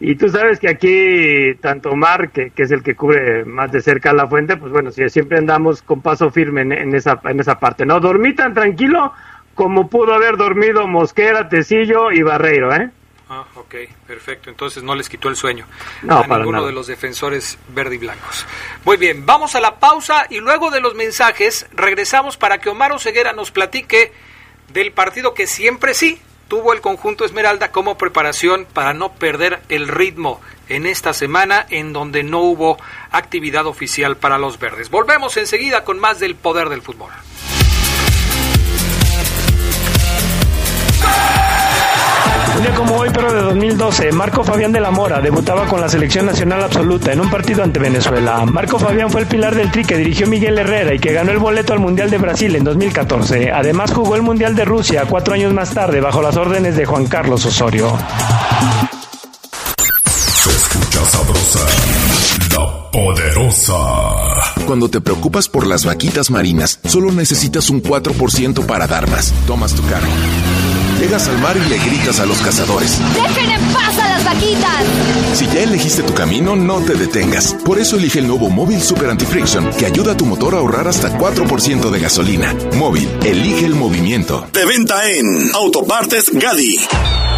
Y 0.00 0.14
tú 0.14 0.28
sabes 0.28 0.60
que 0.60 0.68
aquí, 0.68 1.58
tanto 1.60 1.90
Omar, 1.90 2.30
que, 2.30 2.52
es 2.56 2.70
el 2.70 2.82
que 2.84 2.94
cubre 2.94 3.44
más 3.44 3.72
de 3.72 3.80
cerca 3.80 4.12
la 4.12 4.28
fuente, 4.28 4.56
pues 4.56 4.70
bueno, 4.70 4.92
si 4.92 5.08
siempre 5.08 5.38
andamos 5.38 5.82
con 5.82 6.02
paso 6.02 6.30
firme 6.30 6.62
en, 6.62 6.94
esa, 6.94 7.20
en 7.24 7.40
esa 7.40 7.58
parte, 7.58 7.84
¿no? 7.84 7.98
Dormí 7.98 8.32
tan 8.34 8.54
tranquilo 8.54 9.12
como 9.58 9.88
pudo 9.88 10.14
haber 10.14 10.36
dormido 10.36 10.86
Mosquera, 10.86 11.48
Tecillo 11.48 12.12
y 12.12 12.22
Barreiro, 12.22 12.72
¿eh? 12.72 12.90
Ah, 13.28 13.44
ok, 13.56 13.74
perfecto. 14.06 14.50
Entonces 14.50 14.84
no 14.84 14.94
les 14.94 15.08
quitó 15.08 15.28
el 15.28 15.34
sueño 15.34 15.66
no, 16.02 16.20
a 16.20 16.38
ninguno 16.38 16.64
de 16.64 16.70
los 16.70 16.86
defensores 16.86 17.58
verde 17.74 17.96
y 17.96 17.98
blancos. 17.98 18.46
Muy 18.84 18.98
bien, 18.98 19.26
vamos 19.26 19.56
a 19.56 19.60
la 19.60 19.80
pausa 19.80 20.26
y 20.30 20.38
luego 20.38 20.70
de 20.70 20.80
los 20.80 20.94
mensajes 20.94 21.66
regresamos 21.72 22.36
para 22.36 22.58
que 22.58 22.68
Omar 22.68 22.92
Oseguera 22.92 23.32
nos 23.32 23.50
platique 23.50 24.12
del 24.72 24.92
partido 24.92 25.34
que 25.34 25.48
siempre 25.48 25.92
sí 25.92 26.22
tuvo 26.46 26.72
el 26.72 26.80
conjunto 26.80 27.24
Esmeralda 27.24 27.72
como 27.72 27.98
preparación 27.98 28.64
para 28.72 28.94
no 28.94 29.12
perder 29.14 29.58
el 29.68 29.88
ritmo 29.88 30.40
en 30.68 30.86
esta 30.86 31.14
semana 31.14 31.66
en 31.68 31.92
donde 31.92 32.22
no 32.22 32.42
hubo 32.42 32.78
actividad 33.10 33.66
oficial 33.66 34.18
para 34.18 34.38
los 34.38 34.60
verdes. 34.60 34.88
Volvemos 34.88 35.36
enseguida 35.36 35.82
con 35.82 35.98
más 35.98 36.20
del 36.20 36.36
poder 36.36 36.68
del 36.68 36.80
fútbol. 36.80 37.10
Un 42.58 42.64
día 42.64 42.74
como 42.74 42.96
hoy, 42.96 43.08
pero 43.14 43.32
de 43.32 43.40
2012, 43.40 44.10
Marco 44.10 44.42
Fabián 44.42 44.72
de 44.72 44.80
la 44.80 44.90
Mora 44.90 45.20
debutaba 45.20 45.64
con 45.66 45.80
la 45.80 45.88
selección 45.88 46.26
nacional 46.26 46.60
absoluta 46.64 47.12
en 47.12 47.20
un 47.20 47.30
partido 47.30 47.62
ante 47.62 47.78
Venezuela. 47.78 48.44
Marco 48.46 48.80
Fabián 48.80 49.10
fue 49.10 49.20
el 49.20 49.28
pilar 49.28 49.54
del 49.54 49.70
tri 49.70 49.84
que 49.84 49.96
dirigió 49.96 50.26
Miguel 50.26 50.58
Herrera 50.58 50.92
y 50.92 50.98
que 50.98 51.12
ganó 51.12 51.30
el 51.30 51.38
boleto 51.38 51.72
al 51.72 51.78
Mundial 51.78 52.10
de 52.10 52.18
Brasil 52.18 52.56
en 52.56 52.64
2014. 52.64 53.52
Además 53.52 53.92
jugó 53.92 54.16
el 54.16 54.22
Mundial 54.22 54.56
de 54.56 54.64
Rusia 54.64 55.04
cuatro 55.08 55.34
años 55.34 55.52
más 55.52 55.70
tarde 55.72 56.00
bajo 56.00 56.20
las 56.20 56.36
órdenes 56.36 56.76
de 56.76 56.84
Juan 56.84 57.06
Carlos 57.06 57.46
Osorio. 57.46 57.96
Se 60.16 60.50
escucha 60.50 61.04
sabrosa, 61.04 61.60
la 62.56 62.90
poderosa. 62.90 63.76
Cuando 64.66 64.90
te 64.90 65.00
preocupas 65.00 65.48
por 65.48 65.64
las 65.64 65.84
vaquitas 65.84 66.28
marinas, 66.32 66.80
solo 66.84 67.12
necesitas 67.12 67.70
un 67.70 67.84
4% 67.84 68.66
para 68.66 68.88
dar 68.88 69.08
más. 69.08 69.32
Tomas 69.46 69.74
tu 69.74 69.82
cargo 69.86 70.10
Llegas 70.98 71.28
al 71.28 71.38
mar 71.38 71.56
y 71.56 71.68
le 71.68 71.78
gritas 71.78 72.18
a 72.18 72.26
los 72.26 72.38
cazadores. 72.38 72.98
¡Dejen 73.14 73.50
en 73.50 73.60
paz 73.72 73.98
a 73.98 74.08
las 74.08 74.24
vaquitas! 74.24 74.84
Si 75.34 75.46
ya 75.46 75.60
elegiste 75.60 76.02
tu 76.02 76.12
camino, 76.12 76.56
no 76.56 76.80
te 76.80 76.94
detengas. 76.94 77.54
Por 77.64 77.78
eso 77.78 77.96
elige 77.96 78.18
el 78.18 78.26
nuevo 78.26 78.50
Móvil 78.50 78.82
Super 78.82 79.10
Anti-Friction, 79.10 79.70
que 79.78 79.86
ayuda 79.86 80.12
a 80.12 80.16
tu 80.16 80.26
motor 80.26 80.56
a 80.56 80.58
ahorrar 80.58 80.88
hasta 80.88 81.16
4% 81.16 81.90
de 81.90 82.00
gasolina. 82.00 82.52
Móvil, 82.74 83.08
elige 83.24 83.64
el 83.64 83.74
movimiento. 83.74 84.48
De 84.52 84.64
venta 84.66 85.08
en 85.08 85.50
Autopartes 85.54 86.30
Gadi. 86.32 86.78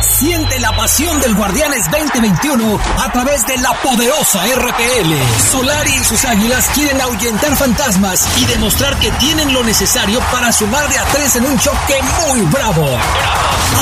Siente 0.01 0.59
la 0.61 0.75
pasión 0.75 1.21
del 1.21 1.35
Guardianes 1.35 1.91
2021 1.91 2.81
a 2.99 3.13
través 3.13 3.47
de 3.47 3.59
la 3.59 3.73
poderosa 3.83 4.43
RPL. 4.47 5.51
Solari 5.51 5.95
y 5.95 6.05
sus 6.05 6.25
águilas 6.25 6.69
quieren 6.75 7.01
ahuyentar 7.01 7.55
fantasmas 7.55 8.27
y 8.39 8.47
demostrar 8.47 8.99
que 8.99 9.11
tienen 9.13 9.53
lo 9.53 9.63
necesario 9.63 10.21
para 10.33 10.53
sumar 10.53 10.89
de 10.89 10.99
a 10.99 11.05
tres 11.05 11.37
en 11.37 11.45
un 11.45 11.59
choque 11.59 12.01
muy 12.27 12.41
bravo. 12.43 12.87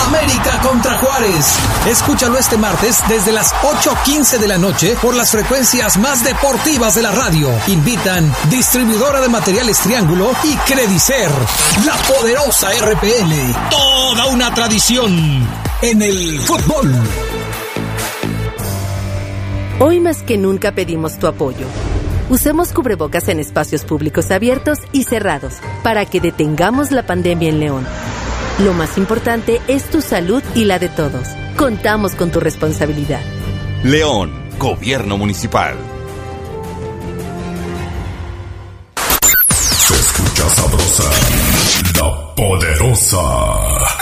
América 0.07 0.59
contra 0.61 0.99
Juárez. 0.99 1.57
Escúchalo 1.87 2.39
este 2.39 2.57
martes 2.57 3.03
desde 3.09 3.33
las 3.33 3.55
8.15 3.55 4.39
de 4.39 4.49
la 4.49 4.59
noche 4.59 4.97
por 5.01 5.14
las 5.14 5.31
frecuencias 5.31 5.99
más 5.99 6.25
deportivas 6.25 6.95
de 6.95 7.03
la 7.03 7.12
radio. 7.12 7.51
Invitan 7.69 8.35
distribuidora 8.51 9.21
de 9.21 9.29
materiales 9.29 9.79
Triángulo 9.79 10.33
y 10.43 10.57
Credicer. 10.57 11.31
La 11.85 11.95
poderosa 11.95 12.71
RPL. 12.73 13.71
Toda 13.71 14.27
una 14.27 14.53
tradición 14.53 15.68
en 15.83 16.03
el 16.03 16.39
fútbol. 16.41 16.93
Hoy 19.79 20.01
más 20.01 20.22
que 20.22 20.37
nunca 20.37 20.72
pedimos 20.72 21.18
tu 21.18 21.29
apoyo. 21.29 21.66
Usemos 22.31 22.72
cubrebocas 22.72 23.29
en 23.29 23.39
espacios 23.39 23.85
públicos 23.85 24.31
abiertos 24.31 24.79
y 24.93 25.05
cerrados 25.05 25.55
para 25.83 26.05
que 26.05 26.20
detengamos 26.20 26.91
la 26.91 27.05
pandemia 27.05 27.49
en 27.49 27.61
León. 27.61 27.87
Lo 28.64 28.72
más 28.72 28.99
importante 28.99 29.62
es 29.68 29.85
tu 29.85 30.03
salud 30.03 30.43
y 30.55 30.64
la 30.64 30.79
de 30.79 30.89
todos. 30.89 31.29
Contamos 31.57 32.14
con 32.16 32.31
tu 32.33 32.41
responsabilidad. 32.41 33.20
León, 33.85 34.33
Gobierno 34.59 35.16
Municipal. 35.16 35.76
Se 38.97 39.95
escucha 39.95 40.49
sabrosa, 40.51 41.05
la 41.95 42.35
poderosa. 42.35 43.97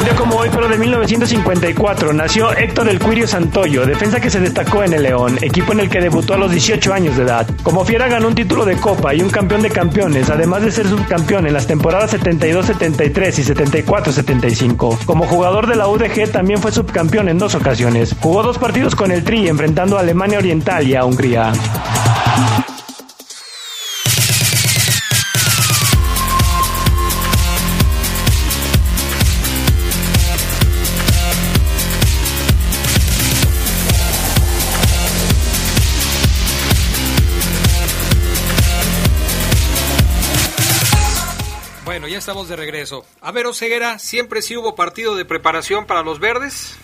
Un 0.00 0.16
como 0.16 0.36
hoy, 0.36 0.48
pero 0.52 0.68
de 0.68 0.76
1954, 0.76 2.12
nació 2.12 2.52
Héctor 2.52 2.88
El 2.88 2.98
Cuirio 2.98 3.26
Santoyo, 3.26 3.86
defensa 3.86 4.20
que 4.20 4.30
se 4.30 4.40
destacó 4.40 4.82
en 4.82 4.92
el 4.92 5.02
León, 5.02 5.38
equipo 5.40 5.72
en 5.72 5.80
el 5.80 5.88
que 5.88 6.00
debutó 6.00 6.34
a 6.34 6.36
los 6.36 6.50
18 6.50 6.92
años 6.92 7.16
de 7.16 7.22
edad. 7.22 7.46
Como 7.62 7.84
fiera 7.84 8.08
ganó 8.08 8.28
un 8.28 8.34
título 8.34 8.64
de 8.64 8.76
Copa 8.76 9.14
y 9.14 9.22
un 9.22 9.30
campeón 9.30 9.62
de 9.62 9.70
campeones, 9.70 10.30
además 10.30 10.62
de 10.62 10.72
ser 10.72 10.88
subcampeón 10.88 11.46
en 11.46 11.52
las 11.52 11.66
temporadas 11.66 12.12
72-73 12.14 13.38
y 13.38 13.82
74-75. 13.84 15.04
Como 15.04 15.26
jugador 15.26 15.66
de 15.66 15.76
la 15.76 15.88
UDG 15.88 16.30
también 16.32 16.60
fue 16.60 16.72
subcampeón 16.72 17.28
en 17.28 17.38
dos 17.38 17.54
ocasiones. 17.54 18.14
Jugó 18.20 18.42
dos 18.42 18.58
partidos 18.58 18.94
con 18.94 19.12
el 19.12 19.22
Tri 19.22 19.48
enfrentando 19.48 19.96
a 19.96 20.00
Alemania 20.00 20.38
Oriental 20.38 20.86
y 20.86 20.94
a 20.96 21.04
Hungría. 21.04 21.52
Estamos 42.02 42.48
de 42.48 42.56
regreso. 42.56 43.04
A 43.22 43.30
ver, 43.30 43.46
Oseguera, 43.46 43.98
¿siempre 43.98 44.42
sí 44.42 44.56
hubo 44.56 44.74
partido 44.74 45.14
de 45.14 45.24
preparación 45.24 45.86
para 45.86 46.02
los 46.02 46.18
verdes? 46.18 46.78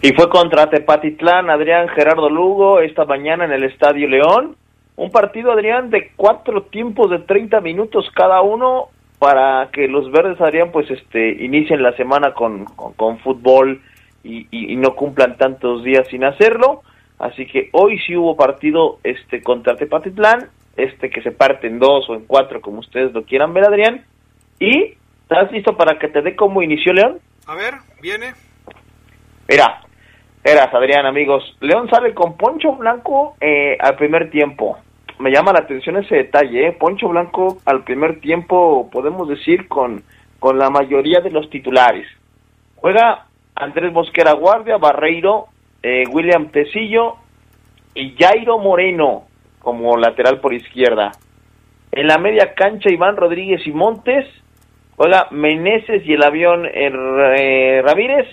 Y 0.00 0.12
fue 0.14 0.28
contra 0.30 0.70
Tepatitlán, 0.70 1.50
Adrián 1.50 1.88
Gerardo 1.88 2.30
Lugo, 2.30 2.80
esta 2.80 3.04
mañana 3.04 3.44
en 3.44 3.52
el 3.52 3.64
Estadio 3.64 4.08
León. 4.08 4.56
Un 4.96 5.10
partido, 5.10 5.52
Adrián, 5.52 5.90
de 5.90 6.12
cuatro 6.16 6.62
tiempos 6.62 7.10
de 7.10 7.20
30 7.20 7.60
minutos 7.60 8.06
cada 8.14 8.40
uno 8.40 8.88
para 9.18 9.68
que 9.70 9.86
los 9.86 10.10
verdes, 10.10 10.40
Adrián, 10.40 10.72
pues 10.72 10.90
este, 10.90 11.44
inicien 11.44 11.82
la 11.82 11.94
semana 11.96 12.32
con, 12.32 12.64
con, 12.64 13.18
fútbol 13.18 13.80
y, 14.24 14.46
y, 14.50 14.76
no 14.76 14.94
cumplan 14.94 15.36
tantos 15.36 15.84
días 15.84 16.06
sin 16.10 16.24
hacerlo. 16.24 16.82
Así 17.18 17.46
que 17.46 17.68
hoy 17.72 17.98
sí 18.00 18.16
hubo 18.16 18.36
partido 18.36 18.98
este 19.04 19.42
contra 19.42 19.76
Tepatitlán 19.76 20.48
este 20.76 21.10
que 21.10 21.22
se 21.22 21.30
parte 21.30 21.66
en 21.66 21.78
dos 21.78 22.08
o 22.08 22.14
en 22.14 22.24
cuatro, 22.26 22.60
como 22.60 22.80
ustedes 22.80 23.12
lo 23.12 23.24
quieran 23.24 23.52
ver, 23.52 23.64
Adrián. 23.64 24.04
¿Y 24.58 24.94
estás 25.22 25.50
listo 25.52 25.76
para 25.76 25.98
que 25.98 26.08
te 26.08 26.22
dé 26.22 26.36
cómo 26.36 26.62
inició 26.62 26.92
León? 26.92 27.18
A 27.46 27.54
ver, 27.54 27.74
viene. 28.00 28.32
Mira, 29.48 29.82
eras 30.44 30.72
Adrián, 30.72 31.06
amigos. 31.06 31.56
León 31.60 31.88
sale 31.90 32.14
con 32.14 32.36
Poncho 32.36 32.72
Blanco 32.72 33.36
eh, 33.40 33.76
al 33.80 33.96
primer 33.96 34.30
tiempo. 34.30 34.78
Me 35.18 35.30
llama 35.30 35.52
la 35.52 35.60
atención 35.60 35.96
ese 35.98 36.16
detalle, 36.16 36.68
¿eh? 36.68 36.72
Poncho 36.72 37.08
Blanco 37.08 37.58
al 37.64 37.84
primer 37.84 38.20
tiempo, 38.20 38.88
podemos 38.90 39.28
decir, 39.28 39.68
con, 39.68 40.02
con 40.38 40.58
la 40.58 40.70
mayoría 40.70 41.20
de 41.20 41.30
los 41.30 41.50
titulares. 41.50 42.06
Juega 42.76 43.26
Andrés 43.54 43.92
Mosquera 43.92 44.32
Guardia, 44.32 44.78
Barreiro, 44.78 45.46
eh, 45.82 46.04
William 46.10 46.48
Tecillo 46.48 47.16
y 47.94 48.16
Jairo 48.16 48.58
Moreno 48.58 49.24
como 49.62 49.96
lateral 49.96 50.40
por 50.40 50.52
izquierda. 50.52 51.12
En 51.92 52.06
la 52.06 52.18
media 52.18 52.54
cancha 52.54 52.90
Iván 52.90 53.16
Rodríguez 53.16 53.66
y 53.66 53.72
Montes, 53.72 54.26
juega 54.96 55.28
Meneses 55.30 56.04
y 56.04 56.12
el 56.12 56.22
avión 56.22 56.66
eh, 56.66 57.80
Ramírez 57.82 58.26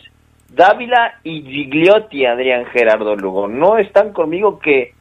Dávila 0.50 1.20
y 1.24 1.42
Gigliotti, 1.44 2.26
Adrián 2.26 2.66
Gerardo 2.66 3.16
Lugo. 3.16 3.48
No 3.48 3.78
están 3.78 4.14
conmigo 4.14 4.60
que 4.60 4.94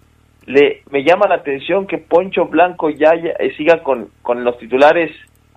le 0.46 0.82
me 0.90 1.04
llama 1.04 1.26
la 1.26 1.36
atención 1.36 1.86
que 1.86 1.98
Poncho 1.98 2.46
Blanco 2.46 2.90
ya, 2.90 3.12
eh, 3.14 3.54
siga 3.56 3.82
con, 3.82 4.10
con 4.22 4.44
los 4.44 4.58
titulares, 4.58 5.10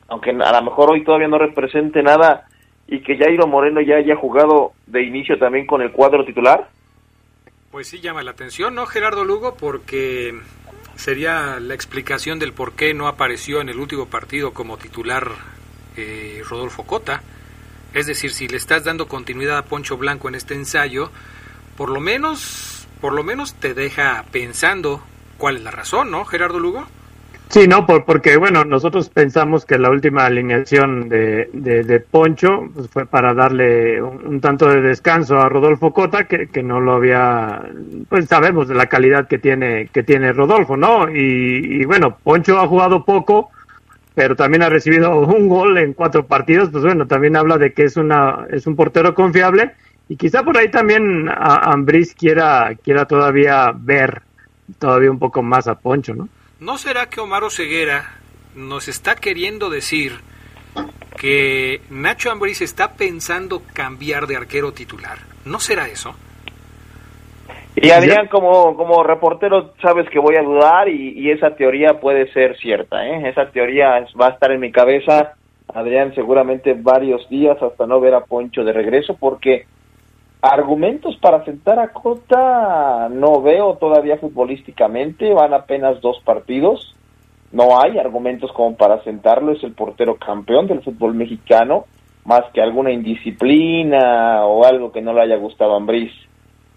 aunque 0.08 0.32
a 0.32 0.52
lo 0.52 0.62
mejor 0.64 0.92
hoy 0.92 1.04
todavía 1.04 1.28
no 1.28 1.38
represente 1.38 2.02
nada, 2.04 2.48
y 2.88 3.02
que 3.02 3.18
Jairo 3.18 3.48
Moreno 3.48 3.82
ya 3.82 3.96
haya 3.96 4.16
jugado 4.16 4.74
de 4.88 5.04
inicio 5.04 5.38
también 5.38 5.66
con 5.66 5.82
el 5.82 5.92
cuadro 5.92 6.26
titular. 6.26 6.70
Pues 7.72 7.88
sí 7.88 8.02
llama 8.02 8.22
la 8.22 8.32
atención, 8.32 8.76
¿no, 8.76 8.86
Gerardo 8.86 9.24
Lugo? 9.24 9.56
Porque 9.58 10.34
sería 10.96 11.60
la 11.60 11.74
explicación 11.74 12.40
del 12.40 12.54
por 12.54 12.74
qué 12.74 12.94
no 12.94 13.08
apareció 13.08 13.62
en 13.62 13.70
el 13.70 13.80
último 13.80 14.08
partido 14.08 14.54
como 14.54 14.78
titular 14.78 15.32
eh, 15.98 16.44
Rodolfo 16.48 16.84
Cota. 16.84 17.22
Es 17.94 18.08
decir, 18.08 18.32
si 18.32 18.48
le 18.48 18.58
estás 18.58 18.84
dando 18.84 19.08
continuidad 19.08 19.58
a 19.58 19.66
Poncho 19.66 19.98
Blanco 19.98 20.30
en 20.30 20.36
este 20.36 20.54
ensayo, 20.54 21.12
por 21.76 21.90
lo 21.90 22.00
menos, 22.00 22.88
por 23.02 23.14
lo 23.14 23.24
menos 23.24 23.56
te 23.56 23.74
deja 23.74 24.26
pensando 24.32 25.04
cuál 25.38 25.58
es 25.58 25.64
la 25.64 25.72
razón, 25.72 26.12
¿no, 26.12 26.24
Gerardo 26.26 26.60
Lugo? 26.60 26.88
Sí, 27.52 27.68
no, 27.68 27.86
por, 27.86 28.06
porque 28.06 28.38
bueno, 28.38 28.64
nosotros 28.64 29.10
pensamos 29.10 29.66
que 29.66 29.78
la 29.78 29.90
última 29.90 30.26
alineación 30.26 31.10
de, 31.10 31.50
de, 31.52 32.00
Poncho 32.00 32.70
pues, 32.74 32.90
fue 32.90 33.06
para 33.06 33.34
darle 33.34 34.02
un, 34.02 34.40
tanto 34.40 34.70
de 34.70 34.80
descanso 34.80 35.38
a 35.38 35.50
Rodolfo 35.50 35.92
Cota, 35.92 36.30
que, 36.30 36.48
que, 36.48 36.64
no 36.64 36.80
lo 36.80 36.94
había, 36.94 37.62
pues 38.08 38.28
sabemos 38.28 38.70
de 38.70 38.76
la 38.76 38.86
calidad 38.86 39.28
que 39.28 39.38
tiene, 39.38 39.88
que 39.88 40.02
tiene 40.02 40.32
Rodolfo, 40.32 40.78
¿no? 40.78 41.10
Y, 41.10 41.82
y, 41.82 41.84
bueno, 41.84 42.16
Poncho 42.24 42.58
ha 42.58 42.70
jugado 42.70 43.04
poco, 43.04 43.50
pero 44.16 44.34
también 44.38 44.64
ha 44.64 44.70
recibido 44.70 45.20
un 45.20 45.50
gol 45.50 45.78
en 45.78 45.92
cuatro 45.92 46.26
partidos, 46.28 46.70
pues 46.70 46.86
bueno, 46.86 47.06
también 47.06 47.36
habla 47.36 47.58
de 47.58 47.74
que 47.74 47.84
es 47.84 47.98
una, 47.98 48.46
es 48.50 48.66
un 48.66 48.78
portero 48.78 49.14
confiable, 49.14 49.74
y 50.08 50.16
quizá 50.16 50.44
por 50.44 50.58
ahí 50.58 50.72
también 50.72 51.30
Ambris 51.30 52.16
quiera, 52.16 52.72
quiera 52.82 53.04
todavía 53.04 53.74
ver 53.76 54.22
todavía 54.80 55.12
un 55.12 55.20
poco 55.20 55.44
más 55.44 55.68
a 55.68 55.76
Poncho, 55.76 56.16
¿no? 56.16 56.30
¿No 56.62 56.78
será 56.78 57.08
que 57.08 57.20
Omar 57.20 57.42
Ceguera 57.50 58.04
nos 58.56 58.88
está 58.88 59.16
queriendo 59.16 59.72
decir 59.72 60.12
que 61.20 61.82
Nacho 61.90 62.30
Ambriz 62.30 62.62
está 62.62 62.94
pensando 62.94 63.64
cambiar 63.74 64.28
de 64.28 64.36
arquero 64.36 64.72
titular? 64.72 65.18
¿No 65.44 65.60
será 65.60 65.88
eso? 65.88 66.14
Y 67.76 67.90
Adrián, 67.90 68.28
como, 68.28 68.78
como 68.78 69.02
reportero, 69.02 69.74
sabes 69.82 70.08
que 70.12 70.20
voy 70.20 70.36
a 70.36 70.44
dudar 70.44 70.88
y, 70.88 71.32
esa 71.32 71.56
teoría 71.56 72.00
puede 72.00 72.32
ser 72.32 72.56
cierta. 72.60 73.08
¿eh? 73.08 73.28
Esa 73.28 73.50
teoría 73.50 74.06
va 74.22 74.28
a 74.28 74.34
estar 74.34 74.52
en 74.52 74.60
mi 74.60 74.72
cabeza, 74.72 75.34
Adrián, 75.74 76.14
seguramente 76.14 76.76
varios 76.76 77.28
días 77.28 77.58
hasta 77.60 77.88
no 77.88 78.00
ver 78.00 78.14
a 78.14 78.26
Poncho 78.26 78.64
de 78.64 78.72
regreso, 78.72 79.18
porque 79.20 79.66
Argumentos 80.42 81.16
para 81.18 81.46
sentar 81.46 81.78
a 81.78 81.90
Cota 81.90 83.10
no 83.12 83.44
veo 83.44 83.76
todavía 83.76 84.18
futbolísticamente, 84.18 85.32
van 85.34 85.54
apenas 85.54 86.02
dos 86.02 86.20
partidos, 86.26 86.96
no 87.52 87.80
hay 87.80 88.00
argumentos 88.00 88.52
como 88.52 88.76
para 88.76 89.04
sentarlo, 89.04 89.52
es 89.52 89.64
el 89.64 89.74
portero 89.74 90.16
campeón 90.16 90.66
del 90.66 90.82
fútbol 90.82 91.14
mexicano, 91.14 91.86
más 92.26 92.42
que 92.54 92.62
alguna 92.62 92.92
indisciplina 92.92 94.44
o 94.46 94.66
algo 94.66 94.92
que 94.92 95.02
no 95.02 95.14
le 95.14 95.22
haya 95.22 95.36
gustado 95.36 95.74
a 95.74 95.78
Ambriz. 95.78 96.12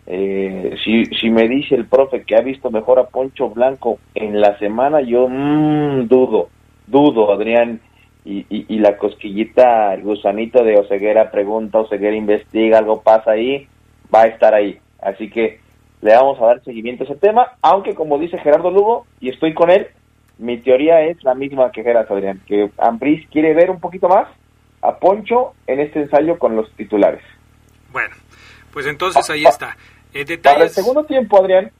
Eh, 0.07 0.77
si, 0.85 1.07
si 1.07 1.31
me 1.31 1.49
dice 1.49 1.75
el 1.75 1.87
profe 1.87 2.25
que 2.25 2.37
ha 2.37 2.43
visto 2.43 2.71
mejor 2.71 2.99
a 2.99 3.07
Poncho 3.07 3.49
Blanco 3.49 3.99
en 4.15 4.43
la 4.43 4.59
semana, 4.59 5.01
yo 5.01 5.27
mmm, 5.27 6.07
dudo, 6.07 6.49
dudo, 6.87 7.33
Adrián 7.33 7.81
y, 8.25 8.47
y, 8.49 8.79
la 8.79 8.97
cosquillita, 8.97 9.93
el 9.95 10.03
gusanito 10.03 10.65
de 10.65 10.79
Oseguera 10.79 11.31
pregunta, 11.31 11.81
Oseguera 11.81 12.17
investiga, 12.17 12.79
algo 12.79 13.03
pasa 13.03 13.33
ahí, 13.33 13.69
va 14.15 14.23
a 14.23 14.27
estar 14.27 14.55
ahí. 14.55 14.79
Así 15.01 15.29
que 15.29 15.61
le 16.01 16.15
vamos 16.15 16.41
a 16.41 16.47
dar 16.47 16.65
seguimiento 16.65 17.05
a 17.05 17.07
ese 17.07 17.17
tema, 17.17 17.53
aunque 17.61 17.95
como 17.95 18.19
dice 18.19 18.39
Gerardo 18.39 18.71
Lugo, 18.71 19.07
y 19.21 19.29
estoy 19.29 19.53
con 19.53 19.71
él, 19.71 19.89
mi 20.39 20.59
teoría 20.59 21.03
es 21.03 21.23
la 21.23 21.35
misma 21.35 21.71
que 21.71 21.83
Gerardo 21.83 22.15
Adrián, 22.15 22.41
que 22.47 22.71
Ambris 22.79 23.29
quiere 23.29 23.55
ver 23.55 23.71
un 23.71 23.81
poquito 23.81 24.09
más 24.09 24.29
a 24.81 24.99
Poncho 24.99 25.55
en 25.67 25.81
este 25.81 26.01
ensayo 26.01 26.39
con 26.39 26.57
los 26.57 26.71
titulares. 26.77 27.23
Bueno, 27.93 28.15
pues 28.73 28.87
entonces 28.87 29.29
ahí 29.31 29.45
está. 29.45 29.77
Eh, 30.13 30.39
Para 30.39 30.65
el 30.65 30.71
segundo 30.71 31.05
tiempo, 31.05 31.41
Adrián, 31.41 31.71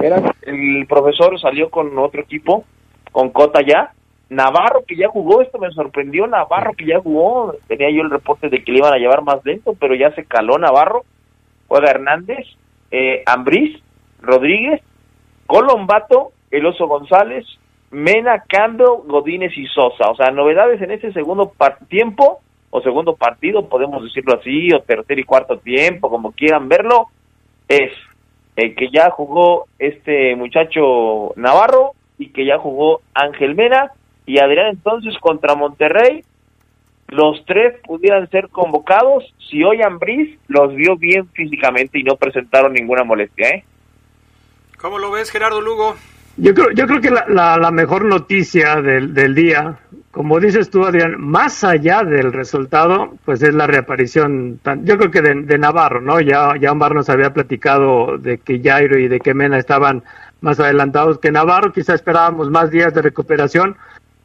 era, 0.00 0.34
el 0.42 0.86
profesor 0.88 1.40
salió 1.40 1.70
con 1.70 1.96
otro 1.98 2.22
equipo, 2.22 2.64
con 3.10 3.30
Cota 3.30 3.60
ya, 3.66 3.92
Navarro 4.32 4.84
que 4.88 4.96
ya 4.96 5.08
jugó, 5.08 5.42
esto 5.42 5.58
me 5.58 5.70
sorprendió, 5.72 6.26
Navarro 6.26 6.72
que 6.72 6.86
ya 6.86 6.98
jugó, 7.00 7.54
tenía 7.68 7.90
yo 7.90 8.00
el 8.00 8.10
reporte 8.10 8.48
de 8.48 8.64
que 8.64 8.72
le 8.72 8.78
iban 8.78 8.94
a 8.94 8.96
llevar 8.96 9.22
más 9.22 9.44
lento, 9.44 9.74
pero 9.78 9.94
ya 9.94 10.10
se 10.14 10.24
caló 10.24 10.56
Navarro, 10.58 11.04
juega 11.68 11.90
Hernández, 11.90 12.46
eh, 12.90 13.22
Ambriz, 13.26 13.78
Rodríguez, 14.22 14.80
Colombato, 15.46 16.32
El 16.50 16.64
Oso 16.64 16.86
González, 16.86 17.44
Mena, 17.90 18.44
Cando, 18.48 19.02
Godínez 19.06 19.52
y 19.54 19.66
Sosa, 19.66 20.08
o 20.10 20.16
sea, 20.16 20.30
novedades 20.30 20.80
en 20.80 20.92
ese 20.92 21.12
segundo 21.12 21.52
tiempo, 21.88 22.40
o 22.70 22.80
segundo 22.80 23.16
partido, 23.16 23.68
podemos 23.68 24.02
decirlo 24.02 24.38
así, 24.38 24.72
o 24.72 24.80
tercer 24.80 25.18
y 25.18 25.24
cuarto 25.24 25.58
tiempo, 25.58 26.08
como 26.08 26.32
quieran 26.32 26.70
verlo, 26.70 27.08
es 27.68 27.92
que 28.56 28.88
ya 28.90 29.10
jugó 29.10 29.66
este 29.78 30.34
muchacho 30.36 31.34
Navarro 31.36 31.92
y 32.18 32.30
que 32.30 32.46
ya 32.46 32.56
jugó 32.58 33.02
Ángel 33.12 33.54
Mena, 33.54 33.92
y 34.26 34.38
Adrián 34.38 34.68
entonces 34.68 35.16
contra 35.18 35.54
Monterrey, 35.54 36.24
los 37.08 37.44
tres 37.44 37.74
pudieran 37.86 38.28
ser 38.30 38.48
convocados 38.48 39.24
si 39.50 39.62
hoy 39.62 39.82
Ambriz 39.82 40.38
los 40.48 40.74
vio 40.74 40.96
bien 40.96 41.28
físicamente 41.28 41.98
y 41.98 42.04
no 42.04 42.16
presentaron 42.16 42.72
ninguna 42.72 43.04
molestia. 43.04 43.48
¿eh? 43.48 43.64
¿Cómo 44.78 44.98
lo 44.98 45.10
ves, 45.10 45.30
Gerardo 45.30 45.60
Lugo? 45.60 45.94
Yo 46.38 46.54
creo, 46.54 46.70
yo 46.70 46.86
creo 46.86 47.00
que 47.02 47.10
la, 47.10 47.58
la, 47.58 47.70
mejor 47.70 48.06
noticia 48.06 48.80
del, 48.80 49.12
del, 49.12 49.34
día, 49.34 49.78
como 50.10 50.40
dices 50.40 50.70
tú, 50.70 50.82
Adrián, 50.82 51.16
más 51.18 51.62
allá 51.62 52.02
del 52.04 52.32
resultado, 52.32 53.12
pues 53.26 53.42
es 53.42 53.52
la 53.52 53.66
reaparición, 53.66 54.58
yo 54.82 54.96
creo 54.96 55.10
que 55.10 55.20
de, 55.20 55.58
Navarro, 55.58 56.00
¿no? 56.00 56.20
Ya, 56.20 56.54
ya 56.58 56.72
Omar 56.72 56.94
nos 56.94 57.10
había 57.10 57.34
platicado 57.34 58.16
de 58.16 58.38
que 58.38 58.62
Jairo 58.62 58.98
y 58.98 59.08
de 59.08 59.20
que 59.20 59.34
Mena 59.34 59.58
estaban 59.58 60.04
más 60.40 60.58
adelantados 60.58 61.18
que 61.18 61.30
Navarro, 61.30 61.70
quizá 61.70 61.94
esperábamos 61.94 62.50
más 62.50 62.70
días 62.70 62.94
de 62.94 63.02
recuperación, 63.02 63.76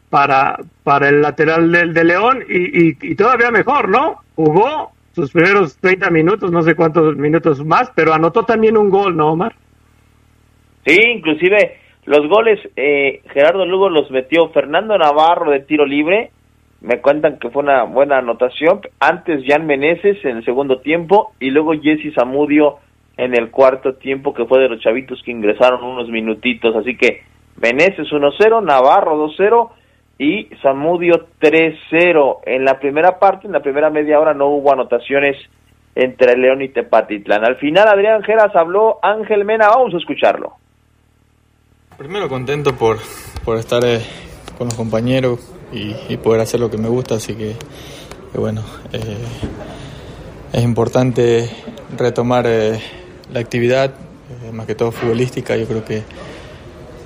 para, 0.09 0.57
para 0.83 1.09
el 1.09 1.21
lateral 1.21 1.71
del 1.71 1.93
de 1.93 2.03
León 2.03 2.43
y, 2.47 3.11
y, 3.11 3.15
todavía 3.15 3.51
mejor, 3.51 3.89
¿no? 3.89 4.21
Jugó 4.35 4.91
sus 5.13 5.31
primeros 5.31 5.77
30 5.77 6.09
minutos, 6.11 6.51
no 6.51 6.61
sé 6.61 6.75
cuántos 6.75 7.15
minutos 7.17 7.63
más, 7.65 7.91
pero 7.95 8.13
anotó 8.13 8.43
también 8.43 8.77
un 8.77 8.89
gol, 8.89 9.17
¿no, 9.17 9.31
Omar? 9.31 9.55
Sí, 10.85 10.97
inclusive 11.15 11.79
los 12.05 12.27
goles, 12.27 12.59
eh, 12.77 13.21
Gerardo 13.33 13.65
Lugo 13.65 13.89
los 13.89 14.09
metió 14.11 14.49
Fernando 14.49 14.97
Navarro 14.97 15.51
de 15.51 15.59
tiro 15.59 15.85
libre, 15.85 16.31
me 16.79 17.01
cuentan 17.01 17.39
que 17.39 17.49
fue 17.49 17.63
una 17.63 17.83
buena 17.83 18.19
anotación, 18.19 18.81
antes 18.99 19.43
Jan 19.45 19.65
Meneses 19.65 20.23
en 20.23 20.37
el 20.37 20.45
segundo 20.45 20.79
tiempo 20.79 21.33
y 21.39 21.49
luego 21.49 21.73
Jesse 21.73 22.13
Zamudio 22.13 22.77
en 23.17 23.35
el 23.35 23.49
cuarto 23.49 23.95
tiempo 23.95 24.33
que 24.33 24.45
fue 24.45 24.61
de 24.61 24.69
los 24.69 24.79
chavitos 24.79 25.21
que 25.23 25.31
ingresaron 25.31 25.83
unos 25.83 26.07
minutitos, 26.07 26.75
así 26.75 26.95
que 26.95 27.23
Meneses 27.57 28.07
1-0, 28.09 28.63
Navarro 28.63 29.27
2-0 29.27 29.71
y 30.19 30.49
Samudio 30.61 31.27
3-0. 31.39 32.39
En 32.45 32.65
la 32.65 32.79
primera 32.79 33.19
parte, 33.19 33.47
en 33.47 33.53
la 33.53 33.61
primera 33.61 33.89
media 33.89 34.19
hora, 34.19 34.33
no 34.33 34.47
hubo 34.47 34.71
anotaciones 34.71 35.37
entre 35.95 36.37
León 36.37 36.61
y 36.61 36.69
Tepatitlán. 36.69 37.45
Al 37.45 37.57
final, 37.57 37.87
Adrián 37.87 38.23
Geras 38.23 38.55
habló 38.55 38.99
Ángel 39.01 39.45
Mena. 39.45 39.69
Vamos 39.69 39.93
a 39.93 39.97
escucharlo. 39.97 40.53
Primero 41.97 42.29
contento 42.29 42.75
por, 42.75 42.97
por 43.43 43.57
estar 43.57 43.83
eh, 43.83 43.99
con 44.57 44.67
los 44.67 44.75
compañeros 44.75 45.39
y, 45.71 46.17
poder 46.17 46.41
hacer 46.41 46.59
lo 46.59 46.69
que 46.69 46.77
me 46.77 46.87
gusta, 46.87 47.15
así 47.15 47.35
que, 47.35 47.55
bueno, 48.35 48.61
eh, 48.93 49.17
es 50.53 50.63
importante 50.63 51.49
retomar 51.97 52.45
eh, 52.47 52.79
la 53.33 53.39
actividad, 53.39 53.95
más 54.53 54.65
que 54.65 54.75
todo 54.75 54.91
futbolística, 54.91 55.57
yo 55.57 55.67
creo 55.67 55.83
que 55.83 56.03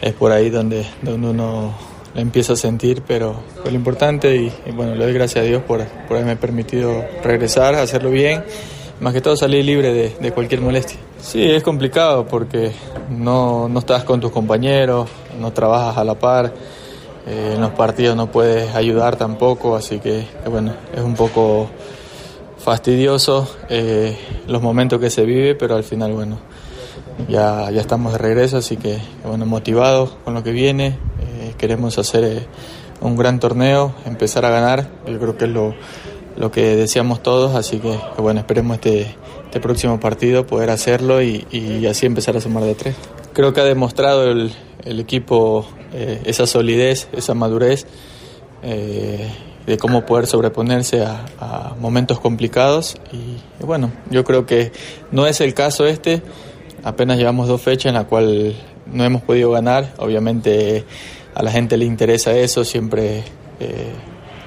es 0.02 0.14
por 0.14 0.32
ahí 0.32 0.50
donde, 0.50 0.86
donde 1.02 1.30
uno 1.30 1.74
la 2.14 2.22
empiezo 2.22 2.54
a 2.54 2.56
sentir, 2.56 3.04
pero 3.08 3.36
fue 3.62 3.72
lo 3.72 3.78
importante 3.78 4.36
y, 4.36 4.52
bueno, 4.72 4.96
le 4.96 5.06
doy 5.06 5.14
gracias 5.14 5.44
a 5.44 5.48
Dios 5.48 5.64
por, 5.64 5.86
por 5.86 6.18
haberme 6.18 6.36
permitido 6.36 7.06
regresar, 7.24 7.76
hacerlo 7.76 8.10
bien, 8.10 8.44
más 9.00 9.14
que 9.14 9.22
todo 9.22 9.36
salir 9.36 9.64
libre 9.66 9.94
de, 9.94 10.16
de 10.20 10.32
cualquier 10.32 10.62
molestia. 10.62 10.98
Sí, 11.22 11.44
es 11.44 11.64
complicado 11.64 12.26
porque 12.26 12.72
no, 13.10 13.70
no, 13.70 13.80
estás 13.80 14.04
con 14.04 14.20
tus 14.20 14.32
compañeros, 14.32 15.10
no 15.40 15.54
trabajas 15.54 15.98
a 15.98 16.04
la 16.04 16.16
par, 16.16 16.54
eh, 17.28 17.54
en 17.56 17.62
los 17.62 17.72
partidos 17.72 18.16
no 18.16 18.32
puedes 18.32 18.74
ayudar 18.74 19.16
tampoco, 19.16 19.76
así 19.76 20.00
que, 20.00 20.26
bueno, 20.50 20.74
es 20.94 21.02
un 21.02 21.14
poco 21.14 21.70
fastidioso 22.58 23.48
eh, 23.70 24.18
los 24.48 24.62
momentos 24.62 25.00
que 25.00 25.10
se 25.10 25.24
vive, 25.24 25.56
pero 25.56 25.76
al 25.76 25.84
final, 25.84 26.14
bueno, 26.14 26.38
ya, 27.30 27.70
ya 27.72 27.82
estamos 27.82 28.14
de 28.14 28.18
regreso, 28.18 28.58
así 28.58 28.78
que, 28.78 29.00
bueno, 29.24 29.46
motivados 29.46 30.18
con 30.24 30.34
lo 30.34 30.44
que 30.44 30.52
viene, 30.52 30.98
queremos 31.62 32.00
hacer 32.00 32.24
eh, 32.24 32.48
un 33.02 33.16
gran 33.16 33.40
torneo, 33.40 33.94
empezar 34.06 34.46
a 34.46 34.50
ganar, 34.50 34.90
yo 35.06 35.20
creo 35.20 35.38
que 35.38 35.46
es 35.46 35.52
lo, 35.52 35.76
lo 36.36 36.50
que 36.50 36.76
deseamos 36.76 37.22
todos, 37.22 37.54
así 37.54 37.78
que, 37.78 38.00
bueno, 38.18 38.40
esperemos 38.40 38.78
este, 38.78 39.16
este 39.46 39.60
próximo 39.60 40.00
partido 40.00 40.48
poder 40.48 40.72
hacerlo 40.72 41.22
y, 41.22 41.46
y, 41.52 41.86
así 41.86 42.08
empezar 42.08 42.36
a 42.36 42.42
sumar 42.42 42.64
de 42.64 42.74
tres. 42.74 42.96
Creo 43.34 43.54
que 43.54 43.62
ha 43.62 43.64
demostrado 43.64 44.32
el, 44.32 44.52
el 44.84 45.00
equipo 45.00 45.68
eh, 45.94 46.24
esa 46.26 46.48
solidez, 46.48 47.08
esa 47.12 47.36
madurez 47.36 47.86
eh, 48.64 49.30
de 49.68 49.78
cómo 49.78 50.04
poder 50.08 50.26
sobreponerse 50.26 51.04
a, 51.04 51.26
a 51.40 51.76
momentos 51.80 52.20
complicados. 52.20 52.98
Y, 53.12 53.62
y, 53.62 53.66
bueno, 53.66 53.92
yo 54.10 54.24
creo 54.24 54.48
que 54.48 54.72
no 55.12 55.28
es 55.28 55.42
el 55.42 55.54
caso 55.54 55.86
este, 55.86 56.24
apenas 56.84 57.20
llevamos 57.20 57.48
dos 57.48 57.62
fechas 57.62 57.92
en 57.92 57.94
la 57.94 58.06
cual 58.06 58.56
no 58.92 59.04
hemos 59.04 59.22
podido 59.22 59.52
ganar, 59.52 59.94
obviamente 59.98 60.86
a 61.34 61.44
la 61.44 61.52
gente 61.52 61.78
le 61.78 61.86
interesa 61.86 62.34
eso, 62.34 62.64
siempre... 62.64 63.24
Eh, 63.60 63.94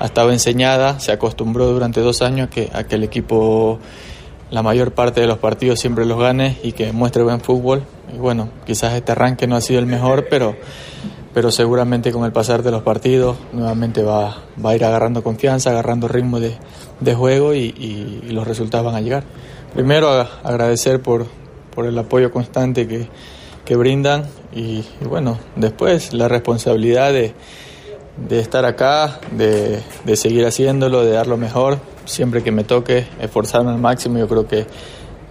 ha 0.01 0.07
estado 0.07 0.32
enseñada, 0.32 0.99
se 0.99 1.12
acostumbró 1.12 1.66
durante 1.68 2.01
dos 2.01 2.20
años 2.20 2.49
que, 2.49 2.68
a 2.72 2.85
que 2.85 2.97
el 2.97 3.05
equipo 3.05 3.78
la 4.51 4.62
mayor 4.62 4.93
parte 4.93 5.20
de 5.20 5.26
los 5.26 5.39
partidos 5.39 5.80
siempre 5.80 6.05
los 6.05 6.18
gane 6.18 6.59
y 6.62 6.72
que 6.72 6.93
muestre 6.93 7.22
buen 7.22 7.41
fútbol. 7.41 7.82
Y 8.14 8.18
bueno, 8.18 8.51
quizás 8.66 8.95
este 8.95 9.12
arranque 9.12 9.47
no 9.47 9.57
ha 9.57 9.61
sido 9.61 9.80
el 9.80 9.87
mejor, 9.87 10.26
pero, 10.28 10.55
pero 11.32 11.51
seguramente 11.51 12.12
con 12.12 12.24
el 12.24 12.32
pasar 12.32 12.62
de 12.62 12.70
los 12.70 12.82
partidos 12.82 13.37
nuevamente 13.53 14.03
va, 14.03 14.45
va 14.64 14.70
a 14.70 14.76
ir 14.76 14.85
agarrando 14.85 15.24
confianza, 15.24 15.70
agarrando 15.70 16.07
ritmo 16.07 16.39
de, 16.39 16.57
de 17.01 17.14
juego 17.14 17.55
y, 17.55 17.74
y, 17.76 18.30
los 18.30 18.47
resultados 18.47 18.87
van 18.87 18.95
a 18.95 19.01
llegar. 19.01 19.24
Primero 19.72 20.09
agradecer 20.45 21.03
por, 21.03 21.26
por 21.74 21.87
el 21.87 21.99
apoyo 21.99 22.30
constante 22.30 22.87
que, 22.87 23.09
que 23.64 23.74
brindan 23.74 24.24
y, 24.55 24.85
y 25.01 25.05
bueno, 25.05 25.39
después 25.57 26.13
la 26.13 26.29
responsabilidad 26.29 27.13
de 27.13 27.35
de 28.17 28.39
estar 28.39 28.65
acá, 28.65 29.21
de, 29.33 29.81
de, 30.05 30.17
seguir 30.17 30.47
haciéndolo, 30.47 31.05
de 31.05 31.13
dar 31.13 31.27
lo 31.27 31.37
mejor, 31.37 31.79
siempre 32.05 32.43
que 32.43 32.53
me 32.53 32.65
toque, 32.65 33.07
esforzarme 33.21 33.71
al 33.71 33.79
máximo. 33.79 34.19
Yo 34.19 34.29
creo 34.29 34.47
que 34.47 34.67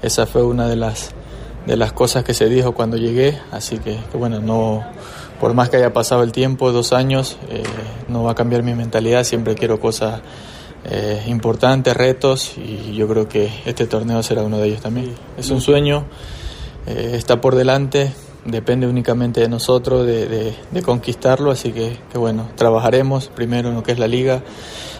esa 0.01 0.25
fue 0.25 0.43
una 0.43 0.67
de 0.67 0.75
las, 0.75 1.11
de 1.65 1.77
las 1.77 1.93
cosas 1.93 2.23
que 2.23 2.33
se 2.33 2.49
dijo 2.49 2.73
cuando 2.73 2.97
llegué, 2.97 3.39
así 3.51 3.77
que, 3.77 3.97
que 4.11 4.17
bueno, 4.17 4.39
no, 4.41 4.83
por 5.39 5.53
más 5.53 5.69
que 5.69 5.77
haya 5.77 5.93
pasado 5.93 6.23
el 6.23 6.31
tiempo, 6.31 6.71
dos 6.71 6.93
años, 6.93 7.37
eh, 7.49 7.63
no 8.09 8.23
va 8.23 8.31
a 8.31 8.35
cambiar 8.35 8.63
mi 8.63 8.73
mentalidad, 8.75 9.23
siempre 9.23 9.55
quiero 9.55 9.79
cosas 9.79 10.21
eh, 10.83 11.23
importantes, 11.27 11.95
retos, 11.95 12.57
y 12.57 12.93
yo 12.93 13.07
creo 13.07 13.29
que 13.29 13.49
este 13.65 13.87
torneo 13.87 14.21
será 14.23 14.43
uno 14.43 14.57
de 14.57 14.67
ellos 14.67 14.81
también. 14.81 15.15
Es 15.37 15.49
un 15.51 15.61
sueño, 15.61 16.05
eh, 16.85 17.13
está 17.13 17.39
por 17.39 17.55
delante, 17.55 18.11
depende 18.45 18.87
únicamente 18.87 19.41
de 19.41 19.49
nosotros 19.49 20.05
de, 20.05 20.53
de, 20.71 20.81
conquistarlo, 20.81 21.51
así 21.51 21.71
que, 21.71 21.97
que, 22.11 22.17
bueno, 22.17 22.49
trabajaremos 22.55 23.29
primero 23.29 23.69
en 23.69 23.75
lo 23.75 23.83
que 23.83 23.93
es 23.93 23.99
la 23.99 24.07
liga, 24.07 24.41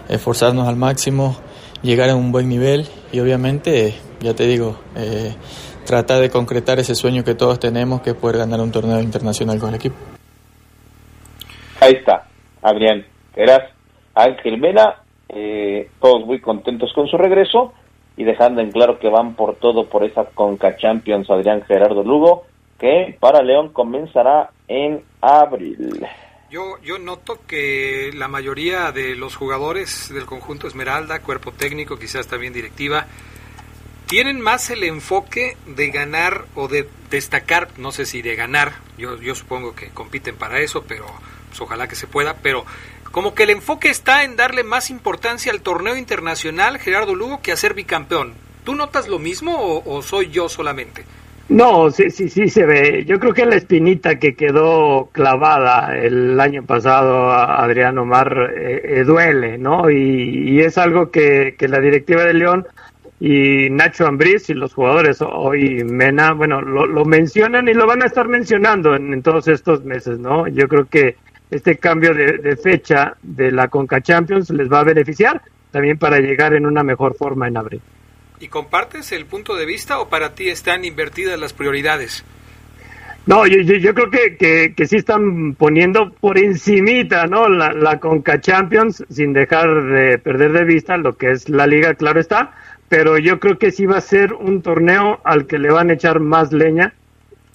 esforzarnos 0.10 0.68
al 0.68 0.76
máximo, 0.76 1.38
llegar 1.82 2.10
a 2.10 2.16
un 2.16 2.32
buen 2.32 2.50
nivel 2.50 2.88
y 3.12 3.20
obviamente, 3.20 3.96
ya 4.22 4.34
te 4.34 4.46
digo, 4.46 4.78
eh, 4.96 5.34
tratar 5.86 6.22
de 6.22 6.30
concretar 6.30 6.80
ese 6.80 6.96
sueño 6.96 7.24
que 7.24 7.36
todos 7.36 7.60
tenemos, 7.60 8.02
que 8.02 8.12
es 8.12 8.16
poder 8.16 8.38
ganar 8.38 8.62
un 8.62 8.72
torneo 8.72 9.02
internacional 9.02 9.60
con 9.60 9.70
el 9.70 9.76
equipo. 9.76 9.96
Ahí 11.82 11.94
está, 11.94 12.28
Adrián. 12.62 13.06
Eras 13.36 13.72
Ángel 14.16 14.58
Mena, 14.60 15.02
eh, 15.28 15.90
todos 16.00 16.26
muy 16.26 16.40
contentos 16.40 16.94
con 16.94 17.08
su 17.08 17.18
regreso 17.18 17.74
y 18.16 18.24
dejando 18.24 18.62
en 18.62 18.72
claro 18.72 19.00
que 19.00 19.10
van 19.10 19.34
por 19.34 19.56
todo 19.56 19.90
por 19.90 20.04
esa 20.04 20.26
Conca 20.26 20.78
Champions 20.78 21.30
Adrián 21.30 21.64
Gerardo 21.64 22.04
Lugo 22.04 22.46
que 22.84 23.16
para 23.18 23.42
León 23.42 23.70
comenzará 23.72 24.52
en 24.68 25.06
abril. 25.22 26.06
Yo, 26.52 26.78
yo 26.84 27.00
noto 27.00 27.40
que 27.48 28.12
la 28.14 28.28
mayoría 28.28 28.92
de 28.92 29.16
los 29.16 29.38
jugadores 29.38 30.14
del 30.14 30.26
conjunto 30.26 30.68
Esmeralda, 30.68 31.22
cuerpo 31.22 31.54
técnico, 31.54 31.98
quizás 31.98 32.28
también 32.28 32.52
directiva, 32.52 33.06
tienen 34.06 34.42
más 34.42 34.70
el 34.70 34.84
enfoque 34.84 35.56
de 35.66 35.92
ganar 35.92 36.44
o 36.56 36.68
de 36.68 36.90
destacar, 37.10 37.70
no 37.78 37.94
sé 37.94 38.06
si 38.06 38.22
de 38.22 38.36
ganar, 38.36 38.74
yo, 38.98 39.18
yo 39.18 39.34
supongo 39.34 39.74
que 39.74 39.88
compiten 39.92 40.36
para 40.36 40.60
eso, 40.60 40.84
pero 40.86 41.06
pues, 41.48 41.62
ojalá 41.62 41.88
que 41.88 41.96
se 41.96 42.08
pueda, 42.08 42.36
pero 42.44 42.66
como 43.14 43.34
que 43.34 43.44
el 43.44 43.52
enfoque 43.52 43.90
está 43.90 44.26
en 44.26 44.36
darle 44.36 44.66
más 44.66 44.90
importancia 44.90 45.54
al 45.54 45.62
torneo 45.62 45.96
internacional 45.96 46.80
Gerardo 46.80 47.16
Lugo 47.16 47.42
que 47.42 47.54
a 47.54 47.56
ser 47.56 47.76
bicampeón. 47.76 48.34
¿Tú 48.66 48.76
notas 48.76 49.08
lo 49.08 49.20
mismo 49.20 49.56
o, 49.56 49.90
o 49.90 50.02
soy 50.02 50.32
yo 50.32 50.50
solamente? 50.50 51.06
No, 51.50 51.92
sí, 51.92 52.10
sí, 52.10 52.30
sí 52.30 52.48
se 52.48 52.66
ve. 52.66 53.04
Yo 53.06 53.20
creo 53.20 53.34
que 53.34 53.46
la 53.46 53.56
espinita 53.56 54.18
que 54.18 54.36
quedó 54.36 55.10
clavada 55.12 55.98
el 55.98 56.40
año 56.40 56.64
pasado 56.64 57.30
a 57.30 57.64
Adrián 57.64 57.98
Omar 57.98 58.54
eh, 58.56 58.82
eh, 58.84 59.04
duele, 59.04 59.58
¿no? 59.58 59.90
Y, 59.90 60.62
es 60.62 60.78
algo 60.78 61.12
que, 61.12 61.56
que 61.58 61.68
la 61.68 61.80
directiva 61.80 62.24
de 62.24 62.34
León 62.34 62.66
y 63.20 63.70
Nacho 63.70 64.08
Ambriz 64.08 64.50
y 64.50 64.54
los 64.54 64.74
jugadores 64.74 65.22
hoy 65.22 65.84
Mena, 65.84 66.32
bueno, 66.32 66.62
lo, 66.62 67.06
mencionan 67.06 67.68
y 67.68 67.74
lo 67.74 67.86
van 67.88 68.04
a 68.04 68.06
estar 68.06 68.28
mencionando 68.28 68.96
en, 68.96 69.14
en, 69.14 69.22
todos 69.22 69.48
estos 69.50 69.84
meses, 69.84 70.20
¿no? 70.20 70.48
Yo 70.48 70.68
creo 70.70 70.86
que 70.86 71.18
este 71.52 71.78
cambio 71.78 72.14
de, 72.14 72.38
de 72.38 72.56
fecha 72.56 73.16
de 73.22 73.52
la 73.52 73.68
Conca 73.68 74.02
Champions 74.02 74.50
les 74.50 74.72
va 74.72 74.80
a 74.80 74.84
beneficiar 74.84 75.42
también 75.72 75.98
para 75.98 76.20
llegar 76.20 76.54
en 76.54 76.66
una 76.66 76.84
mejor 76.84 77.16
forma 77.16 77.48
en 77.48 77.58
abril. 77.58 77.82
¿Y 78.44 78.50
compartes 78.50 79.14
el 79.14 79.26
punto 79.26 79.56
de 79.56 79.66
vista 79.66 80.02
o 80.02 80.10
para 80.10 80.36
ti 80.36 80.50
están 80.50 80.84
invertidas 80.84 81.40
las 81.40 81.54
prioridades? 81.54 82.26
No, 83.26 83.48
yo, 83.48 83.62
yo, 83.62 83.76
yo 83.76 83.94
creo 83.94 84.12
que, 84.12 84.36
que, 84.36 84.74
que, 84.76 84.86
sí 84.86 84.98
están 84.98 85.56
poniendo 85.56 86.12
por 86.12 86.38
encimita, 86.38 87.26
¿no? 87.26 87.48
La, 87.48 87.72
la 87.72 88.02
Conca 88.02 88.42
Champions, 88.42 89.02
sin 89.10 89.32
dejar 89.32 89.86
de 89.86 90.18
perder 90.18 90.52
de 90.52 90.66
vista 90.66 90.98
lo 90.98 91.16
que 91.16 91.32
es 91.32 91.48
la 91.48 91.66
liga, 91.68 91.94
claro 91.94 92.20
está, 92.20 92.54
pero 92.90 93.18
yo 93.18 93.40
creo 93.40 93.58
que 93.58 93.72
sí 93.72 93.86
va 93.86 94.00
a 94.00 94.02
ser 94.02 94.34
un 94.34 94.62
torneo 94.62 95.22
al 95.24 95.48
que 95.48 95.58
le 95.58 95.72
van 95.72 95.90
a 95.90 95.94
echar 95.94 96.20
más 96.20 96.52
leña 96.52 96.94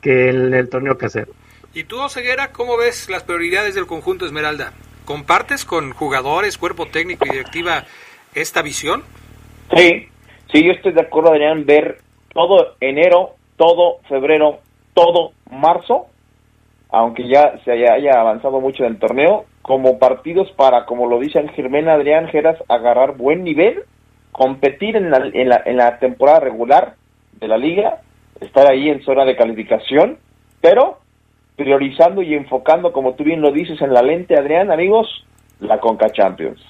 que 0.01 0.30
en 0.30 0.55
el 0.55 0.70
torneo 0.70 0.97
casero. 0.97 1.34
¿Y 1.74 1.84
tú, 1.84 2.01
Oseguera, 2.01 2.51
cómo 2.51 2.78
ves 2.78 3.11
las 3.11 3.24
prioridades 3.24 3.74
del 3.74 3.86
conjunto 3.86 4.24
Esmeralda? 4.24 4.72
¿Compartes 5.05 5.66
con 5.66 5.93
jugadores, 5.93 6.57
cuerpo 6.57 6.86
técnico 6.86 7.26
y 7.26 7.32
directiva 7.32 7.84
esta 8.32 8.62
visión? 8.62 9.05
Sí, 9.76 10.09
Sí, 10.53 10.64
yo 10.64 10.72
estoy 10.72 10.92
de 10.92 11.03
acuerdo, 11.03 11.30
Adrián, 11.30 11.66
ver 11.66 11.99
todo 12.32 12.74
enero, 12.80 13.34
todo 13.57 13.99
febrero, 14.09 14.61
todo 14.94 15.32
marzo, 15.51 16.07
aunque 16.90 17.28
ya 17.28 17.59
se 17.64 17.72
haya, 17.72 18.18
avanzado 18.18 18.61
mucho 18.61 18.84
en 18.84 18.92
el 18.92 18.99
torneo, 18.99 19.44
como 19.61 19.99
partidos 19.99 20.51
para, 20.53 20.86
como 20.86 21.07
lo 21.07 21.18
dice 21.18 21.46
Germán 21.49 21.88
Adrián 21.88 22.28
Geras, 22.28 22.57
agarrar 22.68 23.16
buen 23.16 23.44
nivel, 23.44 23.84
competir 24.32 24.96
en 24.96 25.11
la, 25.11 25.18
en, 25.18 25.49
la, 25.51 25.62
en 25.66 25.76
la 25.76 25.99
temporada 25.99 26.40
regular 26.40 26.94
de 27.32 27.49
la 27.49 27.59
liga, 27.59 28.01
estar 28.40 28.66
ahí 28.70 28.88
en 28.88 29.03
zona 29.03 29.26
de 29.26 29.36
calificación, 29.36 30.18
pero 30.62 30.99
priorizando 31.57 32.22
y 32.22 32.34
enfocando, 32.34 32.92
como 32.92 33.14
tú 33.14 33.24
bien 33.24 33.42
lo 33.42 33.53
dices, 33.53 33.82
en 33.82 33.92
la 33.92 34.01
lente, 34.01 34.38
Adrián, 34.38 34.70
amigos, 34.70 35.26
la 35.61 35.78
Conca 35.78 36.09
Champions. 36.09 36.61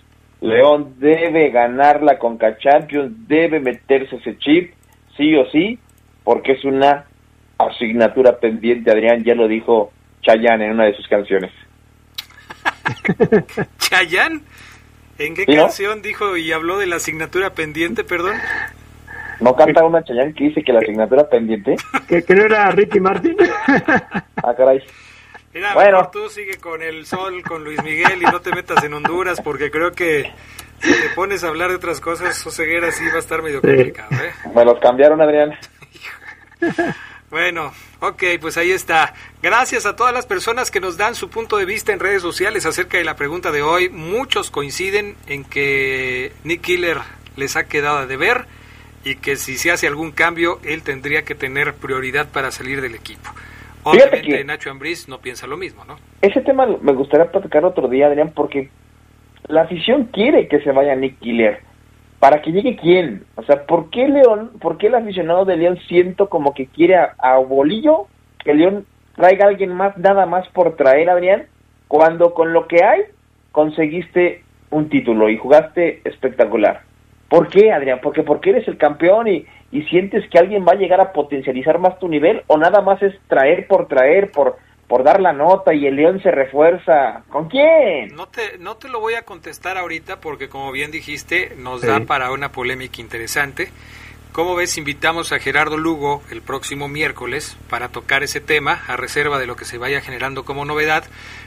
León 0.40 0.94
debe 0.98 1.50
ganar 1.50 2.02
la 2.02 2.18
Conca 2.18 2.58
Champions, 2.58 3.12
debe 3.26 3.60
meterse 3.60 4.16
ese 4.16 4.38
chip, 4.38 4.72
sí 5.16 5.34
o 5.36 5.50
sí, 5.50 5.78
porque 6.24 6.52
es 6.52 6.64
una 6.64 7.06
asignatura 7.58 8.38
pendiente, 8.38 8.90
Adrián 8.90 9.24
ya 9.24 9.34
lo 9.34 9.48
dijo 9.48 9.92
Chayanne 10.22 10.66
en 10.66 10.72
una 10.72 10.84
de 10.84 10.94
sus 10.94 11.08
canciones. 11.08 11.50
¿Chayanne? 13.78 14.40
¿En 15.18 15.34
qué 15.34 15.44
¿Sí, 15.44 15.56
canción 15.56 15.98
no? 15.98 16.02
dijo 16.02 16.36
y 16.36 16.52
habló 16.52 16.78
de 16.78 16.86
la 16.86 16.96
asignatura 16.96 17.50
pendiente, 17.50 18.04
perdón? 18.04 18.36
¿No 19.40 19.54
canta 19.54 19.84
una 19.84 20.02
Chayanne 20.04 20.34
que 20.34 20.44
dice 20.44 20.62
que 20.62 20.72
la 20.72 20.80
asignatura 20.80 21.28
pendiente? 21.28 21.76
¿Que, 22.08 22.22
que 22.22 22.34
no 22.34 22.44
era 22.44 22.70
Ricky 22.70 23.00
Martin? 23.00 23.36
ah, 24.36 24.54
caray. 24.56 24.80
Mira, 25.54 25.74
bueno. 25.74 26.10
tú 26.12 26.28
sigue 26.28 26.56
con 26.58 26.82
el 26.82 27.06
sol, 27.06 27.42
con 27.42 27.64
Luis 27.64 27.82
Miguel 27.82 28.22
y 28.22 28.24
no 28.24 28.40
te 28.40 28.50
metas 28.52 28.84
en 28.84 28.92
Honduras 28.94 29.40
porque 29.40 29.70
creo 29.70 29.92
que 29.92 30.32
si 30.80 30.92
te 30.92 31.08
pones 31.14 31.42
a 31.42 31.48
hablar 31.48 31.70
de 31.70 31.76
otras 31.76 32.00
cosas, 32.00 32.46
Oseguera 32.46 32.92
sí 32.92 33.04
va 33.08 33.16
a 33.16 33.18
estar 33.18 33.42
medio 33.42 33.60
complicado. 33.60 34.10
¿eh? 34.22 34.32
Me 34.54 34.64
los 34.64 34.78
cambiaron, 34.78 35.20
Adrián. 35.20 35.58
Bueno, 37.30 37.74
ok, 38.00 38.22
pues 38.40 38.56
ahí 38.56 38.72
está. 38.72 39.12
Gracias 39.42 39.84
a 39.84 39.96
todas 39.96 40.14
las 40.14 40.24
personas 40.24 40.70
que 40.70 40.80
nos 40.80 40.96
dan 40.96 41.14
su 41.14 41.28
punto 41.28 41.58
de 41.58 41.66
vista 41.66 41.92
en 41.92 42.00
redes 42.00 42.22
sociales 42.22 42.64
acerca 42.64 42.96
de 42.96 43.04
la 43.04 43.16
pregunta 43.16 43.52
de 43.52 43.60
hoy. 43.60 43.90
Muchos 43.90 44.50
coinciden 44.50 45.14
en 45.26 45.44
que 45.44 46.32
Nick 46.44 46.62
Killer 46.62 46.98
les 47.36 47.56
ha 47.56 47.64
quedado 47.64 48.06
de 48.06 48.16
ver 48.16 48.46
y 49.04 49.16
que 49.16 49.36
si 49.36 49.58
se 49.58 49.70
hace 49.70 49.86
algún 49.86 50.10
cambio, 50.10 50.58
él 50.64 50.82
tendría 50.82 51.22
que 51.26 51.34
tener 51.34 51.74
prioridad 51.74 52.28
para 52.28 52.50
salir 52.50 52.80
del 52.80 52.94
equipo. 52.94 53.30
Obviamente 53.90 54.28
que 54.28 54.44
Nacho 54.44 54.70
Ambriz 54.70 55.08
no 55.08 55.18
piensa 55.18 55.46
lo 55.46 55.56
mismo, 55.56 55.84
¿no? 55.84 55.96
Ese 56.22 56.40
tema 56.40 56.66
me 56.66 56.92
gustaría 56.92 57.30
platicar 57.30 57.64
otro 57.64 57.88
día, 57.88 58.06
Adrián, 58.06 58.32
porque 58.34 58.70
la 59.46 59.62
afición 59.62 60.04
quiere 60.12 60.48
que 60.48 60.60
se 60.60 60.72
vaya 60.72 60.94
Nick 60.94 61.18
Killer. 61.18 61.60
¿Para 62.18 62.42
que 62.42 62.50
llegue 62.50 62.76
quién? 62.76 63.24
O 63.36 63.42
sea, 63.44 63.64
¿por 63.64 63.90
qué 63.90 64.08
León, 64.08 64.52
por 64.60 64.76
qué 64.76 64.88
el 64.88 64.96
aficionado 64.96 65.44
de 65.44 65.56
León 65.56 65.78
siento 65.88 66.28
como 66.28 66.52
que 66.52 66.66
quiere 66.66 66.96
a, 66.96 67.14
a 67.18 67.38
Bolillo, 67.38 68.08
que 68.44 68.54
León 68.54 68.86
traiga 69.14 69.46
a 69.46 69.48
alguien 69.48 69.72
más, 69.72 69.96
nada 69.98 70.26
más 70.26 70.48
por 70.48 70.76
traer, 70.76 71.10
Adrián, 71.10 71.46
cuando 71.86 72.34
con 72.34 72.52
lo 72.52 72.66
que 72.66 72.84
hay 72.84 73.02
conseguiste 73.52 74.42
un 74.70 74.88
título 74.88 75.28
y 75.28 75.38
jugaste 75.38 76.00
espectacular? 76.04 76.82
¿Por 77.28 77.48
qué, 77.48 77.72
Adrián? 77.72 78.00
Porque 78.02 78.22
porque 78.22 78.50
eres 78.50 78.66
el 78.68 78.78
campeón 78.78 79.28
y, 79.28 79.46
y 79.70 79.82
sientes 79.82 80.28
que 80.30 80.38
alguien 80.38 80.64
va 80.66 80.72
a 80.72 80.78
llegar 80.78 81.00
a 81.00 81.12
potencializar 81.12 81.78
más 81.78 81.98
tu 81.98 82.08
nivel 82.08 82.42
o 82.46 82.56
nada 82.56 82.80
más 82.80 83.02
es 83.02 83.14
traer 83.28 83.66
por 83.66 83.86
traer, 83.86 84.30
por, 84.30 84.56
por 84.86 85.04
dar 85.04 85.20
la 85.20 85.32
nota 85.32 85.74
y 85.74 85.86
el 85.86 85.96
León 85.96 86.22
se 86.22 86.30
refuerza. 86.30 87.22
¿Con 87.28 87.48
quién? 87.48 88.14
No 88.14 88.26
te, 88.28 88.58
no 88.58 88.76
te 88.76 88.88
lo 88.88 89.00
voy 89.00 89.14
a 89.14 89.22
contestar 89.22 89.76
ahorita 89.76 90.20
porque 90.20 90.48
como 90.48 90.72
bien 90.72 90.90
dijiste, 90.90 91.54
nos 91.58 91.82
da 91.82 92.00
para 92.00 92.32
una 92.32 92.50
polémica 92.50 93.00
interesante. 93.00 93.68
¿Cómo 94.32 94.54
ves? 94.54 94.78
Invitamos 94.78 95.32
a 95.32 95.40
Gerardo 95.40 95.76
Lugo 95.76 96.22
el 96.30 96.42
próximo 96.42 96.86
miércoles 96.86 97.56
para 97.68 97.88
tocar 97.88 98.22
ese 98.22 98.40
tema, 98.40 98.84
a 98.86 98.96
reserva 98.96 99.38
de 99.38 99.46
lo 99.46 99.56
que 99.56 99.64
se 99.64 99.78
vaya 99.78 100.00
generando 100.00 100.44
como 100.44 100.64
novedad. 100.64 101.04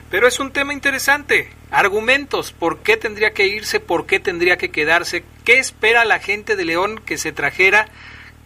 Pero 0.09 0.27
es 0.27 0.39
un 0.39 0.51
tema 0.51 0.73
interesante. 0.73 1.49
Argumentos. 1.69 2.51
¿Por 2.51 2.79
qué 2.79 2.97
tendría 2.97 3.33
que 3.33 3.47
irse? 3.47 3.79
¿Por 3.79 4.07
qué 4.07 4.19
tendría 4.19 4.57
que 4.57 4.71
quedarse? 4.71 5.23
¿Qué 5.45 5.57
espera 5.59 6.03
la 6.03 6.19
gente 6.19 6.57
de 6.57 6.65
León 6.65 6.99
que 7.05 7.17
se 7.17 7.31
trajera 7.31 7.87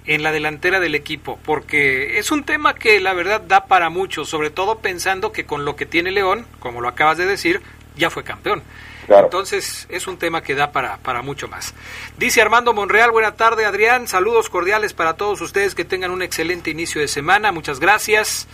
en 0.06 0.22
la 0.22 0.32
delantera 0.32 0.80
del 0.80 0.94
equipo? 0.94 1.40
Porque 1.44 2.20
es 2.20 2.30
un 2.30 2.44
tema 2.44 2.76
que 2.76 3.00
la 3.00 3.14
verdad 3.14 3.42
da 3.42 3.66
para 3.66 3.90
mucho, 3.90 4.26
sobre 4.26 4.52
todo 4.52 4.80
pensando 4.80 5.32
que 5.32 5.46
con 5.46 5.66
lo 5.66 5.76
que 5.76 5.88
tiene 5.88 6.12
León, 6.12 6.46
como 6.60 6.82
lo 6.82 6.90
acabas 6.90 7.18
de 7.18 7.26
decir, 7.26 7.62
ya 7.96 8.12
fue 8.12 8.24
campeón. 8.24 8.62
Entonces 9.08 9.88
es 9.90 10.08
un 10.08 10.18
tema 10.18 10.42
que 10.42 10.56
da 10.56 10.72
para, 10.72 10.98
para 10.98 11.22
mucho 11.22 11.48
más. 11.48 11.74
Dice 12.18 12.42
Armando 12.42 12.74
Monreal, 12.74 13.12
buena 13.12 13.36
tarde 13.36 13.66
Adrián, 13.66 14.08
saludos 14.08 14.50
cordiales 14.50 14.94
para 14.94 15.16
todos 15.16 15.42
ustedes, 15.42 15.76
que 15.76 15.86
tengan 15.86 16.12
un 16.12 16.22
excelente 16.22 16.70
inicio 16.70 17.02
de 17.02 17.08
semana, 17.08 17.52
muchas 17.52 17.80
gracias. 17.80 18.48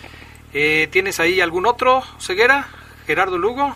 Eh, 0.54 0.88
¿Tienes 0.92 1.20
ahí 1.20 1.40
algún 1.42 1.66
otro, 1.66 2.04
Ceguera? 2.20 2.68
Gerardo 3.08 3.38
Lugo. 3.38 3.76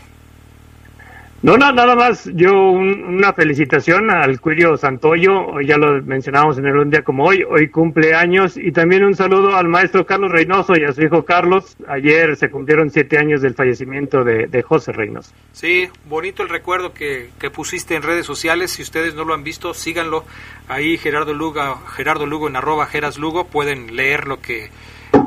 No, 1.45 1.59
no, 1.59 1.71
nada 1.71 1.95
más. 1.95 2.27
Yo 2.33 2.71
una 2.71 3.31
felicitación 3.31 4.09
al 4.09 4.41
Cuirio 4.41 4.77
Santoyo, 4.77 5.61
ya 5.61 5.77
lo 5.77 6.01
mencionábamos 6.01 6.57
en 6.57 6.65
el 6.65 6.75
un 6.75 6.89
día 6.89 7.03
como 7.03 7.23
hoy, 7.23 7.43
hoy 7.47 7.69
cumple 7.69 8.15
años, 8.15 8.57
y 8.57 8.71
también 8.71 9.03
un 9.03 9.15
saludo 9.15 9.55
al 9.55 9.67
maestro 9.67 10.07
Carlos 10.07 10.31
Reynoso 10.31 10.73
y 10.75 10.85
a 10.85 10.91
su 10.91 11.03
hijo 11.03 11.23
Carlos. 11.23 11.77
Ayer 11.87 12.35
se 12.35 12.49
cumplieron 12.49 12.89
siete 12.89 13.19
años 13.19 13.43
del 13.43 13.53
fallecimiento 13.53 14.23
de, 14.23 14.63
José 14.63 14.91
Reynoso. 14.91 15.35
Sí, 15.51 15.87
bonito 16.05 16.41
el 16.41 16.49
recuerdo 16.49 16.93
que, 16.93 17.29
que, 17.37 17.51
pusiste 17.51 17.93
en 17.93 18.01
redes 18.01 18.25
sociales. 18.25 18.71
Si 18.71 18.81
ustedes 18.81 19.13
no 19.13 19.23
lo 19.23 19.35
han 19.35 19.43
visto, 19.43 19.75
síganlo. 19.75 20.25
Ahí 20.67 20.97
Gerardo 20.97 21.35
Lugo, 21.35 21.61
Gerardo 21.95 22.25
Lugo 22.25 22.47
en 22.47 22.55
arroba 22.55 22.87
Geras 22.87 23.19
Lugo, 23.19 23.45
pueden 23.45 23.95
leer 23.95 24.25
lo 24.25 24.41
que 24.41 24.71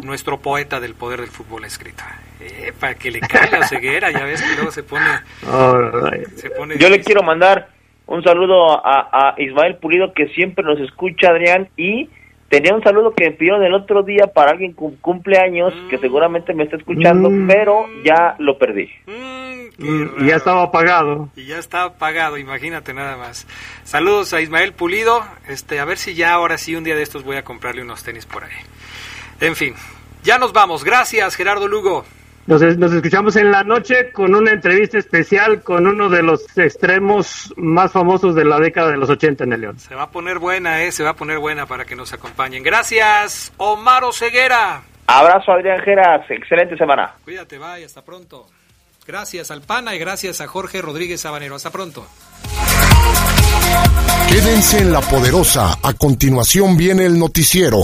nuestro 0.03 0.41
poeta 0.41 0.81
del 0.81 0.95
poder 0.95 1.21
del 1.21 1.31
fútbol 1.31 1.62
ha 1.62 1.69
escrito. 1.69 2.03
Eh, 2.41 2.72
para 2.78 2.95
que 2.95 3.11
le 3.11 3.20
caiga 3.20 3.66
ceguera, 3.66 4.11
ya 4.11 4.24
ves 4.24 4.43
que 4.43 4.55
luego 4.55 4.70
se 4.70 4.82
pone... 4.82 5.05
Yo 6.78 6.89
le 6.89 7.01
quiero 7.01 7.22
mandar 7.22 7.68
un 8.07 8.22
saludo 8.22 8.80
a, 8.84 9.34
Ismael 9.39 9.76
Pulido 9.76 10.12
que 10.14 10.28
siempre 10.28 10.64
nos 10.64 10.80
escucha, 10.80 11.28
Adrián, 11.28 11.68
y 11.76 12.09
tenía 12.49 12.74
un 12.74 12.82
saludo 12.82 13.12
que 13.14 13.26
me 13.26 13.30
pidieron 13.32 13.62
el 13.62 13.74
otro 13.74 14.03
día 14.03 14.28
para 14.32 14.53
alguien 14.53 14.72
con 14.72 14.97
cumpleaños, 14.97 15.74
que 15.91 15.99
mm. 15.99 16.01
seguramente 16.01 16.55
me 16.55 16.64
está 16.64 16.76
escuchando, 16.76 17.28
mm. 17.28 17.47
pero 17.47 17.86
ya 18.05 18.34
lo 18.39 18.57
perdí. 18.57 18.89
Mm, 19.07 20.24
y 20.24 20.26
ya 20.26 20.36
estaba 20.36 20.62
apagado. 20.62 21.28
Y 21.36 21.45
ya 21.45 21.59
estaba 21.59 21.84
apagado, 21.84 22.39
imagínate 22.39 22.95
nada 22.95 23.16
más. 23.16 23.47
Saludos 23.84 24.32
a 24.32 24.41
Ismael 24.41 24.72
Pulido, 24.72 25.22
este, 25.47 25.78
a 25.78 25.84
ver 25.84 25.99
si 25.99 26.14
ya 26.14 26.32
ahora 26.32 26.57
sí 26.57 26.76
un 26.76 26.84
día 26.84 26.97
de 26.97 27.03
estos 27.03 27.24
voy 27.24 27.36
a 27.36 27.45
comprarle 27.45 27.82
unos 27.82 28.03
tenis 28.05 28.24
por 28.24 28.45
ahí. 28.45 28.57
En 29.41 29.55
fin, 29.55 29.74
ya 30.22 30.39
nos 30.39 30.55
vamos. 30.55 30.82
Gracias, 30.82 31.36
Gerardo 31.36 31.68
Lugo. 31.68 32.05
Nos, 32.49 32.63
escuchamos 32.63 33.37
en 33.37 33.51
la 33.51 33.63
noche 33.63 34.11
con 34.11 34.35
una 34.35 34.53
entrevista 34.53 34.97
especial 34.97 35.63
con 35.63 35.87
uno 35.87 36.09
de 36.09 36.23
los 36.23 36.57
extremos 36.57 37.53
más 37.59 37.93
famosos 37.93 38.35
de 38.35 38.47
la 38.47 38.59
década 38.59 38.91
de 38.91 38.97
los 38.97 39.11
80 39.11 39.45
en 39.45 39.53
el 39.53 39.61
León. 39.61 39.79
Se 39.79 39.95
va 39.95 40.05
a 40.05 40.11
poner 40.11 40.39
buena, 40.39 40.83
¿eh? 40.83 40.91
Se 40.91 41.05
va 41.05 41.11
a 41.11 41.15
poner 41.15 41.39
buena 41.39 41.67
para 41.67 41.85
que 41.85 41.95
nos 41.95 42.11
acompañen. 42.15 42.63
Gracias, 42.63 43.53
Omar 43.59 44.03
Ceguera. 44.15 44.81
Abrazo, 45.07 45.53
Adrián 45.53 45.83
Geras. 45.83 46.23
Excelente 46.31 46.75
semana. 46.79 47.13
Cuídate, 47.23 47.59
bye. 47.59 47.85
Hasta 47.85 48.03
pronto. 48.03 48.47
Gracias 49.07 49.51
al 49.51 49.61
PANA 49.61 49.95
y 49.95 49.99
gracias 49.99 50.41
a 50.41 50.47
Jorge 50.47 50.81
Rodríguez 50.81 51.21
Sabanero. 51.21 51.55
Hasta 51.55 51.71
pronto. 51.71 52.07
Quédense 54.31 54.79
en 54.79 54.91
La 54.91 55.03
Poderosa. 55.03 55.77
A 55.83 55.93
continuación 55.93 56.79
viene 56.79 57.05
el 57.05 57.19
noticiero. 57.19 57.79